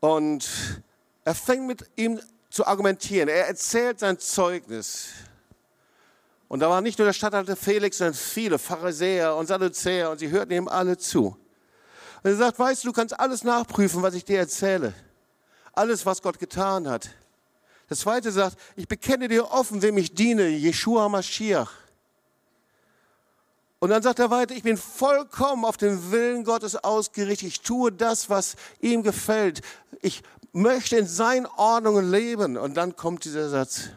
Und 0.00 0.48
er 1.24 1.34
fängt 1.34 1.66
mit 1.66 1.88
ihm 1.96 2.20
zu 2.50 2.66
argumentieren. 2.66 3.28
Er 3.28 3.46
erzählt 3.46 4.00
sein 4.00 4.18
Zeugnis. 4.18 5.10
Und 6.52 6.60
da 6.60 6.68
war 6.68 6.82
nicht 6.82 6.98
nur 6.98 7.06
der 7.06 7.14
Statthalter 7.14 7.56
Felix, 7.56 7.96
sondern 7.96 8.12
viele 8.12 8.58
Pharisäer 8.58 9.36
und 9.36 9.46
Sadduzäer 9.46 10.10
und 10.10 10.18
sie 10.18 10.28
hörten 10.28 10.52
ihm 10.52 10.68
alle 10.68 10.98
zu. 10.98 11.28
Und 12.22 12.30
er 12.30 12.36
sagt, 12.36 12.58
weißt 12.58 12.84
du, 12.84 12.88
du 12.88 12.92
kannst 12.92 13.18
alles 13.18 13.42
nachprüfen, 13.42 14.02
was 14.02 14.12
ich 14.12 14.26
dir 14.26 14.36
erzähle. 14.36 14.92
Alles, 15.72 16.04
was 16.04 16.20
Gott 16.20 16.38
getan 16.38 16.90
hat. 16.90 17.08
Das 17.88 18.00
zweite 18.00 18.30
sagt, 18.30 18.58
ich 18.76 18.86
bekenne 18.86 19.28
dir 19.28 19.50
offen, 19.50 19.80
wem 19.80 19.96
ich 19.96 20.12
diene, 20.12 20.48
Jeshua 20.48 21.08
Mashiach. 21.08 21.72
Und 23.78 23.88
dann 23.88 24.02
sagt 24.02 24.18
er 24.18 24.28
weiter, 24.28 24.54
ich 24.54 24.62
bin 24.62 24.76
vollkommen 24.76 25.64
auf 25.64 25.78
den 25.78 26.12
Willen 26.12 26.44
Gottes 26.44 26.76
ausgerichtet. 26.76 27.48
Ich 27.48 27.62
tue 27.62 27.90
das, 27.90 28.28
was 28.28 28.56
ihm 28.78 29.02
gefällt. 29.02 29.62
Ich 30.02 30.22
möchte 30.52 30.98
in 30.98 31.06
seinen 31.06 31.46
Ordnungen 31.46 32.10
leben. 32.10 32.58
Und 32.58 32.74
dann 32.74 32.94
kommt 32.94 33.24
dieser 33.24 33.48
Satz. 33.48 33.88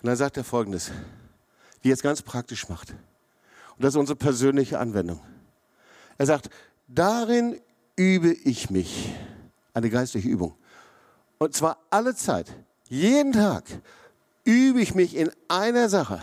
Und 0.00 0.06
dann 0.06 0.16
sagt 0.16 0.36
er 0.36 0.44
folgendes, 0.44 0.90
wie 1.82 1.90
er 1.90 1.94
es 1.94 2.02
ganz 2.02 2.22
praktisch 2.22 2.68
macht. 2.68 2.90
Und 2.90 3.84
das 3.84 3.94
ist 3.94 3.98
unsere 3.98 4.16
persönliche 4.16 4.78
Anwendung. 4.78 5.20
Er 6.18 6.26
sagt, 6.26 6.50
darin 6.86 7.60
übe 7.96 8.32
ich 8.32 8.70
mich. 8.70 9.14
Eine 9.74 9.90
geistliche 9.90 10.28
Übung. 10.28 10.56
Und 11.38 11.54
zwar 11.54 11.78
alle 11.90 12.14
Zeit. 12.14 12.52
Jeden 12.88 13.32
Tag 13.32 13.64
übe 14.44 14.80
ich 14.80 14.94
mich 14.94 15.14
in 15.14 15.30
einer 15.48 15.88
Sache 15.88 16.20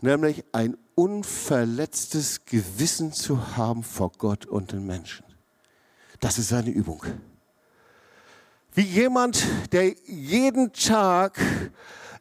nämlich 0.00 0.44
ein 0.52 0.76
unverletztes 0.94 2.44
Gewissen 2.44 3.12
zu 3.12 3.56
haben 3.56 3.82
vor 3.82 4.12
Gott 4.16 4.46
und 4.46 4.72
den 4.72 4.86
Menschen. 4.86 5.24
Das 6.20 6.38
ist 6.38 6.48
seine 6.48 6.70
Übung. 6.70 7.02
Wie 8.72 8.82
jemand, 8.82 9.44
der 9.72 9.94
jeden 10.06 10.72
Tag 10.72 11.38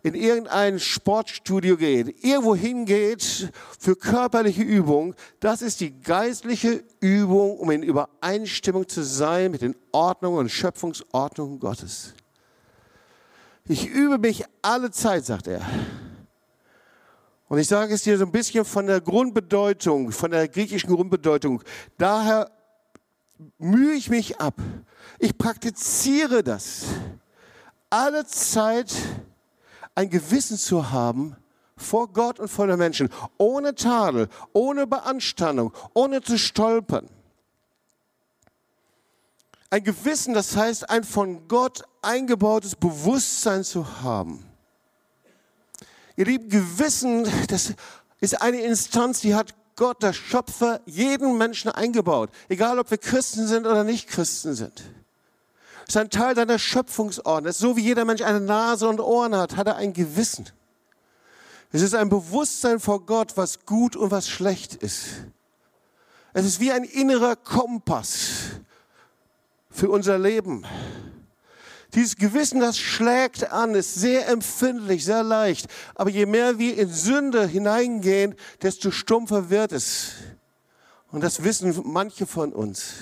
in 0.06 0.14
irgendein 0.14 0.80
Sportstudio 0.80 1.78
geht, 1.78 2.24
irgendwo 2.24 2.56
hingeht 2.56 3.52
für 3.80 3.96
körperliche 3.96 4.62
Übung, 4.62 5.16
das 5.40 5.64
ist 5.64 5.80
die 5.80 6.00
geistliche 6.00 6.84
Übung, 7.00 7.58
um 7.58 7.72
in 7.72 7.82
Übereinstimmung 7.82 8.88
zu 8.88 9.04
sein 9.04 9.50
mit 9.50 9.64
den 9.64 9.76
Ordnungen 9.92 10.38
und 10.38 10.50
Schöpfungsordnungen 10.50 11.60
Gottes. 11.60 12.14
Ich 13.68 13.88
übe 13.88 14.20
mich 14.20 14.44
alle 14.62 14.92
Zeit, 14.92 15.26
sagt 15.26 15.48
er. 15.48 15.62
Und 17.48 17.58
ich 17.58 17.68
sage 17.68 17.96
es 17.96 18.04
dir 18.04 18.16
so 18.20 18.26
ein 18.26 18.32
bisschen 18.32 18.64
von 18.64 18.86
der 18.86 19.02
Grundbedeutung, 19.02 20.12
von 20.12 20.30
der 20.30 20.48
griechischen 20.48 20.94
Grundbedeutung. 20.94 21.64
Daher 21.98 22.52
mühe 23.58 23.96
ich 23.96 24.12
mich 24.12 24.40
ab. 24.40 24.62
Ich 25.18 25.36
praktiziere 25.36 26.44
das. 26.44 26.84
Alle 27.90 28.24
Zeit 28.28 28.94
ein 29.96 30.10
Gewissen 30.10 30.58
zu 30.58 30.92
haben 30.92 31.36
vor 31.78 32.08
Gott 32.10 32.40
und 32.40 32.50
vor 32.50 32.68
den 32.68 32.78
Menschen. 32.78 33.10
Ohne 33.38 33.76
Tadel, 33.76 34.30
ohne 34.54 34.88
Beanstandung, 34.88 35.74
ohne 35.94 36.22
zu 36.22 36.38
stolpern. 36.38 37.10
Ein 39.70 39.84
Gewissen, 39.84 40.34
das 40.34 40.56
heißt 40.56 40.90
ein 40.90 41.04
von 41.04 41.48
Gott 41.48 41.84
eingebautes 42.02 42.76
Bewusstsein 42.76 43.64
zu 43.64 44.02
haben. 44.02 44.46
Ihr 46.16 46.26
lieben 46.26 46.50
Gewissen, 46.50 47.28
das 47.48 47.74
ist 48.22 48.42
eine 48.42 48.62
Instanz, 48.62 49.22
die 49.22 49.36
hat 49.36 49.54
Gott, 49.76 50.02
der 50.02 50.14
Schöpfer, 50.14 50.80
jeden 50.86 51.38
Menschen 51.38 51.70
eingebaut. 51.70 52.30
Egal, 52.48 52.80
ob 52.80 52.90
wir 52.90 52.98
Christen 52.98 53.48
sind 53.48 53.68
oder 53.68 53.84
nicht 53.84 54.08
Christen 54.08 54.54
sind. 54.54 54.84
Ist 55.88 55.98
ein 55.98 56.10
Teil 56.10 56.34
deiner 56.34 56.58
Schöpfungsordnung. 56.58 57.54
So 57.54 57.78
wie 57.78 57.82
jeder 57.82 58.06
Mensch 58.06 58.22
eine 58.22 58.40
Nase 58.40 58.88
und 58.90 59.00
Ohren 59.00 59.36
hat, 59.36 59.56
hat 59.56 59.68
er 59.68 59.76
ein 59.76 59.94
Gewissen. 59.94 60.50
Es 61.72 61.82
ist 61.82 61.94
ein 61.94 62.10
Bewusstsein 62.10 62.80
vor 62.80 63.06
Gott, 63.06 63.38
was 63.38 63.66
gut 63.66 63.96
und 63.96 64.10
was 64.10 64.30
schlecht 64.30 64.76
ist. 64.76 65.06
Es 66.34 66.46
ist 66.46 66.60
wie 66.60 66.72
ein 66.72 66.84
innerer 66.84 67.36
Kompass 67.36 68.60
für 69.70 69.90
unser 69.90 70.18
Leben. 70.18 70.66
Dieses 71.94 72.18
Gewissen, 72.18 72.60
das 72.60 72.78
schlägt 72.78 73.52
an, 73.52 73.74
ist 73.76 73.96
sehr 73.96 74.28
empfindlich, 74.28 75.06
sehr 75.06 75.24
leicht. 75.24 75.68
Aber 75.96 76.10
je 76.10 76.26
mehr 76.26 76.60
wir 76.60 76.78
in 76.78 76.90
Sünde 76.90 77.48
hineingehen, 77.48 78.36
desto 78.62 78.92
stumpfer 78.92 79.50
wird 79.50 79.72
es. 79.72 80.12
Und 81.10 81.24
das 81.24 81.44
wissen 81.44 81.74
manche 81.86 82.26
von 82.26 82.52
uns. 82.52 82.96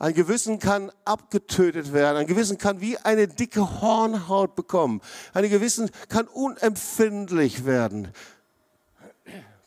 Ein 0.00 0.14
Gewissen 0.14 0.58
kann 0.58 0.90
abgetötet 1.04 1.92
werden. 1.92 2.16
Ein 2.16 2.26
Gewissen 2.26 2.56
kann 2.56 2.80
wie 2.80 2.96
eine 2.96 3.28
dicke 3.28 3.82
Hornhaut 3.82 4.54
bekommen. 4.54 5.02
Ein 5.34 5.46
Gewissen 5.50 5.90
kann 6.08 6.26
unempfindlich 6.26 7.66
werden. 7.66 8.08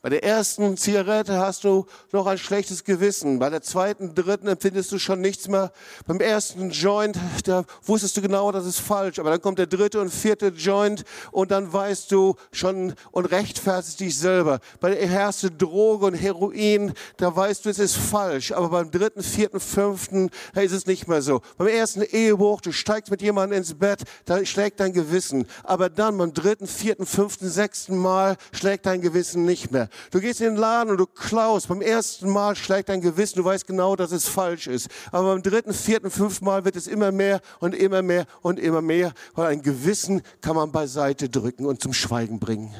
Bei 0.03 0.09
der 0.09 0.21
ersten 0.21 0.75
Zigarette 0.75 1.39
hast 1.39 1.63
du 1.63 1.85
noch 2.11 2.27
ein 2.27 2.37
schlechtes 2.37 2.83
Gewissen. 2.83 3.39
Bei 3.39 3.49
der 3.49 3.61
zweiten, 3.61 4.13
dritten 4.13 4.49
empfindest 4.49 4.91
du 4.91 4.99
schon 4.99 5.21
nichts 5.21 5.47
mehr. 5.47 5.71
Beim 6.05 6.19
ersten 6.19 6.71
Joint, 6.71 7.17
da 7.45 7.63
wusstest 7.83 8.17
du 8.17 8.21
genau, 8.21 8.51
das 8.51 8.65
ist 8.65 8.81
falsch. 8.81 9.19
Aber 9.19 9.29
dann 9.29 9.41
kommt 9.41 9.59
der 9.59 9.65
dritte 9.65 10.01
und 10.01 10.09
vierte 10.09 10.47
Joint 10.47 11.05
und 11.31 11.51
dann 11.51 11.71
weißt 11.71 12.11
du 12.11 12.35
schon 12.51 12.95
und 13.11 13.27
rechtfertigst 13.27 14.01
dich 14.01 14.17
selber. 14.19 14.59
Bei 14.81 14.89
der 14.89 15.01
ersten 15.03 15.57
Droge 15.57 16.07
und 16.07 16.15
Heroin, 16.15 16.91
da 17.15 17.33
weißt 17.33 17.63
du, 17.63 17.69
es 17.69 17.79
ist 17.79 17.95
falsch. 17.95 18.51
Aber 18.51 18.67
beim 18.67 18.91
dritten, 18.91 19.23
vierten, 19.23 19.61
fünften, 19.61 20.31
da 20.53 20.59
ist 20.59 20.73
es 20.73 20.85
nicht 20.85 21.07
mehr 21.07 21.21
so. 21.21 21.39
Beim 21.57 21.69
ersten 21.69 22.01
Ehebruch, 22.01 22.59
du 22.59 22.73
steigst 22.73 23.09
mit 23.09 23.21
jemandem 23.21 23.59
ins 23.59 23.73
Bett, 23.73 24.01
da 24.25 24.43
schlägt 24.45 24.81
dein 24.81 24.91
Gewissen. 24.91 25.47
Aber 25.63 25.89
dann 25.89 26.17
beim 26.17 26.33
dritten, 26.33 26.67
vierten, 26.67 27.05
fünften, 27.05 27.49
sechsten 27.49 27.97
Mal 27.97 28.35
schlägt 28.51 28.85
dein 28.85 28.99
Gewissen 28.99 29.45
nicht 29.45 29.71
mehr. 29.71 29.87
Du 30.11 30.19
gehst 30.19 30.41
in 30.41 30.53
den 30.53 30.55
Laden 30.55 30.91
und 30.91 30.97
du 30.97 31.05
klaust. 31.05 31.67
Beim 31.67 31.81
ersten 31.81 32.29
Mal 32.29 32.55
schlägt 32.55 32.89
dein 32.89 33.01
Gewissen. 33.01 33.37
Du 33.37 33.45
weißt 33.45 33.67
genau, 33.67 33.95
dass 33.95 34.11
es 34.11 34.27
falsch 34.27 34.67
ist. 34.67 34.89
Aber 35.11 35.33
beim 35.33 35.43
dritten, 35.43 35.73
vierten, 35.73 36.09
fünften 36.11 36.45
Mal 36.45 36.65
wird 36.65 36.75
es 36.75 36.87
immer 36.87 37.11
mehr 37.11 37.41
und 37.59 37.75
immer 37.75 38.01
mehr 38.01 38.25
und 38.41 38.59
immer 38.59 38.81
mehr. 38.81 39.13
Weil 39.35 39.47
ein 39.47 39.61
Gewissen 39.61 40.21
kann 40.41 40.55
man 40.55 40.71
beiseite 40.71 41.29
drücken 41.29 41.65
und 41.65 41.81
zum 41.81 41.93
Schweigen 41.93 42.39
bringen. 42.39 42.73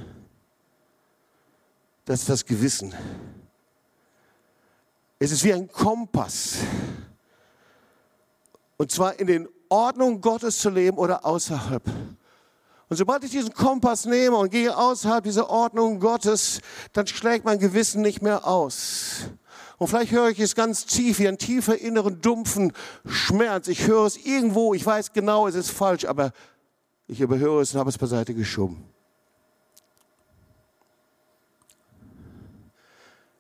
Das 2.06 2.22
ist 2.22 2.30
das 2.30 2.46
Gewissen. 2.46 2.94
Es 5.20 5.32
ist 5.32 5.44
wie 5.44 5.54
ein 5.54 5.72
Kompass. 5.72 6.58
Und 8.78 8.92
zwar 8.92 9.18
in 9.20 9.28
den 9.28 9.48
Ordnungen 9.70 10.20
Gottes 10.20 10.60
zu 10.60 10.70
leben 10.70 10.98
oder 10.98 11.26
außerhalb. 11.26 11.84
Und 12.94 12.98
sobald 12.98 13.24
ich 13.24 13.32
diesen 13.32 13.52
Kompass 13.56 14.06
nehme 14.06 14.38
und 14.38 14.52
gehe 14.52 14.78
außerhalb 14.78 15.24
dieser 15.24 15.50
Ordnung 15.50 16.00
Gottes, 16.00 16.62
dann 16.92 17.08
schlägt 17.08 17.44
mein 17.44 17.58
Gewissen 17.58 18.04
nicht 18.04 18.22
mehr 18.22 18.46
aus. 18.46 19.32
Und 19.80 19.88
vielleicht 19.88 20.12
höre 20.12 20.30
ich 20.30 20.40
es 20.40 20.54
ganz 20.54 20.86
tief, 20.86 21.18
wie 21.18 21.28
ein 21.28 21.40
tiefer 21.40 21.76
inneren 21.76 22.22
dumpfen 22.22 22.72
Schmerz. 23.08 23.68
Ich 23.68 23.88
höre 23.88 24.06
es 24.06 24.16
irgendwo, 24.16 24.76
ich 24.76 24.86
weiß 24.86 25.12
genau, 25.12 25.48
es 25.48 25.56
ist 25.56 25.72
falsch, 25.72 26.06
aber 26.06 26.34
ich 27.08 27.20
überhöre 27.20 27.64
es 27.64 27.74
und 27.74 27.80
habe 27.80 27.90
es 27.90 27.98
beiseite 27.98 28.36
geschoben. 28.36 28.84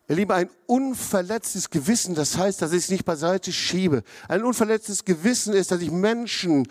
Ihr 0.10 0.18
Lieben, 0.18 0.32
ein 0.32 0.49
unverletztes 0.66 1.70
Gewissen, 1.70 2.14
das 2.14 2.38
heißt, 2.38 2.62
dass 2.62 2.74
ich 2.74 2.80
es 2.80 2.89
nicht 2.89 3.06
beiseite 3.06 3.54
schiebe. 3.54 4.04
Ein 4.28 4.43
unverletztes 4.43 5.06
Gewissen 5.06 5.54
ist, 5.54 5.72
dass 5.72 5.82
ich 5.82 5.91
Menschen 5.91 6.68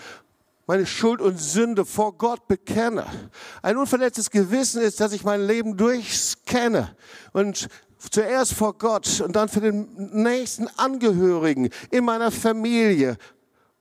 meine 0.72 0.86
Schuld 0.86 1.20
und 1.20 1.38
Sünde 1.38 1.84
vor 1.84 2.16
Gott 2.16 2.48
bekenne. 2.48 3.04
Ein 3.60 3.76
unverletztes 3.76 4.30
Gewissen 4.30 4.80
ist, 4.80 5.00
dass 5.00 5.12
ich 5.12 5.22
mein 5.22 5.46
Leben 5.46 5.76
durchscanne 5.76 6.96
und 7.34 7.68
zuerst 8.10 8.54
vor 8.54 8.78
Gott 8.78 9.20
und 9.20 9.36
dann 9.36 9.50
für 9.50 9.60
den 9.60 9.86
nächsten 10.14 10.68
Angehörigen 10.78 11.68
in 11.90 12.06
meiner 12.06 12.30
Familie 12.30 13.18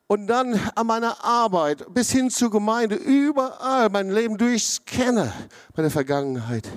und 0.08 0.28
dann 0.28 0.60
an 0.76 0.86
meiner 0.86 1.24
Arbeit 1.24 1.94
bis 1.94 2.12
hin 2.12 2.30
zur 2.30 2.52
Gemeinde, 2.52 2.96
überall 2.96 3.88
mein 3.88 4.12
Leben 4.12 4.38
durchscanne, 4.38 5.32
meine 5.78 5.92
Vergangenheit. 5.92 6.68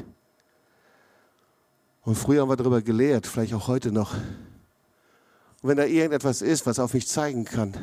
Und 2.03 2.15
früher 2.15 2.43
haben 2.43 2.51
wir 2.51 2.57
darüber 2.57 2.83
gelehrt, 2.83 3.27
vielleicht 3.27 3.53
auch 3.53 3.67
heute 3.67 3.91
noch. 3.91 4.15
Und 4.15 5.71
wenn 5.71 5.77
da 5.77 5.87
irgendetwas 5.87 6.41
ist, 6.41 6.67
was 6.67 6.79
auf 6.79 6.95
mich 6.95 7.09
zeigen 7.09 7.45
kann, 7.45 7.75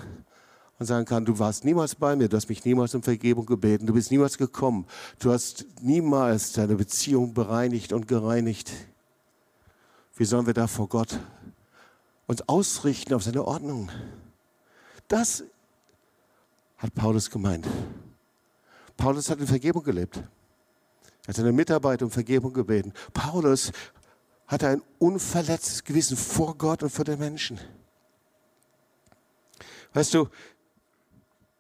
und 0.82 0.88
sagen 0.88 1.06
kann, 1.06 1.26
du 1.26 1.38
warst 1.38 1.64
niemals 1.64 1.94
bei 1.94 2.16
mir, 2.16 2.28
du 2.28 2.36
hast 2.36 2.50
mich 2.50 2.66
niemals 2.66 2.96
um 2.96 3.04
Vergebung 3.04 3.46
gebeten, 3.46 3.86
du 3.86 3.94
bist 3.94 4.10
niemals 4.10 4.40
gekommen, 4.40 4.88
du 5.20 5.32
hast 5.32 5.64
niemals 5.80 6.54
deine 6.54 6.76
Beziehung 6.76 7.36
bereinigt 7.36 7.94
und 7.94 8.08
gereinigt. 8.08 8.72
Wie 10.16 10.26
sollen 10.26 10.48
wir 10.48 10.56
da 10.56 10.66
vor 10.66 10.90
Gott 10.90 11.20
uns 12.26 12.42
ausrichten 12.50 13.14
auf 13.14 13.22
seine 13.22 13.46
Ordnung? 13.46 13.92
Das 15.08 15.44
hat 16.78 16.96
Paulus 16.96 17.30
gemeint. 17.30 17.68
Paulus 18.98 19.30
hat 19.30 19.40
in 19.40 19.46
Vergebung 19.46 19.84
gelebt. 19.84 20.16
Er 20.16 21.28
hat 21.28 21.36
seine 21.36 21.52
Mitarbeiter 21.52 22.06
um 22.06 22.12
Vergebung 22.12 22.54
gebeten. 22.54 22.92
Paulus 23.14 23.72
hatte 24.48 24.68
ein 24.68 24.82
unverletztes 24.98 25.84
Gewissen 25.84 26.18
vor 26.18 26.58
Gott 26.58 26.82
und 26.82 26.90
vor 26.90 27.06
den 27.06 27.20
Menschen. 27.20 27.60
Weißt 29.94 30.16
du, 30.16 30.28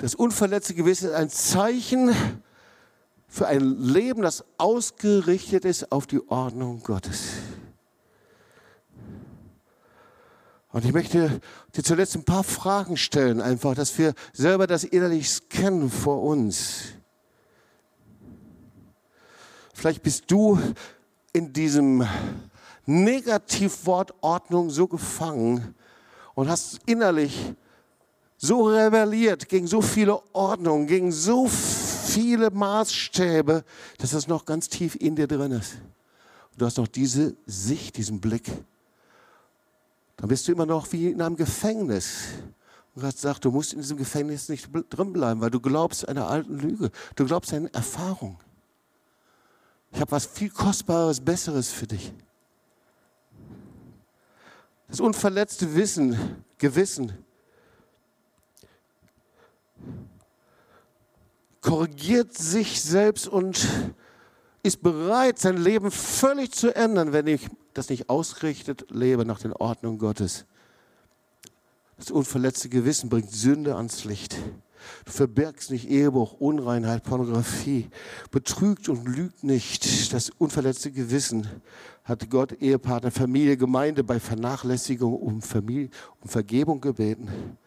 das 0.02 0.16
unverletzte 0.16 0.74
Gewissen 0.74 1.10
ist 1.10 1.16
ein 1.16 1.30
Zeichen 1.30 2.16
für 3.28 3.45
ein 3.45 3.62
Leben, 3.84 4.24
das 4.24 4.43
ausgerichtet 4.58 5.64
ist 5.64 5.91
auf 5.91 6.08
die 6.08 6.28
Ordnung 6.28 6.82
Gottes. 6.82 7.34
Und 10.72 10.86
ich 10.86 10.93
möchte 10.93 11.39
dir 11.76 11.84
zuletzt 11.84 12.16
ein 12.16 12.24
paar 12.24 12.43
Fragen 12.43 12.97
stellen, 12.97 13.41
einfach, 13.41 13.76
dass 13.76 13.95
wir 13.99 14.16
selber 14.34 14.66
das 14.66 14.84
innerlich 14.86 15.30
scannen 15.30 15.91
vor 15.91 16.24
uns. 16.24 16.93
Vielleicht 19.76 20.02
bist 20.02 20.32
du 20.32 20.60
in 21.32 21.54
diesem 21.54 22.08
Negativwort 22.88 24.16
Ordnung 24.22 24.72
so 24.72 24.88
gefangen 24.88 25.76
und 26.34 26.49
hast 26.49 26.80
innerlich 26.88 27.54
so 28.42 28.64
rebelliert 28.64 29.48
gegen 29.48 29.68
so 29.68 29.84
viele 29.84 30.20
Ordnungen, 30.34 30.88
gegen 30.88 31.12
so 31.12 31.48
viele 31.48 32.50
Maßstäbe, 32.50 33.64
dass 34.00 34.12
das 34.12 34.28
noch 34.28 34.46
ganz 34.46 34.68
tief 34.68 34.96
in 34.96 35.16
dir 35.16 35.28
drin 35.28 35.52
ist. 35.52 35.76
Und 36.52 36.62
du 36.62 36.66
hast 36.66 36.78
noch 36.78 36.88
diese 36.88 37.36
Sicht, 37.46 37.98
diesen 37.98 38.20
Blick. 38.20 38.52
Dann 40.18 40.28
bist 40.28 40.48
du 40.48 40.52
immer 40.52 40.66
noch 40.66 40.92
wie 40.92 41.12
in 41.12 41.22
einem 41.22 41.36
Gefängnis. 41.36 42.30
Und 42.96 43.04
Gott 43.04 43.16
sagt, 43.16 43.46
du 43.46 43.52
musst 43.52 43.74
in 43.74 43.80
diesem 43.80 43.98
Gefängnis 43.98 44.50
nicht 44.50 44.70
drin 44.89 45.14
bleiben, 45.14 45.39
weil 45.39 45.52
du 45.52 45.60
glaubst 45.60 46.10
einer 46.10 46.28
alten 46.28 46.58
Lüge. 46.58 46.89
Du 47.16 47.26
glaubst 47.26 47.54
an 47.54 47.68
Erfahrung. 47.68 48.39
Ich 49.92 50.02
habe 50.02 50.12
was 50.12 50.26
viel 50.26 50.50
Kostbares, 50.50 51.22
Besseres 51.22 51.70
für 51.70 51.86
dich. 51.86 52.12
Das 54.88 55.00
unverletzte 55.00 55.76
Wissen, 55.76 56.44
Gewissen 56.58 57.14
korrigiert 61.62 62.34
sich 62.38 62.82
selbst 62.82 63.28
und 63.28 63.68
ist 64.64 64.82
bereit, 64.82 65.40
sein 65.40 65.58
Leben 65.58 65.92
völlig 65.92 66.52
zu 66.52 66.76
ändern, 66.76 67.14
wenn 67.14 67.28
ich 67.28 67.48
das 67.74 67.90
nicht 67.90 68.10
ausrichtet, 68.10 68.86
lebe 68.90 69.26
nach 69.26 69.40
den 69.40 69.54
Ordnungen 69.54 69.98
Gottes. 69.98 70.46
Das 71.98 72.12
unverletzte 72.12 72.68
Gewissen 72.68 73.10
bringt 73.10 73.32
Sünde 73.32 73.76
ans 73.76 74.06
Licht. 74.06 74.36
Du 75.06 75.12
verbirgst 75.12 75.70
nicht 75.70 75.90
Ehebruch, 75.90 76.34
Unreinheit, 76.34 77.04
Pornografie, 77.04 77.90
betrügt 78.32 78.90
und 78.90 79.08
lügt 79.08 79.44
nicht. 79.44 80.12
Das 80.12 80.32
unverletzte 80.32 80.92
Gewissen 80.92 81.48
hat 82.04 82.30
Gott, 82.32 82.54
Ehepartner, 82.54 83.12
Familie, 83.12 83.58
Gemeinde 83.58 84.04
bei 84.04 84.20
Vernachlässigung 84.20 85.16
um, 85.16 85.42
Familie, 85.44 85.90
um 86.20 86.30
Vergebung 86.30 86.82
gebeten. 86.82 87.58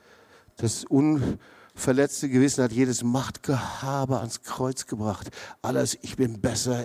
Das 0.56 0.84
unverletzte 0.84 1.38
verletzte 1.74 2.28
Gewissen 2.28 2.64
hat 2.64 2.72
jedes 2.72 3.02
Machtgehabe 3.02 4.18
ans 4.18 4.42
Kreuz 4.42 4.86
gebracht. 4.86 5.30
Alles, 5.62 5.98
ich 6.02 6.16
bin 6.16 6.40
besser. 6.40 6.84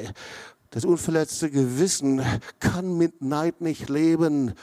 Das 0.71 0.85
unverletzte 0.85 1.49
Gewissen 1.49 2.21
kann 2.59 2.97
mit 2.97 3.21
Neid 3.21 3.61
nicht 3.61 3.89
leben. 3.89 4.53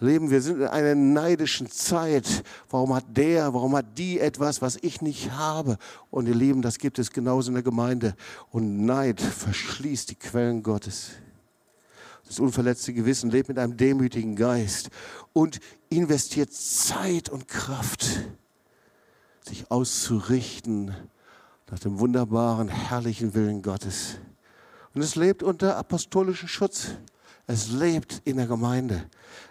Leben, 0.00 0.30
wir 0.30 0.42
sind 0.42 0.60
in 0.60 0.66
einer 0.66 0.94
neidischen 0.94 1.70
Zeit. 1.70 2.42
Warum 2.68 2.94
hat 2.94 3.04
der, 3.16 3.54
warum 3.54 3.76
hat 3.76 3.98
die 3.98 4.18
etwas, 4.18 4.60
was 4.60 4.76
ich 4.82 5.00
nicht 5.00 5.30
habe? 5.32 5.78
Und 6.10 6.26
ihr 6.26 6.34
Lieben, 6.34 6.60
das 6.60 6.78
gibt 6.78 6.98
es 6.98 7.12
genauso 7.12 7.50
in 7.50 7.54
der 7.54 7.62
Gemeinde. 7.62 8.16
Und 8.50 8.84
Neid 8.84 9.20
verschließt 9.20 10.10
die 10.10 10.16
Quellen 10.16 10.62
Gottes. 10.62 11.10
Das 12.26 12.40
unverletzte 12.40 12.92
Gewissen 12.92 13.30
lebt 13.30 13.48
mit 13.48 13.58
einem 13.58 13.76
demütigen 13.76 14.34
Geist 14.34 14.90
und 15.32 15.60
investiert 15.90 16.52
Zeit 16.52 17.28
und 17.28 17.46
Kraft 17.46 18.06
sich 19.44 19.70
auszurichten 19.70 20.94
nach 21.70 21.78
dem 21.78 21.98
wunderbaren, 21.98 22.68
herrlichen 22.68 23.34
Willen 23.34 23.62
Gottes. 23.62 24.18
Und 24.94 25.02
es 25.02 25.16
lebt 25.16 25.42
unter 25.42 25.76
apostolischem 25.76 26.48
Schutz. 26.48 26.88
Es 27.46 27.70
lebt 27.70 28.20
in 28.24 28.36
der 28.36 28.46
Gemeinde. 28.46 29.08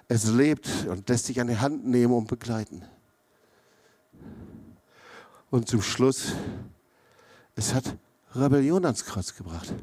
Es 0.08 0.28
lebt 0.28 0.70
und 0.88 1.10
lässt 1.10 1.26
sich 1.26 1.42
an 1.42 1.48
die 1.48 1.58
Hand 1.58 1.86
nehmen 1.86 2.14
und 2.14 2.28
begleiten. 2.28 2.84
Und 5.50 5.68
zum 5.68 5.82
Schluss, 5.82 6.34
es 7.56 7.74
hat 7.74 7.98
Rebellion 8.36 8.86
ans 8.86 9.04
Kreuz 9.04 9.36
gebracht. 9.36 9.74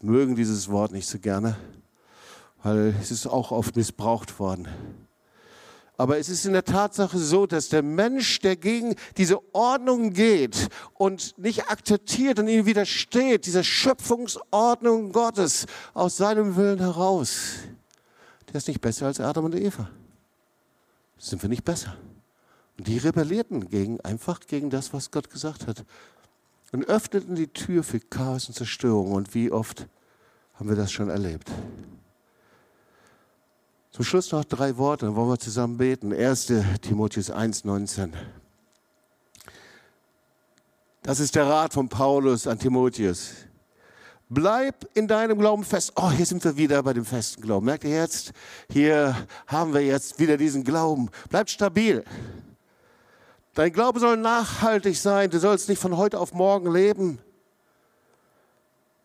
Wir 0.00 0.10
mögen 0.10 0.36
dieses 0.36 0.68
Wort 0.68 0.92
nicht 0.92 1.08
so 1.08 1.18
gerne, 1.18 1.56
weil 2.62 2.94
es 3.00 3.10
ist 3.10 3.26
auch 3.26 3.52
oft 3.52 3.76
missbraucht 3.76 4.38
worden. 4.38 4.68
Aber 6.02 6.18
es 6.18 6.28
ist 6.28 6.46
in 6.46 6.52
der 6.52 6.64
Tatsache 6.64 7.16
so, 7.16 7.46
dass 7.46 7.68
der 7.68 7.84
Mensch, 7.84 8.40
der 8.40 8.56
gegen 8.56 8.96
diese 9.18 9.38
Ordnung 9.54 10.12
geht 10.12 10.68
und 10.94 11.38
nicht 11.38 11.68
akzeptiert 11.68 12.40
und 12.40 12.48
ihnen 12.48 12.66
widersteht, 12.66 13.46
dieser 13.46 13.62
Schöpfungsordnung 13.62 15.12
Gottes 15.12 15.66
aus 15.94 16.16
seinem 16.16 16.56
Willen 16.56 16.80
heraus, 16.80 17.52
der 18.48 18.56
ist 18.56 18.66
nicht 18.66 18.80
besser 18.80 19.06
als 19.06 19.20
Adam 19.20 19.44
und 19.44 19.54
Eva. 19.54 19.90
Sind 21.18 21.40
wir 21.40 21.48
nicht 21.48 21.64
besser? 21.64 21.96
Und 22.78 22.88
die 22.88 22.98
rebellierten 22.98 23.70
gegen, 23.70 24.00
einfach 24.00 24.40
gegen 24.40 24.70
das, 24.70 24.92
was 24.92 25.12
Gott 25.12 25.30
gesagt 25.30 25.68
hat. 25.68 25.84
Und 26.72 26.84
öffneten 26.88 27.36
die 27.36 27.46
Tür 27.46 27.84
für 27.84 28.00
Chaos 28.00 28.48
und 28.48 28.54
Zerstörung. 28.54 29.12
Und 29.12 29.36
wie 29.36 29.52
oft 29.52 29.86
haben 30.54 30.68
wir 30.68 30.74
das 30.74 30.90
schon 30.90 31.10
erlebt? 31.10 31.48
Zum 33.92 34.06
Schluss 34.06 34.32
noch 34.32 34.44
drei 34.44 34.78
Worte, 34.78 35.04
dann 35.04 35.16
wollen 35.16 35.28
wir 35.28 35.38
zusammen 35.38 35.76
beten. 35.76 36.14
1. 36.14 36.50
Timotheus 36.80 37.30
1, 37.30 37.64
19. 37.64 38.14
Das 41.02 41.20
ist 41.20 41.34
der 41.34 41.46
Rat 41.46 41.74
von 41.74 41.90
Paulus 41.90 42.46
an 42.46 42.58
Timotheus. 42.58 43.32
Bleib 44.30 44.88
in 44.94 45.06
deinem 45.08 45.38
Glauben 45.38 45.62
fest. 45.62 45.92
Oh, 45.96 46.10
hier 46.10 46.24
sind 46.24 46.42
wir 46.42 46.56
wieder 46.56 46.82
bei 46.82 46.94
dem 46.94 47.04
festen 47.04 47.42
Glauben. 47.42 47.66
Merkt 47.66 47.84
ihr 47.84 47.90
jetzt? 47.90 48.32
Hier 48.70 49.14
haben 49.46 49.74
wir 49.74 49.82
jetzt 49.82 50.18
wieder 50.18 50.38
diesen 50.38 50.64
Glauben. 50.64 51.10
Bleib 51.28 51.50
stabil. 51.50 52.02
Dein 53.52 53.74
Glaube 53.74 54.00
soll 54.00 54.16
nachhaltig 54.16 54.96
sein. 54.96 55.28
Du 55.28 55.38
sollst 55.38 55.68
nicht 55.68 55.82
von 55.82 55.98
heute 55.98 56.18
auf 56.18 56.32
morgen 56.32 56.72
leben. 56.72 57.18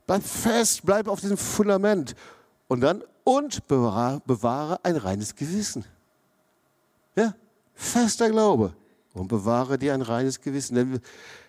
Bleib 0.06 0.24
fest, 0.24 0.84
bleib 0.86 1.10
auf 1.10 1.20
diesem 1.20 1.36
Fundament. 1.36 2.16
Und 2.70 2.80
dann 2.80 3.04
und 3.28 3.68
bewahre, 3.68 4.80
ein 4.84 4.96
reines 4.96 5.36
Gewissen. 5.36 5.84
Ja, 7.18 7.36
fester 7.74 8.30
Glaube 8.30 8.74
und 9.14 9.28
bewahre 9.28 9.78
dir 9.78 9.94
ein 9.94 10.02
reines 10.02 10.40
Gewissen. 10.40 10.76
Denn, 10.76 11.02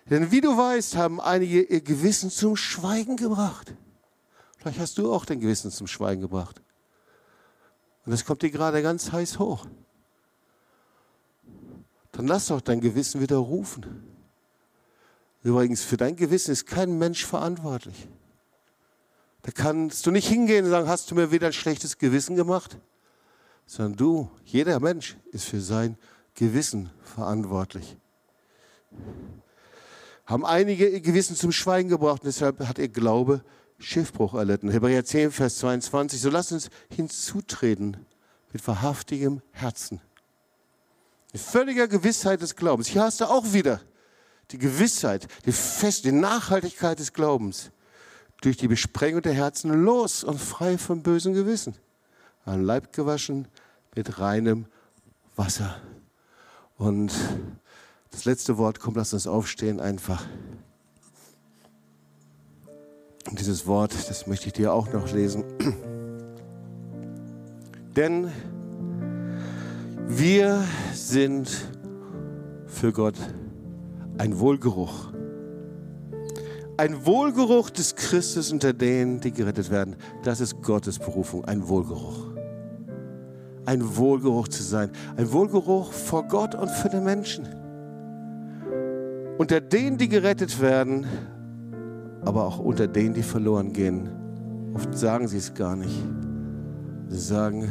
denn 0.09 0.29
wie 0.29 0.41
du 0.41 0.57
weißt, 0.57 0.97
haben 0.97 1.21
einige 1.21 1.61
ihr 1.61 1.79
Gewissen 1.79 2.31
zum 2.31 2.57
Schweigen 2.57 3.15
gebracht. 3.15 3.73
Vielleicht 4.57 4.77
hast 4.77 4.97
du 4.97 5.13
auch 5.13 5.23
dein 5.23 5.39
Gewissen 5.39 5.71
zum 5.71 5.87
Schweigen 5.87 6.19
gebracht. 6.19 6.61
Und 8.05 8.11
das 8.11 8.25
kommt 8.25 8.41
dir 8.41 8.51
gerade 8.51 8.81
ganz 8.81 9.13
heiß 9.13 9.39
hoch. 9.39 9.65
Dann 12.11 12.27
lass 12.27 12.47
doch 12.47 12.59
dein 12.59 12.81
Gewissen 12.81 13.21
wieder 13.21 13.37
rufen. 13.37 14.03
Übrigens, 15.43 15.83
für 15.83 15.95
dein 15.95 16.17
Gewissen 16.17 16.51
ist 16.51 16.65
kein 16.65 16.97
Mensch 16.97 17.25
verantwortlich. 17.25 18.09
Da 19.41 19.51
kannst 19.51 20.05
du 20.05 20.11
nicht 20.11 20.27
hingehen 20.27 20.65
und 20.65 20.71
sagen, 20.71 20.87
hast 20.87 21.09
du 21.09 21.15
mir 21.15 21.31
wieder 21.31 21.47
ein 21.47 21.53
schlechtes 21.53 21.97
Gewissen 21.97 22.35
gemacht? 22.35 22.77
Sondern 23.65 23.95
du, 23.95 24.31
jeder 24.43 24.79
Mensch 24.79 25.17
ist 25.31 25.45
für 25.45 25.61
sein 25.61 25.97
Gewissen 26.33 26.89
verantwortlich. 27.03 27.97
Haben 30.25 30.45
einige 30.45 30.87
ihr 30.87 31.01
Gewissen 31.01 31.35
zum 31.35 31.51
Schweigen 31.51 31.89
gebracht 31.89 32.21
deshalb 32.23 32.59
hat 32.67 32.77
ihr 32.77 32.89
Glaube 32.89 33.43
Schiffbruch 33.79 34.33
erlitten. 34.33 34.69
Hebräer 34.69 35.05
10, 35.05 35.31
Vers 35.31 35.57
22. 35.59 36.21
So 36.21 36.29
lass 36.29 36.51
uns 36.51 36.69
hinzutreten 36.93 38.05
mit 38.51 38.67
wahrhaftigem 38.67 39.41
Herzen. 39.51 40.01
Mit 41.31 41.41
völliger 41.41 41.87
Gewissheit 41.87 42.41
des 42.41 42.55
Glaubens. 42.55 42.87
Hier 42.87 43.03
hast 43.03 43.21
du 43.21 43.25
auch 43.25 43.53
wieder 43.53 43.81
die 44.51 44.57
Gewissheit, 44.57 45.27
die 45.45 45.51
Fest, 45.51 46.05
die 46.05 46.11
Nachhaltigkeit 46.11 46.99
des 46.99 47.13
Glaubens 47.13 47.71
durch 48.41 48.57
die 48.57 48.67
Besprengung 48.67 49.21
der 49.21 49.33
Herzen 49.33 49.83
los 49.83 50.23
und 50.23 50.39
frei 50.39 50.77
von 50.77 51.03
bösen 51.03 51.33
Gewissen. 51.33 51.75
Ein 52.45 52.63
Leib 52.63 52.93
gewaschen 52.93 53.47
mit 53.95 54.19
reinem 54.19 54.65
Wasser. 55.35 55.75
Und 56.77 57.11
das 58.11 58.25
letzte 58.25 58.57
Wort 58.57 58.79
kommt, 58.79 58.97
lass 58.97 59.13
uns 59.13 59.27
aufstehen 59.27 59.79
einfach. 59.79 60.25
Und 63.29 63.39
dieses 63.39 63.67
Wort, 63.67 63.93
das 64.09 64.27
möchte 64.27 64.47
ich 64.47 64.53
dir 64.53 64.73
auch 64.73 64.91
noch 64.91 65.11
lesen. 65.11 65.43
Denn 67.95 68.31
wir 70.07 70.63
sind 70.93 71.49
für 72.65 72.93
Gott 72.93 73.15
ein 74.17 74.39
Wohlgeruch 74.39 75.11
Ein 76.79 77.05
Wohlgeruch 77.05 77.71
des 77.71 77.93
Christus 77.93 78.53
unter 78.53 78.71
denen, 78.71 79.19
die 79.19 79.33
gerettet 79.33 79.69
werden. 79.69 79.97
Das 80.23 80.39
ist 80.39 80.61
Gottes 80.61 80.97
Berufung, 80.97 81.43
ein 81.43 81.67
Wohlgeruch. 81.67 82.27
Ein 83.65 83.97
Wohlgeruch 83.97 84.47
zu 84.47 84.63
sein. 84.63 84.89
Ein 85.17 85.29
Wohlgeruch 85.33 85.91
vor 85.91 86.23
Gott 86.29 86.55
und 86.55 86.69
für 86.69 86.87
den 86.87 87.03
Menschen. 87.03 87.49
Unter 89.37 89.59
denen, 89.59 89.97
die 89.97 90.07
gerettet 90.07 90.61
werden, 90.61 91.05
aber 92.23 92.45
auch 92.45 92.59
unter 92.59 92.87
denen, 92.87 93.13
die 93.13 93.23
verloren 93.23 93.73
gehen. 93.73 94.07
Oft 94.73 94.97
sagen 94.97 95.27
sie 95.27 95.39
es 95.39 95.53
gar 95.53 95.75
nicht. 95.75 96.01
Sie 97.09 97.19
sagen, 97.19 97.69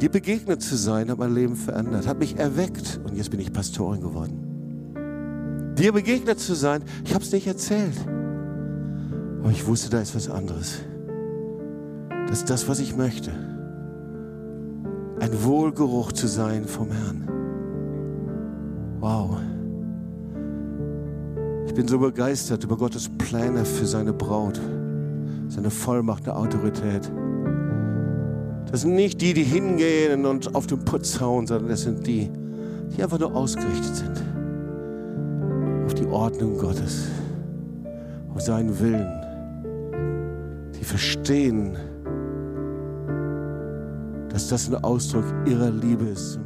dir 0.00 0.08
begegnet 0.08 0.62
zu 0.62 0.74
sein, 0.74 1.10
hat 1.10 1.18
mein 1.18 1.34
Leben 1.34 1.54
verändert, 1.54 2.06
hat 2.06 2.18
mich 2.18 2.38
erweckt 2.38 2.98
und 3.04 3.14
jetzt 3.14 3.30
bin 3.30 3.40
ich 3.40 3.52
Pastorin 3.52 4.00
geworden. 4.00 4.47
Dir 5.78 5.92
begegnet 5.92 6.40
zu 6.40 6.54
sein, 6.54 6.82
ich 7.04 7.14
habe 7.14 7.22
es 7.22 7.30
nicht 7.30 7.46
erzählt, 7.46 7.94
aber 9.40 9.50
ich 9.52 9.64
wusste, 9.64 9.90
da 9.90 10.00
ist 10.00 10.16
was 10.16 10.28
anderes. 10.28 10.80
Das 12.26 12.38
ist 12.38 12.50
das, 12.50 12.68
was 12.68 12.80
ich 12.80 12.96
möchte. 12.96 13.30
Ein 15.20 15.44
Wohlgeruch 15.44 16.10
zu 16.10 16.26
sein 16.26 16.64
vom 16.64 16.90
Herrn. 16.90 17.28
Wow. 18.98 19.36
Ich 21.68 21.74
bin 21.74 21.86
so 21.86 22.00
begeistert 22.00 22.64
über 22.64 22.76
Gottes 22.76 23.08
Pläne 23.16 23.64
für 23.64 23.86
seine 23.86 24.12
Braut, 24.12 24.60
seine 25.46 25.70
Vollmacht, 25.70 26.28
eine 26.28 26.36
Autorität. 26.36 27.08
Das 28.68 28.80
sind 28.80 28.96
nicht 28.96 29.20
die, 29.20 29.32
die 29.32 29.44
hingehen 29.44 30.26
und 30.26 30.56
auf 30.56 30.66
den 30.66 30.84
Putz 30.84 31.20
hauen, 31.20 31.46
sondern 31.46 31.68
das 31.68 31.82
sind 31.82 32.04
die, 32.04 32.28
die 32.96 33.02
einfach 33.02 33.20
nur 33.20 33.32
ausgerichtet 33.36 33.94
sind 33.94 34.37
die 35.98 36.06
Ordnung 36.06 36.58
Gottes, 36.58 37.08
auf 38.34 38.40
seinen 38.40 38.78
Willen. 38.78 39.12
Die 40.78 40.84
verstehen, 40.84 41.76
dass 44.28 44.48
das 44.48 44.68
ein 44.68 44.82
Ausdruck 44.84 45.24
ihrer 45.46 45.70
Liebe 45.70 46.04
ist 46.04 46.38